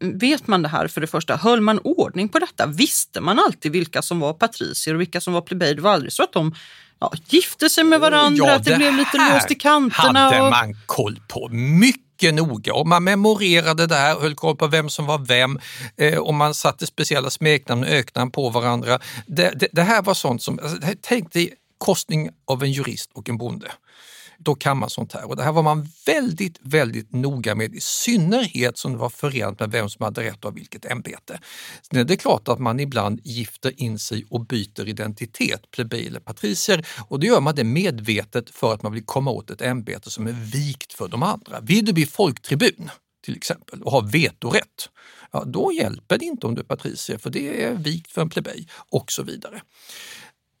vet 0.00 0.46
man 0.46 0.62
det 0.62 0.68
här 0.68 0.88
för 0.88 1.00
det 1.00 1.06
första, 1.06 1.36
höll 1.36 1.60
man 1.60 1.78
ordning 1.78 2.28
på 2.28 2.38
detta? 2.38 2.66
Visste 2.66 3.20
man 3.20 3.38
alltid 3.38 3.72
vilka 3.72 4.02
som 4.02 4.20
var 4.20 4.32
patricier 4.32 4.94
och 4.94 5.00
vilka 5.00 5.20
som 5.20 5.32
var 5.32 5.40
plebejer? 5.40 5.74
Det 5.74 5.82
var 5.82 5.92
aldrig 5.92 6.12
så 6.12 6.22
att 6.22 6.32
de 6.32 6.54
ja, 7.00 7.12
gifte 7.28 7.68
sig 7.68 7.84
med 7.84 8.00
varandra, 8.00 8.46
Ja, 8.46 8.54
att 8.54 8.64
det, 8.64 8.76
blev 8.76 8.94
lite 8.94 9.32
låst 9.32 9.50
i 9.50 9.54
kanterna. 9.54 10.20
hade 10.20 10.40
och... 10.40 10.50
man 10.50 10.76
koll 10.86 11.20
på 11.28 11.48
mycket 11.48 12.34
noga 12.34 12.74
och 12.74 12.86
man 12.86 13.04
memorerade 13.04 13.86
det 13.86 13.94
här, 13.94 14.20
höll 14.20 14.34
koll 14.34 14.56
på 14.56 14.66
vem 14.66 14.90
som 14.90 15.06
var 15.06 15.18
vem 15.18 15.58
eh, 15.96 16.18
och 16.18 16.34
man 16.34 16.54
satte 16.54 16.86
speciella 16.86 17.30
smeknamn 17.30 17.82
och 17.82 17.88
öknamn 17.88 18.30
på 18.30 18.50
varandra. 18.50 18.98
Det, 19.26 19.50
det, 19.50 19.68
det 19.72 19.82
här 19.82 20.02
var 20.02 20.14
sånt 20.14 20.42
som, 20.42 20.58
alltså, 20.62 20.78
tänk 21.00 21.32
dig 21.32 21.54
korsning 21.78 22.30
av 22.44 22.62
en 22.62 22.72
jurist 22.72 23.10
och 23.14 23.28
en 23.28 23.38
bonde. 23.38 23.72
Då 24.40 24.54
kan 24.54 24.78
man 24.78 24.90
sånt 24.90 25.12
här 25.12 25.28
och 25.28 25.36
det 25.36 25.42
här 25.42 25.52
var 25.52 25.62
man 25.62 25.88
väldigt, 26.06 26.58
väldigt 26.60 27.12
noga 27.12 27.54
med 27.54 27.74
i 27.74 27.80
synnerhet 27.80 28.78
som 28.78 28.92
det 28.92 28.98
var 28.98 29.10
förenat 29.10 29.60
med 29.60 29.70
vem 29.70 29.88
som 29.88 30.04
hade 30.04 30.22
rätt 30.22 30.44
av 30.44 30.54
vilket 30.54 30.84
ämbete. 30.84 31.40
Sen 31.90 31.98
är 31.98 32.04
det 32.04 32.16
klart 32.16 32.48
att 32.48 32.58
man 32.58 32.80
ibland 32.80 33.20
gifter 33.24 33.82
in 33.82 33.98
sig 33.98 34.26
och 34.30 34.46
byter 34.46 34.88
identitet, 34.88 35.70
plebej 35.70 36.06
eller 36.06 36.20
patricier 36.20 36.86
och 37.08 37.20
då 37.20 37.26
gör 37.26 37.40
man 37.40 37.54
det 37.54 37.64
medvetet 37.64 38.50
för 38.50 38.74
att 38.74 38.82
man 38.82 38.92
vill 38.92 39.04
komma 39.04 39.30
åt 39.30 39.50
ett 39.50 39.62
ämbete 39.62 40.10
som 40.10 40.26
är 40.26 40.32
vikt 40.32 40.92
för 40.92 41.08
de 41.08 41.22
andra. 41.22 41.60
Vill 41.60 41.84
du 41.84 41.92
bli 41.92 42.06
folktribun 42.06 42.90
till 43.24 43.36
exempel 43.36 43.82
och 43.82 43.92
ha 43.92 44.00
vetorätt, 44.00 44.88
ja, 45.32 45.44
då 45.44 45.72
hjälper 45.72 46.18
det 46.18 46.24
inte 46.24 46.46
om 46.46 46.54
du 46.54 46.60
är 46.60 46.64
patricier 46.64 47.18
för 47.18 47.30
det 47.30 47.64
är 47.64 47.74
vikt 47.74 48.12
för 48.12 48.22
en 48.22 48.28
plebej 48.28 48.68
och 48.90 49.12
så 49.12 49.22
vidare. 49.22 49.62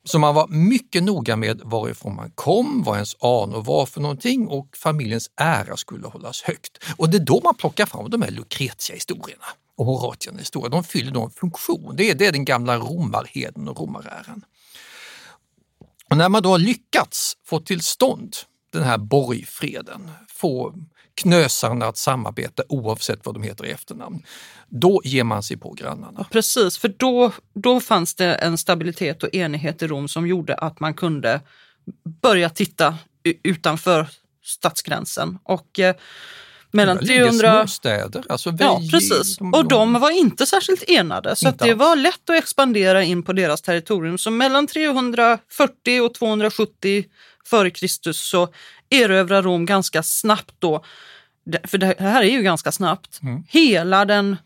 Så 0.04 0.18
man 0.18 0.34
var 0.34 0.48
mycket 0.48 1.02
noga 1.02 1.36
med 1.36 1.60
varifrån 1.64 2.16
man 2.16 2.30
kom, 2.30 2.82
vad 2.82 2.94
ens 2.94 3.16
anor 3.20 3.62
var 3.62 3.86
för 3.86 4.00
någonting 4.00 4.48
och 4.48 4.76
familjens 4.76 5.30
ära 5.36 5.76
skulle 5.76 6.06
hållas 6.06 6.42
högt. 6.42 6.84
Och 6.96 7.10
det 7.10 7.16
är 7.16 7.24
då 7.24 7.40
man 7.44 7.54
plockar 7.54 7.86
fram 7.86 8.10
de 8.10 8.22
här 8.22 8.30
Lucretia-historierna 8.30 9.44
och 9.76 9.86
Horatian-historierna. 9.86 10.76
De 10.76 10.84
fyller 10.84 11.12
då 11.12 11.22
en 11.22 11.30
funktion. 11.30 11.96
Det 11.96 12.10
är, 12.10 12.14
det 12.14 12.26
är 12.26 12.32
den 12.32 12.44
gamla 12.44 12.76
romarheden 12.76 13.68
och 13.68 13.80
romaräran. 13.80 14.44
Och 16.10 16.16
när 16.16 16.28
man 16.28 16.42
då 16.42 16.50
har 16.50 16.58
lyckats 16.58 17.36
få 17.46 17.60
till 17.60 17.80
stånd 17.80 18.36
den 18.72 18.82
här 18.82 18.98
borgfreden, 18.98 20.10
få 20.28 20.74
knösarna 21.18 21.86
att 21.86 21.96
samarbeta 21.96 22.62
oavsett 22.68 23.26
vad 23.26 23.34
de 23.34 23.42
heter 23.42 23.66
i 23.66 23.70
efternamn, 23.70 24.22
då 24.68 25.00
ger 25.04 25.24
man 25.24 25.42
sig 25.42 25.56
på 25.56 25.72
grannarna. 25.72 26.26
Precis, 26.30 26.78
för 26.78 26.88
då, 26.88 27.32
då 27.54 27.80
fanns 27.80 28.14
det 28.14 28.34
en 28.34 28.58
stabilitet 28.58 29.22
och 29.22 29.34
enighet 29.34 29.82
i 29.82 29.86
Rom 29.86 30.08
som 30.08 30.26
gjorde 30.26 30.54
att 30.54 30.80
man 30.80 30.94
kunde 30.94 31.40
börja 32.22 32.50
titta 32.50 32.96
utanför 33.42 34.06
stadsgränsen. 34.44 35.38
Och 35.44 35.78
eh, 35.78 35.94
mellan 36.70 36.96
Där 36.96 37.04
ligger 37.04 37.24
300... 37.24 37.60
småstäder, 37.60 38.24
alltså 38.28 38.50
vi, 38.50 38.56
Ja, 38.64 38.80
precis. 38.90 39.38
Och 39.40 39.68
de 39.68 39.92
var 39.92 40.10
inte 40.10 40.46
särskilt 40.46 40.84
enade, 40.88 41.36
så 41.36 41.50
det 41.50 41.74
var 41.74 41.96
lätt 41.96 42.30
att 42.30 42.36
expandera 42.36 43.04
in 43.04 43.22
på 43.22 43.32
deras 43.32 43.62
territorium. 43.62 44.18
Så 44.18 44.30
mellan 44.30 44.66
340 44.66 46.00
och 46.00 46.14
270 46.14 47.04
före 47.46 47.70
Kristus 47.70 48.20
så 48.20 48.48
erövrar 48.90 49.42
Rom 49.42 49.66
ganska 49.66 50.02
snabbt 50.02 50.54
då, 50.58 50.84
för 51.64 51.78
det 51.78 51.96
här 51.98 52.22
är 52.22 52.30
ju 52.30 52.42
ganska 52.42 52.72
snabbt, 52.72 53.18
Mm. 53.22 53.44
hela 53.48 54.04
den 54.04 54.36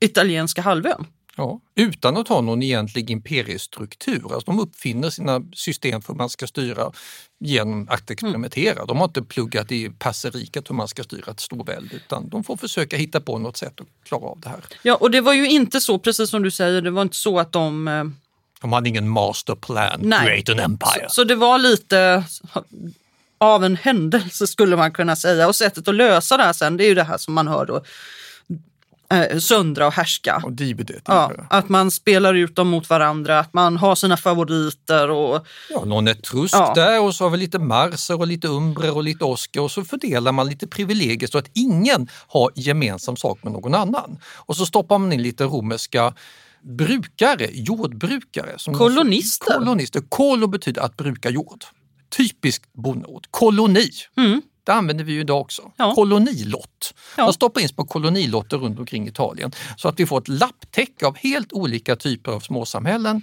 italienska 0.00 0.62
halvön. 0.62 1.06
Ja, 1.36 1.60
utan 1.74 2.16
att 2.16 2.28
ha 2.28 2.40
någon 2.40 2.62
egentlig 2.62 3.10
imperiestruktur. 3.10 4.22
Alltså 4.34 4.50
de 4.50 4.60
uppfinner 4.60 5.10
sina 5.10 5.40
system 5.52 6.02
för 6.02 6.12
hur 6.12 6.18
man 6.18 6.28
ska 6.30 6.46
styra 6.46 6.92
genom 7.40 7.88
att 7.90 8.10
experimentera. 8.10 8.86
De 8.86 8.96
har 8.96 9.04
inte 9.04 9.22
pluggat 9.22 9.72
i 9.72 9.90
passeriket 9.90 10.70
hur 10.70 10.74
man 10.74 10.88
ska 10.88 11.02
styra 11.02 11.30
ett 11.32 11.40
storvälde 11.40 11.96
utan 11.96 12.28
de 12.28 12.44
får 12.44 12.56
försöka 12.56 12.96
hitta 12.96 13.20
på 13.20 13.38
något 13.38 13.56
sätt 13.56 13.80
att 13.80 13.86
klara 14.08 14.22
av 14.24 14.40
det 14.40 14.48
här. 14.48 14.60
Ja, 14.82 14.94
och 14.94 15.10
det 15.10 15.20
var 15.20 15.32
ju 15.32 15.50
inte 15.50 15.80
så, 15.80 15.98
precis 15.98 16.30
som 16.30 16.42
du 16.42 16.50
säger, 16.50 16.82
det 16.82 16.90
var 16.90 17.02
inte 17.02 17.16
så 17.16 17.38
att 17.38 17.52
de 17.52 17.88
eh, 17.88 18.04
De 18.60 18.72
hade 18.72 18.88
ingen 18.88 19.08
master 19.08 19.54
plan, 19.54 20.00
Nej. 20.02 20.26
create 20.26 20.52
an 20.52 20.58
empire. 20.72 21.08
Så, 21.08 21.14
så 21.14 21.24
det 21.24 21.34
var 21.34 21.58
lite 21.58 22.24
av 23.40 23.64
en 23.64 23.76
händelse 23.76 24.46
skulle 24.46 24.76
man 24.76 24.92
kunna 24.92 25.16
säga. 25.16 25.48
Och 25.48 25.56
sättet 25.56 25.88
att 25.88 25.94
lösa 25.94 26.36
det 26.36 26.42
här 26.42 26.52
sen, 26.52 26.76
det 26.76 26.84
är 26.84 26.88
ju 26.88 26.94
det 26.94 27.02
här 27.04 27.18
som 27.18 27.34
man 27.34 27.48
hör 27.48 27.66
då. 27.66 27.82
Eh, 29.12 29.38
söndra 29.38 29.86
och 29.86 29.92
härska. 29.92 30.42
Och 30.44 30.52
dividet. 30.52 31.02
Ja, 31.06 31.32
att 31.50 31.68
man 31.68 31.90
spelar 31.90 32.34
ut 32.34 32.56
dem 32.56 32.68
mot 32.68 32.90
varandra, 32.90 33.38
att 33.38 33.54
man 33.54 33.76
har 33.76 33.94
sina 33.94 34.16
favoriter. 34.16 35.10
Och, 35.10 35.46
Ja, 35.70 35.84
någon 35.84 36.08
etrusk 36.08 36.54
Ja. 36.54 36.72
där 36.74 37.00
och 37.02 37.14
så 37.14 37.24
har 37.24 37.30
vi 37.30 37.36
lite 37.38 37.58
marser 37.58 38.18
och 38.20 38.26
lite 38.26 38.48
umbrer 38.48 38.96
och 38.96 39.02
lite 39.04 39.24
oskar 39.24 39.60
och 39.60 39.70
så 39.70 39.84
fördelar 39.84 40.32
man 40.32 40.46
lite 40.48 40.66
privilegier 40.66 41.28
så 41.28 41.38
att 41.38 41.50
ingen 41.54 42.08
har 42.26 42.50
gemensam 42.54 43.16
sak 43.16 43.42
med 43.42 43.52
någon 43.52 43.74
annan. 43.74 44.18
Och 44.36 44.56
så 44.56 44.66
stoppar 44.66 44.98
man 44.98 45.12
in 45.12 45.22
lite 45.22 45.44
romerska 45.44 46.14
brukare, 46.62 47.48
jordbrukare. 47.52 48.54
Som 48.56 48.74
Kolonister. 48.74 49.54
Kolonister. 49.54 50.02
Kolo 50.08 50.46
betyder 50.46 50.82
att 50.82 50.96
bruka 50.96 51.30
jord. 51.30 51.64
Typiskt 52.16 52.72
bondeord. 52.72 53.26
Koloni. 53.30 53.90
Mm. 54.16 54.42
Det 54.64 54.72
använder 54.72 55.04
vi 55.04 55.12
ju 55.12 55.20
idag 55.20 55.40
också. 55.40 55.72
Kolonilott. 55.94 56.94
Ja. 57.16 57.24
Man 57.24 57.32
stoppar 57.32 57.60
in 57.60 57.68
små 57.68 57.84
kolonilotter 57.84 58.56
runt 58.56 58.78
omkring 58.78 59.08
Italien 59.08 59.52
så 59.76 59.88
att 59.88 60.00
vi 60.00 60.06
får 60.06 60.18
ett 60.18 60.28
lapptäcke 60.28 61.06
av 61.06 61.16
helt 61.16 61.52
olika 61.52 61.96
typer 61.96 62.32
av 62.32 62.40
småsamhällen. 62.40 63.22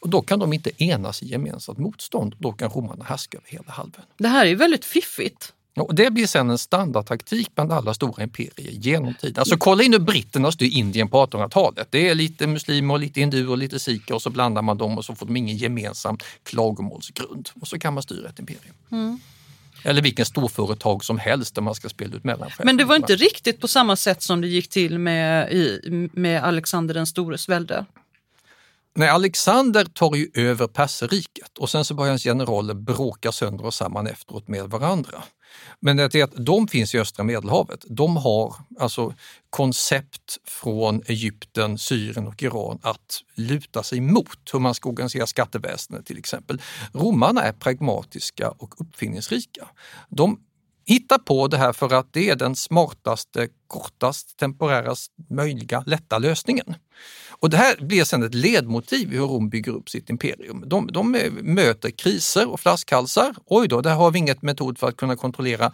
Och 0.00 0.08
då 0.08 0.22
kan 0.22 0.38
de 0.38 0.52
inte 0.52 0.84
enas 0.84 1.22
i 1.22 1.26
gemensamt 1.26 1.78
motstånd. 1.78 2.34
Då 2.38 2.52
kan 2.52 2.70
romarna 2.70 3.04
härska 3.04 3.38
över 3.38 3.48
hela 3.48 3.72
halvön. 3.72 4.04
det 4.18 4.28
här 4.28 4.46
är 4.46 4.56
väldigt 4.56 4.84
fiffigt. 4.84 5.52
Och 5.76 5.94
det 5.94 6.10
blir 6.10 6.26
sen 6.26 6.50
en 6.50 6.58
standardtaktik 6.58 7.54
bland 7.54 7.72
alla 7.72 7.94
stora 7.94 8.22
imperier 8.22 8.70
genom 8.70 9.14
tiden. 9.14 9.38
Alltså 9.38 9.56
kolla 9.56 9.82
in 9.82 9.92
hur 9.92 10.00
britterna 10.00 10.52
styr 10.52 10.70
Indien 10.70 11.08
på 11.08 11.26
1800-talet. 11.26 11.88
Det 11.90 12.08
är 12.08 12.14
lite 12.14 12.46
muslimer, 12.46 12.94
och 12.94 13.00
lite 13.00 13.20
hinduer 13.20 13.50
och 13.50 13.58
lite 13.58 13.78
sikher 13.78 14.14
och 14.14 14.22
så 14.22 14.30
blandar 14.30 14.62
man 14.62 14.78
dem 14.78 14.98
och 14.98 15.04
så 15.04 15.14
får 15.14 15.26
de 15.26 15.36
ingen 15.36 15.56
gemensam 15.56 16.18
klagomålsgrund. 16.42 17.48
Och 17.60 17.68
så 17.68 17.78
kan 17.78 17.94
man 17.94 18.02
styra 18.02 18.28
ett 18.28 18.38
imperium. 18.38 18.74
Mm. 18.92 19.20
Eller 19.82 20.02
vilken 20.02 20.26
storföretag 20.26 21.04
som 21.04 21.18
helst 21.18 21.54
där 21.54 21.62
man 21.62 21.74
ska 21.74 21.88
spela 21.88 22.16
ut 22.16 22.24
mellanchefer. 22.24 22.64
Men 22.64 22.76
det 22.76 22.84
var 22.84 22.96
inte 22.96 23.16
riktigt 23.16 23.60
på 23.60 23.68
samma 23.68 23.96
sätt 23.96 24.22
som 24.22 24.40
det 24.40 24.48
gick 24.48 24.68
till 24.68 24.98
med, 24.98 25.52
i, 25.52 25.80
med 26.12 26.44
Alexander 26.44 26.94
den 26.94 27.06
stores 27.06 27.48
välde. 27.48 27.86
Nej, 28.94 29.08
Alexander 29.08 29.84
tar 29.84 30.14
ju 30.14 30.30
över 30.34 30.66
perserriket 30.66 31.58
och 31.58 31.70
sen 31.70 31.84
så 31.84 31.94
börjar 31.94 32.10
hans 32.10 32.22
generaler 32.22 32.74
bråka 32.74 33.32
sönder 33.32 33.66
och 33.66 33.74
samman 33.74 34.06
efteråt 34.06 34.48
med 34.48 34.64
varandra. 34.70 35.22
Men 35.80 35.96
det 35.96 36.14
är 36.14 36.24
att 36.24 36.46
de 36.46 36.68
finns 36.68 36.94
i 36.94 36.98
östra 36.98 37.24
medelhavet. 37.24 37.84
De 37.88 38.16
har 38.16 38.54
alltså 38.78 39.14
koncept 39.50 40.38
från 40.44 41.02
Egypten, 41.06 41.78
Syrien 41.78 42.26
och 42.26 42.42
Iran 42.42 42.78
att 42.82 43.22
luta 43.34 43.82
sig 43.82 44.00
mot 44.00 44.50
hur 44.52 44.58
man 44.58 44.74
ska 44.74 44.88
organisera 44.88 45.26
skatteväsendet 45.26 46.06
till 46.06 46.18
exempel. 46.18 46.62
Romarna 46.92 47.42
är 47.42 47.52
pragmatiska 47.52 48.50
och 48.50 48.80
uppfinningsrika. 48.80 49.68
De 50.08 50.40
hittar 50.86 51.18
på 51.18 51.48
det 51.48 51.56
här 51.58 51.72
för 51.72 51.94
att 51.94 52.12
det 52.12 52.30
är 52.30 52.36
den 52.36 52.56
smartaste, 52.56 53.48
kortast, 53.66 54.36
temporärast 54.36 55.12
möjliga, 55.30 55.82
lätta 55.86 56.18
lösningen. 56.18 56.74
Och 57.38 57.50
det 57.50 57.56
här 57.56 57.76
blir 57.80 58.04
sedan 58.04 58.22
ett 58.22 58.34
ledmotiv 58.34 59.12
i 59.12 59.16
hur 59.16 59.26
Rom 59.26 59.48
bygger 59.48 59.72
upp 59.72 59.88
sitt 59.88 60.10
imperium. 60.10 60.64
De, 60.66 60.86
de 60.86 61.10
möter 61.42 61.90
kriser 61.90 62.48
och 62.48 62.60
flaskhalsar. 62.60 63.34
Oj 63.46 63.68
då, 63.68 63.80
där 63.80 63.94
har 63.94 64.10
vi 64.10 64.18
inget 64.18 64.42
metod 64.42 64.78
för 64.78 64.88
att 64.88 64.96
kunna 64.96 65.16
kontrollera. 65.16 65.72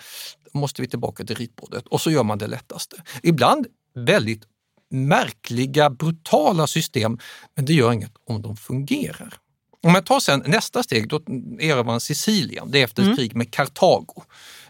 Då 0.52 0.58
måste 0.58 0.82
vi 0.82 0.88
tillbaka 0.88 1.24
till 1.24 1.36
ritbordet 1.36 1.86
och 1.86 2.00
så 2.00 2.10
gör 2.10 2.22
man 2.24 2.38
det 2.38 2.46
lättaste. 2.46 2.96
Ibland 3.22 3.66
väldigt 3.94 4.42
märkliga, 4.90 5.90
brutala 5.90 6.66
system, 6.66 7.18
men 7.54 7.64
det 7.64 7.72
gör 7.72 7.92
inget 7.92 8.12
om 8.26 8.42
de 8.42 8.56
fungerar. 8.56 9.34
Om 9.82 9.94
jag 9.94 10.06
tar 10.06 10.20
sen 10.20 10.42
nästa 10.46 10.82
steg, 10.82 11.08
då 11.08 11.16
erövrar 11.60 11.84
man 11.84 12.00
Sicilien. 12.00 12.70
Det 12.70 12.80
är 12.80 12.84
efter 12.84 13.02
ett 13.02 13.06
Mm. 13.06 13.16
krig 13.16 13.36
med 13.36 13.52
Kartago. 13.52 14.22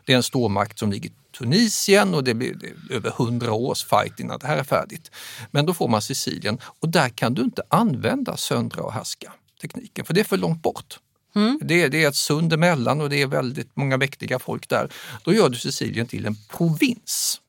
Det 0.05 0.13
är 0.13 0.17
en 0.17 0.23
stormakt 0.23 0.79
som 0.79 0.93
ligger 0.93 1.11
i 1.11 1.13
Tunisien 1.39 2.15
och 2.15 2.25
det 2.25 2.35
blir 2.35 2.57
över 2.91 3.11
hundra 3.11 3.53
års 3.53 3.85
fight 3.85 4.21
innan 4.21 4.39
det 4.39 4.47
här 4.47 4.57
är 4.57 4.65
färdigt. 4.65 5.11
Men 5.51 5.67
då 5.67 5.75
får 5.75 5.89
man 5.89 6.03
Sicilien 6.03 6.59
och 6.81 6.89
där 6.89 7.09
kan 7.09 7.35
du 7.35 7.43
inte 7.43 7.63
använda 7.69 8.37
söndra 8.37 8.83
och 8.83 8.93
härska 8.93 9.33
tekniken 9.61 10.05
för 10.05 10.15
det 10.15 10.21
är 10.21 10.25
för 10.25 10.37
långt 10.37 10.63
bort. 10.63 10.99
Mm. 11.35 11.61
Det, 11.63 11.83
är, 11.83 11.89
det 11.89 12.05
är 12.05 12.09
ett 12.09 12.17
sund 12.17 12.53
emellan 12.53 13.01
och 13.01 13.11
det 13.11 13.23
är 13.23 13.27
väldigt 13.27 13.77
många 13.77 13.97
mäktiga 13.97 14.39
folk 14.39 14.69
där. 14.69 14.93
Då 15.25 15.35
gör 15.35 15.49
du 15.49 15.57
Sicilien 15.57 16.07
till 16.07 16.27
en 16.27 16.37
provins. 16.49 17.41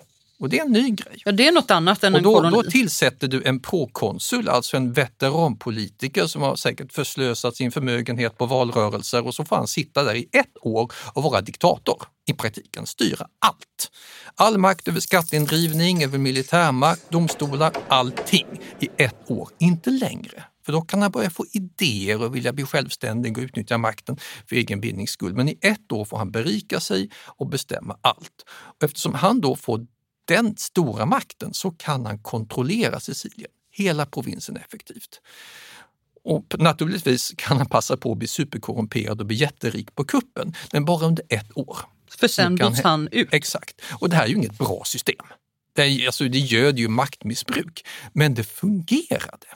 Och 0.43 0.49
det 0.49 0.59
är 0.59 0.65
en 0.65 0.71
ny 0.71 0.89
grej. 0.89 1.21
Ja, 1.25 1.31
det 1.31 1.47
är 1.47 1.51
något 1.51 1.71
annat 1.71 2.03
än 2.03 2.13
Och 2.13 2.17
en 2.17 2.23
då, 2.23 2.33
koloni. 2.33 2.55
då 2.55 2.63
tillsätter 2.63 3.27
du 3.27 3.43
en 3.45 3.59
prokonsul, 3.59 4.49
alltså 4.49 4.77
en 4.77 4.93
veteranpolitiker 4.93 6.27
som 6.27 6.41
har 6.41 6.55
säkert 6.55 6.93
förslösat 6.93 7.55
sin 7.55 7.71
förmögenhet 7.71 8.37
på 8.37 8.45
valrörelser 8.45 9.27
och 9.27 9.35
så 9.35 9.45
får 9.45 9.55
han 9.55 9.67
sitta 9.67 10.03
där 10.03 10.15
i 10.15 10.29
ett 10.31 10.57
år 10.61 10.91
och 11.13 11.23
vara 11.23 11.41
diktator. 11.41 12.03
I 12.25 12.33
praktiken 12.33 12.85
styra 12.85 13.27
allt. 13.39 13.91
All 14.35 14.57
makt 14.57 14.87
över 14.87 14.99
skatteindrivning, 14.99 16.03
över 16.03 16.17
militärmakt, 16.17 17.09
domstolar, 17.09 17.71
allting 17.87 18.47
i 18.79 18.89
ett 18.97 19.31
år, 19.31 19.49
inte 19.59 19.89
längre. 19.89 20.43
För 20.65 20.71
då 20.71 20.81
kan 20.81 21.01
han 21.01 21.11
börja 21.11 21.29
få 21.29 21.45
idéer 21.51 22.21
och 22.21 22.35
vilja 22.35 22.53
bli 22.53 22.63
självständig 22.63 23.37
och 23.37 23.43
utnyttja 23.43 23.77
makten 23.77 24.17
för 24.49 24.55
egen 24.55 24.81
vinnings 24.81 25.11
skull. 25.11 25.33
Men 25.33 25.49
i 25.49 25.57
ett 25.61 25.91
år 25.91 26.05
får 26.05 26.17
han 26.17 26.31
berika 26.31 26.79
sig 26.79 27.09
och 27.25 27.47
bestämma 27.47 27.97
allt. 28.01 28.45
Och 28.49 28.83
eftersom 28.83 29.13
han 29.13 29.41
då 29.41 29.55
får 29.55 29.85
den 30.25 30.57
stora 30.57 31.05
makten 31.05 31.53
så 31.53 31.71
kan 31.71 32.05
han 32.05 32.19
kontrollera 32.19 32.99
Sicilien, 32.99 33.51
hela 33.71 34.05
provinsen 34.05 34.57
effektivt. 34.57 35.21
Och 36.23 36.55
naturligtvis 36.59 37.33
kan 37.37 37.57
han 37.57 37.65
passa 37.65 37.97
på 37.97 38.11
att 38.11 38.17
bli 38.17 38.27
superkorrumperad 38.27 39.19
och 39.19 39.25
bli 39.25 39.35
jätterik 39.35 39.95
på 39.95 40.03
kuppen, 40.03 40.53
men 40.71 40.85
bara 40.85 41.05
under 41.05 41.25
ett 41.29 41.57
år. 41.57 41.77
För 42.17 42.27
sen 42.27 42.55
byts 42.55 42.81
han 42.81 43.07
ut. 43.11 43.33
Exakt. 43.33 43.81
Och 43.99 44.09
det 44.09 44.15
här 44.15 44.23
är 44.23 44.27
ju 44.27 44.35
inget 44.35 44.57
bra 44.57 44.81
system. 44.85 45.25
Det, 45.75 45.81
är, 45.81 46.05
alltså, 46.05 46.23
det 46.23 46.39
göder 46.39 46.79
ju 46.79 46.87
maktmissbruk, 46.87 47.85
men 48.13 48.33
det 48.33 48.43
fungerade. 48.43 49.47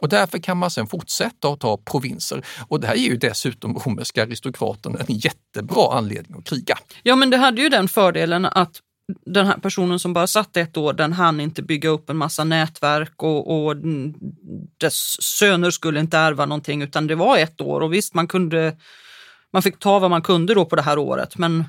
Och 0.00 0.08
därför 0.08 0.38
kan 0.38 0.56
man 0.56 0.70
sen 0.70 0.86
fortsätta 0.86 1.48
att 1.48 1.60
ta 1.60 1.76
provinser. 1.76 2.44
Och 2.68 2.80
det 2.80 2.86
här 2.86 2.94
ger 2.94 3.08
ju 3.08 3.16
dessutom 3.16 3.78
romerska 3.78 4.22
aristokraten 4.22 4.96
en 4.96 5.18
jättebra 5.18 5.98
anledning 5.98 6.38
att 6.38 6.44
kriga. 6.44 6.78
Ja, 7.02 7.16
men 7.16 7.30
det 7.30 7.36
hade 7.36 7.62
ju 7.62 7.68
den 7.68 7.88
fördelen 7.88 8.44
att 8.44 8.80
den 9.26 9.46
här 9.46 9.58
personen 9.58 9.98
som 9.98 10.12
bara 10.12 10.26
satt 10.26 10.56
ett 10.56 10.76
år, 10.76 10.92
den 10.92 11.12
hann 11.12 11.40
inte 11.40 11.62
bygga 11.62 11.88
upp 11.88 12.10
en 12.10 12.16
massa 12.16 12.44
nätverk 12.44 13.22
och, 13.22 13.66
och 13.66 13.76
dess 14.78 15.22
söner 15.22 15.70
skulle 15.70 16.00
inte 16.00 16.18
ärva 16.18 16.46
någonting 16.46 16.82
utan 16.82 17.06
det 17.06 17.14
var 17.14 17.38
ett 17.38 17.60
år 17.60 17.80
och 17.80 17.92
visst 17.92 18.14
man 18.14 18.28
kunde, 18.28 18.76
man 19.52 19.62
fick 19.62 19.78
ta 19.78 19.98
vad 19.98 20.10
man 20.10 20.22
kunde 20.22 20.54
då 20.54 20.64
på 20.64 20.76
det 20.76 20.82
här 20.82 20.98
året 20.98 21.38
men 21.38 21.64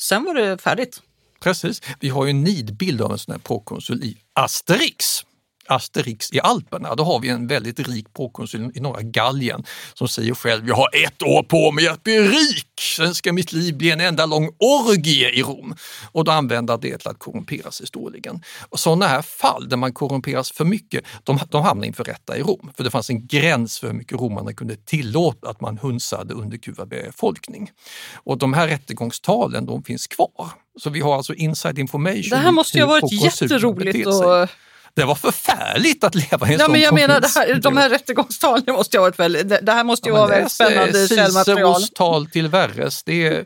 sen 0.00 0.24
var 0.24 0.34
det 0.34 0.62
färdigt. 0.62 1.02
Precis. 1.40 1.82
Vi 2.00 2.08
har 2.08 2.24
ju 2.24 2.30
en 2.30 2.44
nidbild 2.44 3.02
av 3.02 3.12
en 3.12 3.18
sån 3.18 3.32
här 3.32 3.38
prokonsul 3.38 4.04
i 4.04 4.16
Asterix. 4.32 5.25
Asterix 5.68 6.32
i 6.32 6.40
Alperna, 6.40 6.94
då 6.94 7.04
har 7.04 7.20
vi 7.20 7.28
en 7.28 7.46
väldigt 7.46 7.88
rik 7.88 8.14
prokonsul 8.14 8.70
i 8.74 8.80
norra 8.80 9.02
Gallien 9.02 9.64
som 9.94 10.08
säger 10.08 10.34
själv, 10.34 10.68
jag 10.68 10.74
har 10.74 10.88
ett 11.04 11.22
år 11.22 11.42
på 11.42 11.72
mig 11.72 11.88
att 11.88 12.02
bli 12.02 12.18
rik, 12.20 12.80
sen 12.96 13.14
ska 13.14 13.32
mitt 13.32 13.52
liv 13.52 13.76
bli 13.76 13.90
en 13.90 14.00
enda 14.00 14.26
lång 14.26 14.50
orgie 14.58 15.30
i 15.30 15.42
Rom. 15.42 15.74
Och 16.12 16.24
då 16.24 16.32
använder 16.32 16.78
det 16.78 16.98
till 16.98 17.08
att 17.08 17.18
korrumpera 17.18 17.70
sig 17.70 17.86
storligen. 17.86 18.42
Och 18.68 18.78
sådana 18.78 19.06
här 19.06 19.22
fall 19.22 19.68
där 19.68 19.76
man 19.76 19.92
korrumperas 19.92 20.50
för 20.52 20.64
mycket, 20.64 21.04
de, 21.24 21.38
de 21.48 21.62
hamnar 21.62 21.86
inför 21.86 22.04
rätta 22.04 22.36
i 22.36 22.42
Rom. 22.42 22.70
För 22.76 22.84
det 22.84 22.90
fanns 22.90 23.10
en 23.10 23.26
gräns 23.26 23.78
för 23.78 23.86
hur 23.86 23.94
mycket 23.94 24.20
romarna 24.20 24.52
kunde 24.52 24.76
tillåta 24.76 25.48
att 25.48 25.60
man 25.60 25.78
hunsade 25.78 26.34
underkuvad 26.34 26.88
befolkning. 26.88 27.70
Och 28.14 28.38
de 28.38 28.54
här 28.54 28.68
rättegångstalen, 28.68 29.66
de 29.66 29.82
finns 29.82 30.06
kvar. 30.06 30.50
Så 30.78 30.90
vi 30.90 31.00
har 31.00 31.16
alltså 31.16 31.34
inside 31.34 31.78
information. 31.78 32.30
Det 32.30 32.36
här 32.36 32.52
måste 32.52 32.78
ju 32.78 32.84
ha 32.84 32.90
varit 32.90 33.12
jätteroligt. 33.12 34.06
Och, 34.06 34.48
Det 34.96 35.04
var 35.04 35.14
förfärligt 35.14 36.04
att 36.04 36.14
leva 36.14 36.48
i 36.48 36.54
en 36.54 36.58
ja, 36.58 36.64
sån 36.64 36.72
men 36.72 36.80
jag 36.80 36.94
menar, 36.94 37.20
det 37.20 37.28
här, 37.34 37.54
de 37.54 37.76
här 37.76 37.90
rättegångstalen 37.90 38.74
måste 38.74 38.96
ju 38.96 39.00
ha 39.00 39.06
varit 39.06 39.18
väldigt, 39.18 39.48
det, 39.48 39.60
det 39.62 39.72
här 39.72 39.84
måste 39.84 40.08
ju 40.08 40.14
vara 40.14 40.26
väldigt 40.26 40.52
spännande 40.52 41.08
källmaterial. 41.08 41.74
Ciceros 41.74 41.90
tal 41.90 42.26
till 42.26 42.48
Verres. 42.48 43.04
Det, 43.04 43.26
är, 43.26 43.44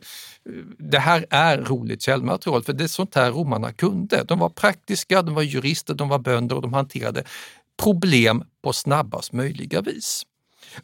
det 0.78 0.98
här 0.98 1.26
är 1.30 1.58
roligt 1.58 2.02
källmaterial 2.02 2.62
för 2.62 2.72
det 2.72 2.84
är 2.84 2.88
sånt 2.88 3.14
här 3.14 3.30
romarna 3.30 3.72
kunde. 3.72 4.24
De 4.24 4.38
var 4.38 4.48
praktiska, 4.48 5.22
de 5.22 5.34
var 5.34 5.42
jurister, 5.42 5.94
de 5.94 6.08
var 6.08 6.18
bönder 6.18 6.56
och 6.56 6.62
de 6.62 6.72
hanterade 6.72 7.24
problem 7.82 8.44
på 8.64 8.72
snabbast 8.72 9.32
möjliga 9.32 9.80
vis. 9.80 10.22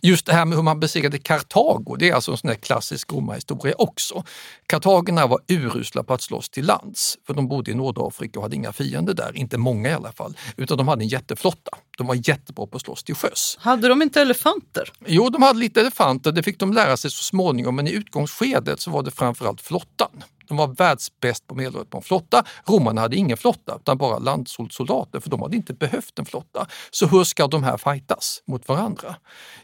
Just 0.01 0.27
det 0.27 0.33
här 0.33 0.45
med 0.45 0.57
hur 0.57 0.63
man 0.63 0.81
besegrade 0.81 1.19
Kartago, 1.19 1.97
det 1.97 2.11
är 2.11 2.15
alltså 2.15 2.31
en 2.31 2.37
sån 2.37 2.51
här 2.51 2.57
klassisk 2.57 3.13
romarhistoria 3.13 3.75
också. 3.79 4.25
Kartagerna 4.67 5.27
var 5.27 5.41
urusla 5.49 6.03
på 6.03 6.15
att 6.15 6.23
slåss 6.23 6.49
till 6.49 6.67
lands, 6.67 7.19
för 7.27 7.35
de 7.35 7.49
bodde 7.49 7.71
i 7.71 7.75
Nordafrika 7.75 8.39
och 8.39 8.43
hade 8.43 8.57
inga 8.57 8.73
fiender 8.73 9.15
där, 9.15 9.37
inte 9.37 9.59
många 9.59 9.89
i 9.89 9.93
alla 9.93 10.13
fall, 10.13 10.37
utan 10.57 10.79
de 10.79 10.89
hade 10.89 11.05
en 11.05 11.09
jätteflotta. 11.09 11.71
De 11.99 12.07
var 12.07 12.29
jättebra 12.29 12.67
på 12.67 12.77
att 12.77 12.83
slåss 12.83 13.05
till 13.05 13.15
sjöss. 13.15 13.59
Hade 13.61 13.89
de 13.89 14.03
inte 14.03 14.21
elefanter? 14.21 14.93
Jo, 15.07 15.29
de 15.29 15.43
hade 15.43 15.59
lite 15.59 15.81
elefanter, 15.81 16.33
det 16.33 16.43
fick 16.43 16.59
de 16.59 16.73
lära 16.73 16.97
sig 16.97 17.11
så 17.11 17.23
småningom, 17.23 17.77
men 17.77 17.89
i 17.89 17.93
utgångsskedet 17.93 18.81
så 18.81 18.91
var 18.91 19.03
det 19.03 19.11
framförallt 19.11 19.61
flottan. 19.61 20.23
De 20.49 20.57
var 20.57 20.67
världsbäst 20.67 21.47
på 21.47 21.55
medelåldern 21.55 21.91
på 21.91 21.97
en 21.99 22.03
flotta. 22.03 22.45
Romarna 22.65 23.01
hade 23.01 23.17
ingen 23.17 23.37
flotta, 23.37 23.77
utan 23.81 23.99
bara 23.99 24.19
landsoldater, 24.19 25.21
för 25.21 25.31
de 25.31 25.43
hade 25.43 25.57
inte 25.57 25.75
behövt 25.75 26.19
en 26.19 26.27
flotta. 26.27 26.67
Så 26.91 27.07
hur 27.07 27.25
ska 27.25 27.47
de 27.47 27.65
här 27.65 27.77
fightas 27.77 28.43
mot 28.47 28.69
varandra? 28.69 29.17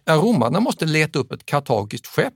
Ja, 0.05 0.14
romarna 0.14 0.61
måste 0.61 0.85
leta 0.85 1.18
upp 1.18 1.33
ett 1.33 1.47
kartagiskt 1.47 2.07
skepp, 2.07 2.35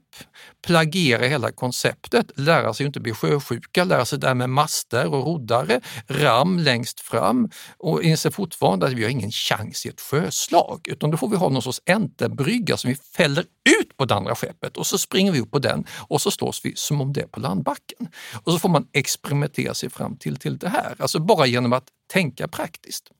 plagiera 0.67 1.25
hela 1.27 1.51
konceptet, 1.51 2.31
lära 2.35 2.73
sig 2.73 2.85
inte 2.85 2.99
bli 2.99 3.13
sjösjuka, 3.13 3.83
lära 3.83 4.05
sig 4.05 4.19
det 4.19 4.27
här 4.27 4.35
med 4.35 4.49
master 4.49 5.13
och 5.13 5.25
roddare, 5.25 5.81
ram 6.07 6.59
längst 6.59 6.99
fram 6.99 7.49
och 7.77 8.03
inser 8.03 8.29
fortfarande 8.29 8.85
att 8.85 8.93
vi 8.93 9.03
har 9.03 9.09
ingen 9.09 9.31
chans 9.31 9.85
i 9.85 9.89
ett 9.89 10.01
sjöslag, 10.01 10.87
utan 10.87 11.11
då 11.11 11.17
får 11.17 11.29
vi 11.29 11.35
ha 11.35 11.49
någon 11.49 11.61
sorts 11.61 11.81
enterbrygga 11.85 12.77
som 12.77 12.89
vi 12.89 12.95
fäller 12.95 13.45
ut 13.81 13.97
på 13.97 14.05
det 14.05 14.15
andra 14.15 14.35
skeppet 14.35 14.77
och 14.77 14.87
så 14.87 14.97
springer 14.97 15.31
vi 15.31 15.41
upp 15.41 15.51
på 15.51 15.59
den 15.59 15.85
och 15.97 16.21
så 16.21 16.31
slås 16.31 16.61
vi 16.63 16.73
som 16.75 17.01
om 17.01 17.13
det 17.13 17.21
är 17.21 17.27
på 17.27 17.39
landbacken. 17.39 18.07
Och 18.43 18.53
så 18.53 18.59
får 18.59 18.69
man 18.69 18.87
experimentera 18.93 19.73
sig 19.73 19.89
fram 19.89 20.17
till, 20.17 20.37
till 20.37 20.57
det 20.57 20.69
här, 20.69 20.95
alltså 20.99 21.19
bara 21.19 21.45
genom 21.45 21.73
att 21.73 21.87
tänka 22.13 22.47
praktiskt. 22.47 23.11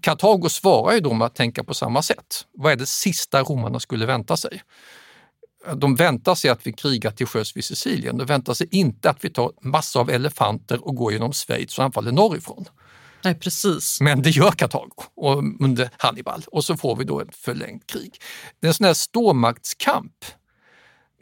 Kartago 0.00 0.48
svarar 0.48 0.94
ju 0.94 1.00
då 1.00 1.12
med 1.12 1.26
att 1.26 1.34
tänka 1.34 1.64
på 1.64 1.74
samma 1.74 2.02
sätt. 2.02 2.46
Vad 2.52 2.72
är 2.72 2.76
det 2.76 2.86
sista 2.86 3.42
romarna 3.42 3.80
skulle 3.80 4.06
vänta 4.06 4.36
sig? 4.36 4.62
De 5.76 5.94
väntar 5.94 6.34
sig 6.34 6.50
att 6.50 6.66
vi 6.66 6.72
krigar 6.72 7.10
till 7.10 7.26
sjöss 7.26 7.56
vid 7.56 7.64
Sicilien. 7.64 8.18
De 8.18 8.24
väntar 8.26 8.54
sig 8.54 8.68
inte 8.70 9.10
att 9.10 9.24
vi 9.24 9.30
tar 9.30 9.52
massor 9.60 10.00
av 10.00 10.10
elefanter 10.10 10.84
och 10.84 10.96
går 10.96 11.12
genom 11.12 11.32
Schweiz 11.32 11.78
och 11.78 11.84
anfaller 11.84 12.12
norrifrån. 12.12 12.64
Nej, 13.24 13.34
precis. 13.34 14.00
Men 14.00 14.22
det 14.22 14.30
gör 14.30 14.50
Kartago 14.50 15.02
under 15.60 15.90
Hannibal 15.96 16.42
och 16.46 16.64
så 16.64 16.76
får 16.76 16.96
vi 16.96 17.04
då 17.04 17.20
ett 17.20 17.36
förlängt 17.36 17.86
krig. 17.86 18.20
Det 18.60 18.66
är 18.66 18.68
en 18.68 18.74
sån 18.74 18.86
här 18.86 18.94
ståmaktskamp 18.94 20.24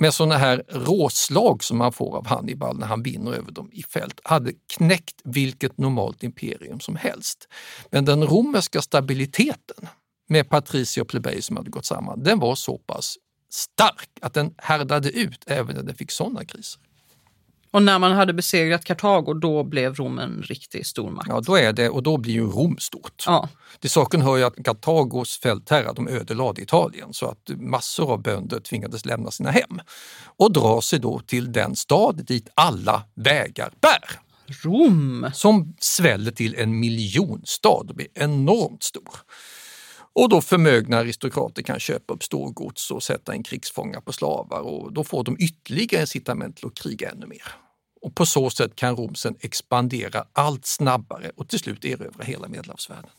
med 0.02 0.14
sådana 0.14 0.36
här 0.36 0.62
råslag 0.68 1.64
som 1.64 1.78
man 1.78 1.92
får 1.92 2.16
av 2.16 2.26
Hannibal 2.26 2.78
när 2.78 2.86
han 2.86 3.02
vinner 3.02 3.32
över 3.32 3.52
dem 3.52 3.70
i 3.72 3.82
fält, 3.82 4.20
hade 4.24 4.52
knäckt 4.76 5.20
vilket 5.24 5.78
normalt 5.78 6.22
imperium 6.22 6.80
som 6.80 6.96
helst. 6.96 7.48
Men 7.90 8.04
den 8.04 8.24
romerska 8.24 8.82
stabiliteten 8.82 9.88
med 10.28 10.48
patricier 10.48 11.02
och 11.02 11.08
plebejer 11.08 11.40
som 11.40 11.56
hade 11.56 11.70
gått 11.70 11.84
samman, 11.84 12.22
den 12.22 12.38
var 12.38 12.54
så 12.54 12.78
pass 12.78 13.16
stark 13.50 14.08
att 14.20 14.34
den 14.34 14.54
härdade 14.58 15.10
ut 15.10 15.44
även 15.46 15.76
när 15.76 15.82
den 15.82 15.94
fick 15.94 16.10
sådana 16.10 16.44
kriser. 16.44 16.82
Och 17.72 17.82
när 17.82 17.98
man 17.98 18.12
hade 18.12 18.32
besegrat 18.32 18.84
Kartago, 18.84 19.34
då 19.34 19.64
blev 19.64 19.94
Rom 19.94 20.18
en 20.18 20.42
riktig 20.42 20.86
stormakt. 20.86 21.28
Ja, 21.28 21.40
då 21.40 21.56
är 21.56 21.72
det, 21.72 21.88
och 21.88 22.02
då 22.02 22.16
blir 22.16 22.32
ju 22.32 22.46
Rom 22.46 22.76
stort. 22.78 23.24
Ja. 23.26 23.48
Till 23.80 23.90
saken 23.90 24.22
hör 24.22 24.36
ju 24.36 24.44
att 24.44 24.64
Kartagos 24.64 25.40
fältherrar 25.40 25.94
de 25.94 26.08
ödelade 26.08 26.62
Italien 26.62 27.12
så 27.12 27.26
att 27.26 27.50
massor 27.56 28.12
av 28.12 28.22
bönder 28.22 28.60
tvingades 28.60 29.04
lämna 29.04 29.30
sina 29.30 29.50
hem 29.50 29.80
och 30.36 30.52
dra 30.52 30.80
sig 30.80 30.98
då 30.98 31.18
till 31.18 31.52
den 31.52 31.76
stad 31.76 32.24
dit 32.26 32.48
alla 32.54 33.02
vägar 33.14 33.72
bär. 33.80 34.20
Rom! 34.64 35.30
Som 35.34 35.74
sväller 35.78 36.30
till 36.30 36.54
en 36.54 36.80
miljonstad 36.80 37.68
och 37.88 37.94
blir 37.94 38.08
enormt 38.14 38.82
stor. 38.82 39.16
Och 40.14 40.28
då 40.28 40.40
förmögna 40.40 40.98
aristokrater 40.98 41.62
kan 41.62 41.80
köpa 41.80 42.14
upp 42.14 42.22
storgods 42.22 42.90
och 42.90 43.02
sätta 43.02 43.34
in 43.34 43.42
krigsfångar 43.42 44.00
på 44.00 44.12
slavar 44.12 44.60
och 44.60 44.92
då 44.92 45.04
får 45.04 45.24
de 45.24 45.36
ytterligare 45.38 46.02
incitament 46.02 46.56
till 46.56 46.66
att 46.66 46.74
kriga 46.74 47.10
ännu 47.10 47.26
mer. 47.26 47.61
Och 48.02 48.14
på 48.14 48.26
så 48.26 48.50
sätt 48.50 48.76
kan 48.76 48.96
Rom 48.96 49.14
sen 49.14 49.36
expandera 49.40 50.24
allt 50.32 50.66
snabbare 50.66 51.30
och 51.36 51.48
till 51.48 51.58
slut 51.58 51.84
erövra 51.84 52.24
hela 52.24 52.48
Medelhavsvärlden. 52.48 53.10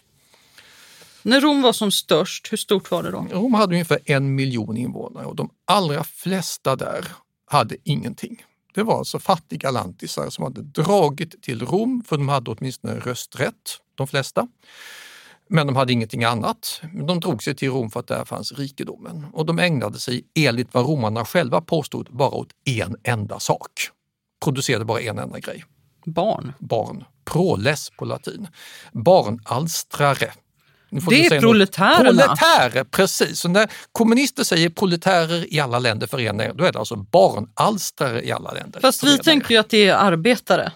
När 1.22 1.42
Rom 1.42 1.62
var 1.62 1.74
som 1.74 1.92
störst, 1.92 2.52
hur 2.52 2.58
stort 2.58 2.92
var 2.92 3.04
det 3.04 3.12
då? 3.12 3.28
Rom 3.32 3.54
hade 3.54 3.74
ungefär 3.74 4.00
en 4.06 4.36
miljon 4.36 4.78
invånare 4.78 5.26
och 5.26 5.36
de 5.36 5.50
allra 5.66 6.04
flesta 6.04 6.76
där 6.76 7.08
hade 7.46 7.76
ingenting. 7.84 8.44
Det 8.74 8.84
var 8.84 8.98
alltså 8.98 9.20
fattiga 9.20 9.72
lantisar 9.72 10.30
som 10.30 10.44
hade 10.44 10.62
dragit 10.62 11.42
till 11.42 11.66
Rom, 11.66 12.04
för 12.08 12.18
de 12.18 12.30
hade 12.30 12.52
åtminstone 12.52 13.00
rösträtt, 13.00 13.80
de 13.96 14.08
flesta. 14.08 14.48
Men 15.50 15.68
de 15.68 15.76
hade 15.76 15.94
ingenting 15.94 16.24
annat. 16.24 16.82
De 17.08 17.20
drog 17.20 17.44
sig 17.44 17.56
till 17.56 17.70
Rom 17.70 17.92
för 17.92 18.00
att 18.00 18.08
där 18.08 18.26
fanns 18.26 18.52
rikedomen 18.52 19.26
och 19.34 19.46
de 19.46 19.60
ägnade 19.60 20.00
sig, 20.00 20.24
enligt 20.36 20.74
vad 20.74 20.86
romarna 20.86 21.26
själva 21.26 21.62
påstod, 21.62 22.08
bara 22.12 22.30
åt 22.30 22.50
en 22.66 22.96
enda 23.04 23.40
sak. 23.40 23.72
Producerade 24.44 24.86
bara 24.86 25.02
en 25.02 25.20
enda 25.20 25.40
grej. 25.40 25.64
Barn? 26.06 26.54
Barn. 26.60 27.04
Proles 27.26 27.90
på 27.90 28.06
latin. 28.06 28.48
Barnalstrare. 28.92 30.32
Det 31.10 31.26
är 31.26 31.40
proletärerna. 31.40 32.24
Proletärer, 32.24 32.84
precis. 32.84 33.40
Så 33.40 33.50
när 33.50 33.72
kommunister 33.92 34.44
säger 34.44 34.70
proletärer 34.70 35.54
i 35.54 35.60
alla 35.60 35.80
länder 35.80 36.08
förenar 36.08 36.54
då 36.54 36.64
är 36.64 36.72
det 36.72 36.80
alltså 36.80 36.96
barnalstrare 36.96 38.26
i 38.26 38.32
alla 38.32 38.52
länder. 38.52 38.80
Fast 38.82 39.04
vi 39.04 39.18
tänker 39.18 39.52
ju 39.52 39.58
att 39.58 39.70
det 39.70 39.88
är 39.88 39.96
arbetare. 39.96 40.72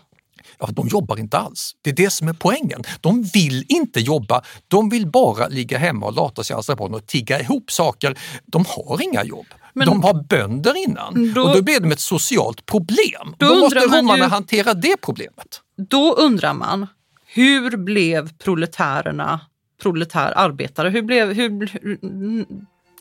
Ja, 0.60 0.68
de 0.72 0.88
jobbar 0.88 1.20
inte 1.20 1.38
alls. 1.38 1.76
Det 1.82 1.90
är 1.90 1.96
det 1.96 2.10
som 2.10 2.28
är 2.28 2.34
poängen. 2.34 2.84
De 3.02 3.24
vill 3.24 3.66
inte 3.68 4.00
jobba, 4.00 4.42
de 4.68 4.90
vill 4.90 5.08
bara 5.08 5.48
ligga 5.48 5.78
hemma 5.78 6.06
och 6.06 6.14
lata 6.14 6.44
sig 6.44 6.56
alltså 6.56 6.76
på 6.76 6.84
och 6.84 7.08
tigga 7.08 7.40
ihop 7.42 7.72
saker. 7.72 8.20
De 8.46 8.66
har 8.68 9.02
inga 9.04 9.24
jobb. 9.24 9.46
Men, 9.78 9.88
de 9.88 10.04
har 10.04 10.24
bönder 10.24 10.88
innan 10.88 11.34
då, 11.34 11.42
och 11.42 11.56
då 11.56 11.62
blir 11.62 11.80
det 11.80 11.94
ett 11.94 12.00
socialt 12.00 12.66
problem. 12.66 13.36
Då, 13.38 13.48
då 13.48 13.56
måste 13.56 13.80
romarna 13.80 14.24
ju, 14.24 14.30
hantera 14.30 14.74
det 14.74 14.98
problemet. 15.02 15.62
Då 15.90 16.14
undrar 16.14 16.54
man, 16.54 16.88
hur 17.26 17.78
blev 17.78 18.34
proletärerna 18.38 19.40
proletär 19.82 20.34
arbetare? 20.36 20.90
Hur 20.90 21.02
blev, 21.02 21.34
hur, 21.34 21.70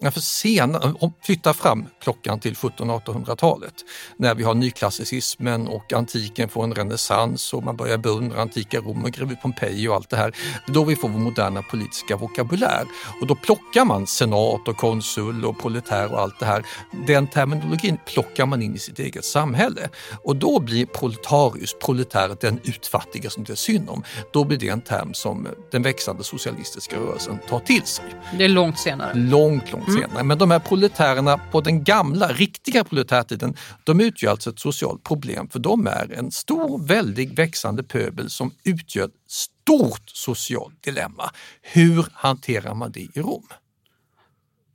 Ja, 0.01 0.11
för 0.11 0.21
senare, 0.21 0.95
flytta 1.23 1.55
fram 1.55 1.87
klockan 2.03 2.41
till 2.41 2.55
1700-1800-talet 2.55 3.75
när 4.17 4.35
vi 4.35 4.43
har 4.43 4.55
nyklassicismen 4.55 5.69
och 5.69 5.93
antiken 5.93 6.49
får 6.49 6.65
en 6.65 6.75
renässans 6.75 7.53
och 7.53 7.63
man 7.65 7.77
börjar 7.77 7.99
beundra 7.99 8.43
antika 8.43 8.81
Rom 8.81 9.05
och 9.05 9.11
greve 9.11 9.37
Pompeji 9.37 9.89
och 9.89 9.95
allt 9.95 10.11
det 10.11 10.17
här. 10.17 10.37
Då 10.67 10.85
vi 10.85 10.97
får 10.97 11.09
vår 11.09 11.19
moderna 11.19 11.63
politiska 11.63 12.17
vokabulär 12.17 12.85
och 13.21 13.27
då 13.27 13.35
plockar 13.35 13.85
man 13.85 14.07
senat 14.07 14.69
och 14.69 14.77
konsul 14.77 15.45
och 15.45 15.59
proletär 15.59 16.13
och 16.13 16.21
allt 16.21 16.39
det 16.39 16.47
här. 16.47 16.67
Den 17.07 17.27
terminologin 17.27 17.99
plockar 18.07 18.47
man 18.47 18.63
in 18.63 18.75
i 18.75 18.79
sitt 18.79 18.99
eget 18.99 19.25
samhälle 19.25 19.89
och 20.23 20.37
då 20.37 20.61
blir 20.61 20.87
proletarius, 20.87 21.75
proletär, 21.85 22.37
den 22.41 22.61
utfattiga 22.65 23.31
som 23.31 23.45
det 23.45 23.53
är 23.53 23.57
synd 23.57 23.91
om. 23.91 24.03
Då 24.33 24.45
blir 24.45 24.59
det 24.59 24.69
en 24.69 24.81
term 24.81 25.15
som 25.15 25.49
den 25.71 25.83
växande 25.83 26.25
socialistiska 26.25 26.97
rörelsen 26.97 27.39
tar 27.49 27.61
till 27.61 27.83
sig. 27.83 28.05
Det 28.39 28.45
är 28.45 28.49
långt 28.49 28.79
senare. 28.79 29.15
Långt, 29.15 29.73
långt 29.73 29.86
långt 29.87 30.01
senare. 30.01 30.25
Men 30.25 30.39
de 30.39 30.51
här 30.51 30.59
proletärerna 30.59 31.39
på 31.39 31.61
den 31.61 31.85
gamla, 31.85 32.29
riktiga 32.29 32.85
proletärtiden, 32.85 33.57
de 33.85 34.01
utgör 34.01 34.31
alltså 34.31 34.51
ett 34.51 34.59
socialt 34.59 35.05
problem 35.05 35.49
för 35.49 35.59
de 35.59 35.87
är 35.87 36.13
en 36.13 36.31
stor, 36.31 36.87
väldig, 36.87 37.37
växande 37.37 37.83
pöbel 37.83 38.31
som 38.31 38.53
utgör 38.65 39.05
ett 39.05 39.11
stort 39.29 40.11
socialt 40.11 40.83
dilemma. 40.83 41.31
Hur 41.63 42.07
hanterar 42.13 42.75
man 42.75 42.93
det 42.93 43.01
i 43.01 43.11
Rom? 43.15 43.47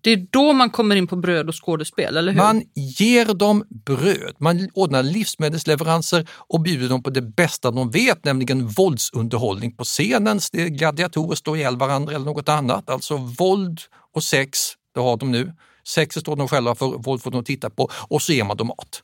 Det 0.04 0.12
är 0.12 0.28
då 0.30 0.54
man 0.54 0.70
kommer 0.70 0.96
in 0.96 1.08
på 1.08 1.16
bröd 1.16 1.48
och 1.48 1.66
skådespel, 1.66 2.18
eller 2.18 2.32
hur? 2.32 2.38
Man 2.38 2.64
ger 2.76 3.34
dem 3.34 3.64
bröd, 3.70 4.36
man 4.38 4.70
ordnar 4.74 5.04
livsmedelsleveranser 5.04 6.30
och 6.32 6.62
bjuder 6.62 6.90
dem 6.90 7.04
på 7.04 7.10
det 7.10 7.22
bästa 7.22 7.72
de 7.72 7.92
vet, 7.92 8.26
nämligen 8.26 8.68
våldsunderhållning 8.68 9.76
på 9.76 9.84
scenen. 9.84 10.40
Gladiatorer 10.54 11.36
står 11.36 11.58
ihjäl 11.58 11.78
varandra 11.78 12.16
eller 12.16 12.26
något 12.26 12.50
annat. 12.50 12.90
Alltså 12.90 13.18
våld 13.18 13.80
och 14.16 14.24
sex 14.24 14.60
det 14.94 15.00
har 15.00 15.18
de 15.18 15.32
nu. 15.32 15.54
Sex 15.88 16.16
står 16.16 16.36
de 16.36 16.48
själva 16.48 16.76
för, 16.76 16.88
våld 16.88 17.22
får 17.22 17.32
de 17.32 17.44
titta 17.44 17.70
på 17.70 17.90
och 18.10 18.22
så 18.22 18.34
ger 18.34 18.44
man 18.44 18.58
dem 18.58 18.68
mat. 18.68 19.04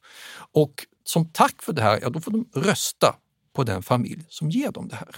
Och 0.54 0.74
som 1.04 1.30
tack 1.32 1.62
för 1.62 1.74
det 1.74 1.82
här, 1.82 2.00
ja 2.02 2.10
då 2.10 2.20
får 2.20 2.32
de 2.32 2.50
rösta 2.56 3.16
på 3.56 3.64
den 3.64 3.84
familj 3.84 4.26
som 4.30 4.50
ger 4.50 4.72
dem 4.72 4.88
det 4.88 4.96
här. 4.96 5.16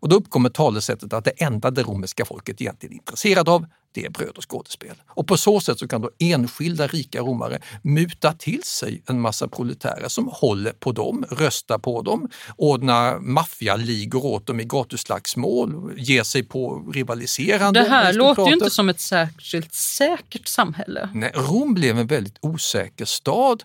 Och 0.00 0.08
då 0.08 0.16
uppkommer 0.16 0.48
talesättet 0.48 1.12
att 1.12 1.24
det 1.24 1.30
enda 1.30 1.70
det 1.70 1.82
romerska 1.82 2.24
folket 2.24 2.60
egentligen 2.60 2.92
är 2.92 2.96
intresserade 2.96 3.50
av, 3.50 3.66
det 3.94 4.04
är 4.04 4.10
bröd 4.10 4.36
och 4.36 4.50
skådespel. 4.50 5.02
Och 5.06 5.26
på 5.26 5.36
så 5.36 5.60
sätt 5.60 5.78
så 5.78 5.88
kan 5.88 6.00
då 6.00 6.10
enskilda 6.18 6.86
rika 6.86 7.20
romare 7.20 7.58
muta 7.82 8.32
till 8.32 8.62
sig 8.62 9.02
en 9.06 9.20
massa 9.20 9.48
proletärer 9.48 10.08
som 10.08 10.28
håller 10.32 10.72
på 10.72 10.92
dem, 10.92 11.24
röstar 11.30 11.78
på 11.78 12.02
dem, 12.02 12.28
ordnar 12.56 13.18
maffialigor 13.18 14.24
åt 14.24 14.46
dem 14.46 14.60
i 14.60 14.64
gatuslagsmål, 14.64 15.92
ger 15.96 16.22
sig 16.22 16.42
på 16.42 16.90
rivaliserande 16.94 17.80
Det 17.80 17.88
här 17.88 18.12
låter 18.12 18.46
ju 18.46 18.52
inte 18.52 18.70
som 18.70 18.88
ett 18.88 19.00
särskilt 19.00 19.74
säkert 19.74 20.48
samhälle. 20.48 21.08
Nej, 21.14 21.32
Rom 21.34 21.74
blev 21.74 21.98
en 21.98 22.06
väldigt 22.06 22.38
osäker 22.40 23.04
stad 23.04 23.62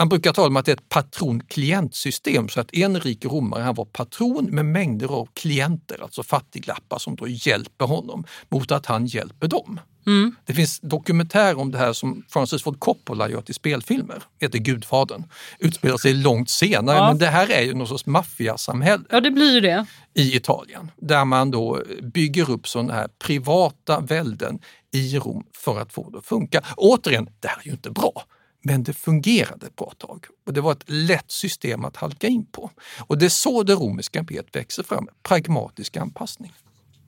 man 0.00 0.08
brukar 0.08 0.32
tala 0.32 0.46
om 0.48 0.56
att 0.56 0.64
det 0.64 0.72
är 0.72 0.76
ett 0.76 0.88
patron-klientsystem 0.88 2.48
så 2.48 2.60
att 2.60 2.74
en 2.74 3.00
rik 3.00 3.24
romare 3.24 3.62
han 3.62 3.74
var 3.74 3.84
patron 3.84 4.44
med 4.50 4.64
mängder 4.66 5.06
av 5.08 5.28
klienter, 5.34 6.02
alltså 6.02 6.22
fattiglappar 6.22 6.98
som 6.98 7.16
då 7.16 7.28
hjälper 7.28 7.84
honom 7.84 8.24
mot 8.48 8.72
att 8.72 8.86
han 8.86 9.06
hjälper 9.06 9.48
dem. 9.48 9.80
Mm. 10.06 10.34
Det 10.46 10.54
finns 10.54 10.80
dokumentär 10.80 11.58
om 11.58 11.70
det 11.70 11.78
här 11.78 11.92
som 11.92 12.22
Francis 12.28 12.62
Ford 12.62 12.78
Coppola 12.80 13.30
gör 13.30 13.40
till 13.40 13.54
spelfilmer. 13.54 14.22
heter 14.40 14.58
Gudfadern. 14.58 15.24
Utspelar 15.58 15.96
sig 15.96 16.14
långt 16.14 16.50
senare, 16.50 16.96
Ja. 16.96 17.08
men 17.08 17.18
det 17.18 17.26
här 17.26 17.50
är 17.50 17.62
ju 17.62 17.74
någon 17.74 17.86
sorts 17.88 18.06
maffiasamhälle 18.06 19.04
Ja, 19.10 19.20
det 19.20 19.30
blir 19.30 19.54
ju 19.54 19.60
det. 19.60 19.86
i 20.14 20.36
Italien. 20.36 20.90
Där 20.96 21.24
man 21.24 21.50
då 21.50 21.82
bygger 22.02 22.50
upp 22.50 22.68
sådana 22.68 22.92
här 22.92 23.08
privata 23.24 24.00
välden 24.00 24.58
i 24.92 25.18
Rom 25.18 25.44
för 25.56 25.80
att 25.80 25.92
få 25.92 26.10
det 26.10 26.18
att 26.18 26.24
funka. 26.26 26.62
Återigen, 26.76 27.28
det 27.40 27.48
här 27.48 27.58
är 27.62 27.66
ju 27.66 27.70
inte 27.72 27.90
bra. 27.90 28.22
Men 28.62 28.82
det 28.82 28.92
fungerade 28.92 29.66
ett 29.66 29.76
bra 29.76 29.92
tag 29.98 30.26
och 30.46 30.52
det 30.52 30.60
var 30.60 30.72
ett 30.72 30.84
lätt 30.86 31.30
system 31.30 31.84
att 31.84 31.96
halka 31.96 32.26
in 32.26 32.46
på. 32.46 32.70
Och 32.98 33.18
det 33.18 33.24
är 33.24 33.30
så 33.30 33.62
det 33.62 33.74
romerska 33.74 34.18
imperiet 34.18 34.56
växer 34.56 34.82
fram, 34.82 35.08
pragmatisk 35.22 35.96
anpassning. 35.96 36.52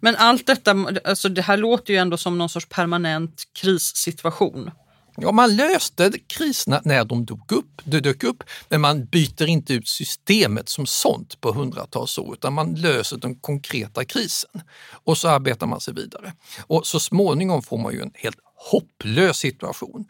Men 0.00 0.16
allt 0.16 0.46
detta, 0.46 0.86
alltså 1.04 1.28
det 1.28 1.42
här 1.42 1.56
låter 1.56 1.92
ju 1.92 1.98
ändå 1.98 2.16
som 2.16 2.38
någon 2.38 2.48
sorts 2.48 2.66
permanent 2.66 3.42
krissituation. 3.52 4.70
Ja, 5.16 5.32
man 5.32 5.56
löste 5.56 6.12
kriserna 6.26 6.80
när 6.84 7.04
de 7.04 7.24
dök 7.24 7.52
upp, 7.52 7.82
det 7.84 8.00
dök 8.00 8.24
upp, 8.24 8.44
men 8.68 8.80
man 8.80 9.04
byter 9.04 9.46
inte 9.46 9.74
ut 9.74 9.88
systemet 9.88 10.68
som 10.68 10.86
sånt 10.86 11.40
på 11.40 11.52
hundratals 11.52 12.18
år, 12.18 12.34
utan 12.34 12.52
man 12.52 12.74
löser 12.74 13.16
den 13.16 13.34
konkreta 13.34 14.04
krisen 14.04 14.60
och 15.04 15.18
så 15.18 15.28
arbetar 15.28 15.66
man 15.66 15.80
sig 15.80 15.94
vidare. 15.94 16.32
Och 16.66 16.86
så 16.86 17.00
småningom 17.00 17.62
får 17.62 17.78
man 17.78 17.92
ju 17.92 18.02
en 18.02 18.12
helt 18.14 18.38
hopplös 18.70 19.36
situation 19.36 20.04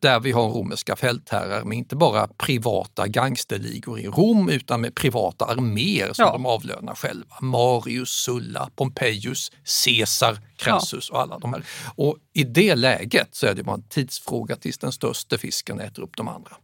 där 0.00 0.20
vi 0.20 0.32
har 0.32 0.48
romerska 0.48 0.96
fältherrar 0.96 1.64
med 1.64 1.78
inte 1.78 1.96
bara 1.96 2.28
privata 2.28 3.06
gangsterligor 3.08 3.98
i 4.00 4.06
Rom 4.06 4.48
utan 4.48 4.80
med 4.80 4.94
privata 4.94 5.44
arméer 5.44 6.12
som 6.12 6.24
Ja. 6.24 6.32
de 6.32 6.46
avlönar 6.46 6.94
själva. 6.94 7.36
Marius, 7.40 8.10
Sulla, 8.10 8.70
Pompejus, 8.76 9.52
Caesar, 9.84 10.38
Crassus 10.56 11.10
och 11.10 11.20
alla 11.20 11.38
de 11.38 11.52
här. 11.52 11.64
Och 11.96 12.16
i 12.32 12.44
det 12.44 12.74
läget 12.74 13.28
så 13.34 13.46
är 13.46 13.54
det 13.54 13.62
bara 13.62 13.76
en 13.76 13.88
tidsfråga 13.88 14.56
tills 14.56 14.78
den 14.78 14.92
största 14.92 15.38
fisken 15.38 15.80
äter 15.80 16.02
upp 16.02 16.16
de 16.16 16.28
andra. 16.28 16.56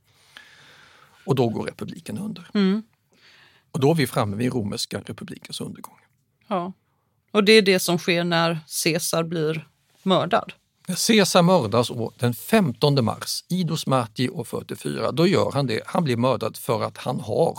Och 1.26 1.34
då 1.34 1.48
går 1.48 1.66
republiken 1.66 2.18
under. 2.18 2.50
Mm. 2.54 2.82
Och 3.70 3.80
då 3.80 3.90
är 3.90 3.94
vi 3.94 4.06
framme 4.06 4.36
vid 4.36 4.52
romerska 4.52 4.98
republikens 5.06 5.60
undergång. 5.60 5.98
Ja. 6.48 6.72
Och 7.30 7.44
det 7.44 7.52
är 7.52 7.62
det 7.62 7.78
som 7.80 7.98
sker 7.98 8.24
när 8.24 8.58
Caesar 8.84 9.22
blir 9.22 9.68
mördad. 10.02 10.52
När 10.88 11.06
Caesar 11.06 11.42
mördas 11.42 11.90
den 12.18 12.34
15 12.34 13.04
mars, 13.04 13.44
Idos 13.48 13.86
Marti 13.86 14.28
år 14.28 14.44
44, 14.44 15.12
då 15.12 15.26
gör 15.26 15.50
han 15.52 15.66
det. 15.66 15.80
Han 15.86 16.04
blir 16.04 16.16
mördad 16.16 16.56
för 16.56 16.82
att 16.82 16.98
han 16.98 17.20
har 17.20 17.58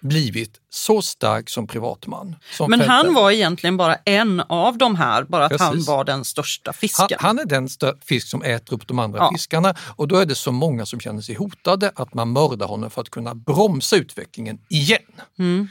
blivit 0.00 0.50
så 0.70 1.02
stark 1.02 1.50
som 1.50 1.66
privatman. 1.66 2.36
Som 2.56 2.70
Men 2.70 2.80
han 2.80 3.14
var 3.14 3.30
egentligen 3.30 3.76
bara 3.76 3.94
en 3.94 4.40
av 4.40 4.78
de 4.78 4.96
här, 4.96 5.22
bara 5.22 5.44
att 5.44 5.60
han 5.60 5.72
Precis. 5.72 5.88
var 5.88 6.04
den 6.04 6.24
största 6.24 6.70
Han, 6.70 6.74
fisken. 6.74 7.18
han 7.20 7.38
är 7.38 7.44
den 7.44 7.68
fisk 8.04 8.28
som 8.28 8.42
äter 8.42 8.74
upp 8.74 8.88
de 8.88 8.98
andra 8.98 9.18
Ja. 9.18 9.30
fiskarna 9.34 9.74
och 9.80 10.08
då 10.08 10.16
är 10.16 10.26
det 10.26 10.34
så 10.34 10.52
många 10.52 10.86
som 10.86 11.00
känner 11.00 11.20
sig 11.22 11.34
hotade 11.34 11.92
att 11.94 12.14
man 12.14 12.32
mördar 12.32 12.66
honom 12.66 12.90
för 12.90 13.00
att 13.00 13.10
kunna 13.10 13.34
bromsa 13.34 13.96
utvecklingen 13.96 14.58
igen. 14.68 15.02
Mm. 15.38 15.68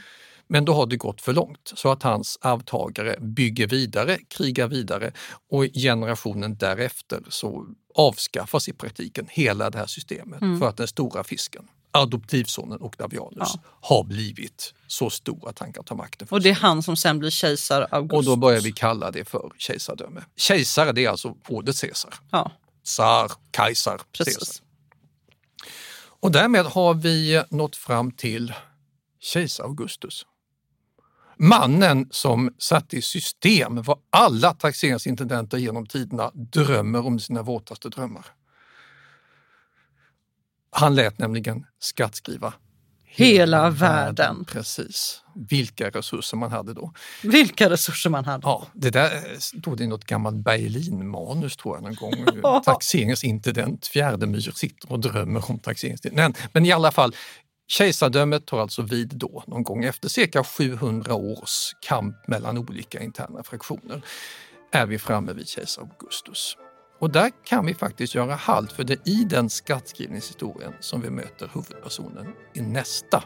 Men 0.48 0.64
då 0.64 0.72
har 0.74 0.86
det 0.86 0.96
gått 0.96 1.20
för 1.20 1.32
långt 1.32 1.72
så 1.76 1.90
att 1.90 2.02
hans 2.02 2.38
arvtagare 2.40 3.16
bygger 3.20 3.66
vidare, 3.66 4.18
krigar 4.28 4.68
vidare 4.68 5.12
och 5.50 5.64
generationen 5.74 6.56
därefter 6.56 7.22
så 7.28 7.66
avskaffas 7.94 8.68
i 8.68 8.72
praktiken 8.72 9.26
hela 9.30 9.70
det 9.70 9.78
här 9.78 9.86
systemet 9.86 10.42
Mm. 10.42 10.58
för 10.60 10.68
att 10.68 10.76
den 10.76 10.88
stora 10.88 11.24
fisken, 11.24 11.68
adoptivsonen 11.90 12.82
Octavianus, 12.82 13.48
har 13.80 14.04
blivit 14.04 14.74
så 14.86 15.10
stor 15.10 15.48
att 15.48 15.58
han 15.58 15.72
kan 15.72 15.84
ta 15.84 15.94
makten. 15.94 16.28
Och 16.30 16.42
det 16.42 16.48
är 16.50 16.54
han 16.54 16.82
som 16.82 16.96
sen 16.96 17.18
blir 17.18 17.30
kejsar 17.30 17.86
Augustus. 17.90 18.18
och 18.18 18.24
då 18.24 18.36
börjar 18.36 18.60
vi 18.60 18.72
kalla 18.72 19.10
det 19.10 19.24
för 19.24 19.52
kejsardöme. 19.58 20.24
Kejsare 20.36 20.92
det 20.92 21.04
är 21.04 21.08
alltså 21.10 21.34
ordet 21.48 21.80
Caesar. 21.80 22.14
Ja. 22.30 22.52
Tsar, 22.84 23.32
kejsar. 23.56 24.00
Caesar. 24.12 24.64
Och 26.20 26.32
därmed 26.32 26.64
har 26.66 26.94
vi 26.94 27.42
nått 27.50 27.76
fram 27.76 28.12
till 28.12 28.52
kejsar 29.20 29.64
Augustus. 29.64 30.26
Mannen 31.38 32.08
som 32.10 32.54
satte 32.58 32.96
i 32.96 33.02
system 33.02 33.82
vad 33.82 33.98
alla 34.10 34.54
taxeringsintendenter 34.54 35.58
genom 35.58 35.86
tiderna 35.86 36.30
drömmer 36.34 37.06
om 37.06 37.18
sina 37.18 37.42
våtaste 37.42 37.88
drömmar. 37.88 38.26
Han 40.70 40.94
lät 40.94 41.18
nämligen 41.18 41.66
skattskriva 41.78 42.52
Hela 43.10 43.70
världen. 43.70 44.44
Precis. 44.44 45.22
Vilka 45.50 45.90
resurser 45.90 46.36
man 46.36 46.50
hade 46.50 46.74
då. 46.74 46.92
Vilka 47.22 47.70
resurser 47.70 48.10
man 48.10 48.24
hade. 48.24 48.42
Ja, 48.46 48.66
det 48.72 48.90
där 48.90 49.10
stod 49.38 49.80
i 49.80 49.86
något 49.86 50.04
gammalt 50.04 50.36
Berlin-manus 50.36 51.56
tror 51.56 51.76
jag 51.76 51.82
någon 51.82 51.94
gång. 51.94 52.62
Taxeringsintendent 52.64 53.86
Fjärdemyr 53.86 54.40
sitter 54.40 54.92
och 54.92 55.00
drömmer 55.00 55.50
om 55.50 55.58
taxeringsintendent. 55.58 56.36
Men, 56.38 56.48
men 56.52 56.66
i 56.66 56.72
alla 56.72 56.92
fall, 56.92 57.14
kejsardömet 57.68 58.46
tar 58.46 58.60
alltså 58.60 58.82
vid 58.82 59.08
då 59.08 59.44
någon 59.46 59.62
gång 59.62 59.84
efter 59.84 60.08
cirka 60.08 60.44
700 60.44 61.14
års 61.14 61.74
kamp 61.80 62.28
mellan 62.28 62.58
olika 62.58 63.02
interna 63.02 63.42
fraktioner 63.42 64.02
är 64.72 64.86
vi 64.86 64.98
framme 64.98 65.32
vid 65.32 65.48
kejsar 65.48 65.82
Augustus. 65.82 66.56
Och 67.00 67.10
där 67.10 67.30
kan 67.44 67.66
vi 67.66 67.74
faktiskt 67.74 68.14
göra 68.14 68.34
halt 68.34 68.72
för 68.72 68.84
det 68.84 68.92
är 68.92 69.08
i 69.08 69.24
den 69.24 69.50
skattskrivningshistorien 69.50 70.72
som 70.80 71.00
vi 71.00 71.10
möter 71.10 71.50
huvudpersonen 71.54 72.26
i 72.54 72.60
nästa 72.60 73.24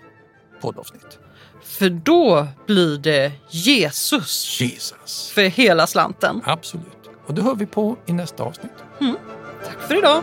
poddavsnitt. 0.60 1.18
För 1.62 1.90
då 1.90 2.46
blir 2.66 2.98
det 2.98 3.32
Jesus. 3.50 4.60
Jesus. 4.60 5.30
För 5.34 5.42
hela 5.42 5.86
slanten. 5.86 6.42
Absolut. 6.44 7.10
Och 7.26 7.34
det 7.34 7.42
hör 7.42 7.54
vi 7.54 7.66
på 7.66 7.96
i 8.06 8.12
nästa 8.12 8.42
avsnitt. 8.42 8.72
Mm. 9.00 9.16
Tack 9.64 9.80
för 9.80 9.98
idag. 9.98 10.22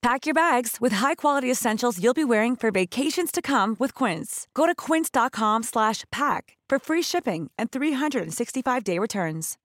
Pack 0.00 0.26
your 0.26 0.34
bags 0.34 0.76
with 0.80 0.94
high-quality 0.96 1.50
essentials 1.50 1.98
you'll 1.98 2.14
be 2.14 2.24
wearing 2.24 2.56
for 2.56 2.70
vacations 2.70 3.32
to 3.32 3.42
come 3.42 3.76
with 3.78 4.04
Quince. 4.04 4.46
Go 4.54 4.66
to 4.66 4.74
quince.com 4.74 5.62
slash 5.62 6.04
pack 6.10 6.56
for 6.70 6.78
free 6.78 7.02
shipping 7.02 7.50
and 7.58 7.70
365-day 7.70 8.98
returns. 8.98 9.56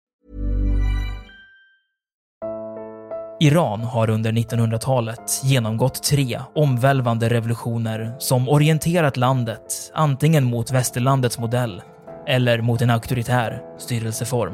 Iran 3.39 3.81
har 3.83 4.09
under 4.09 4.31
1900-talet 4.31 5.41
genomgått 5.43 6.03
tre 6.03 6.39
omvälvande 6.55 7.29
revolutioner 7.29 8.15
som 8.19 8.49
orienterat 8.49 9.17
landet 9.17 9.91
antingen 9.93 10.43
mot 10.43 10.71
västerlandets 10.71 11.39
modell 11.39 11.81
eller 12.27 12.61
mot 12.61 12.81
en 12.81 12.89
auktoritär 12.89 13.61
styrelseform. 13.79 14.53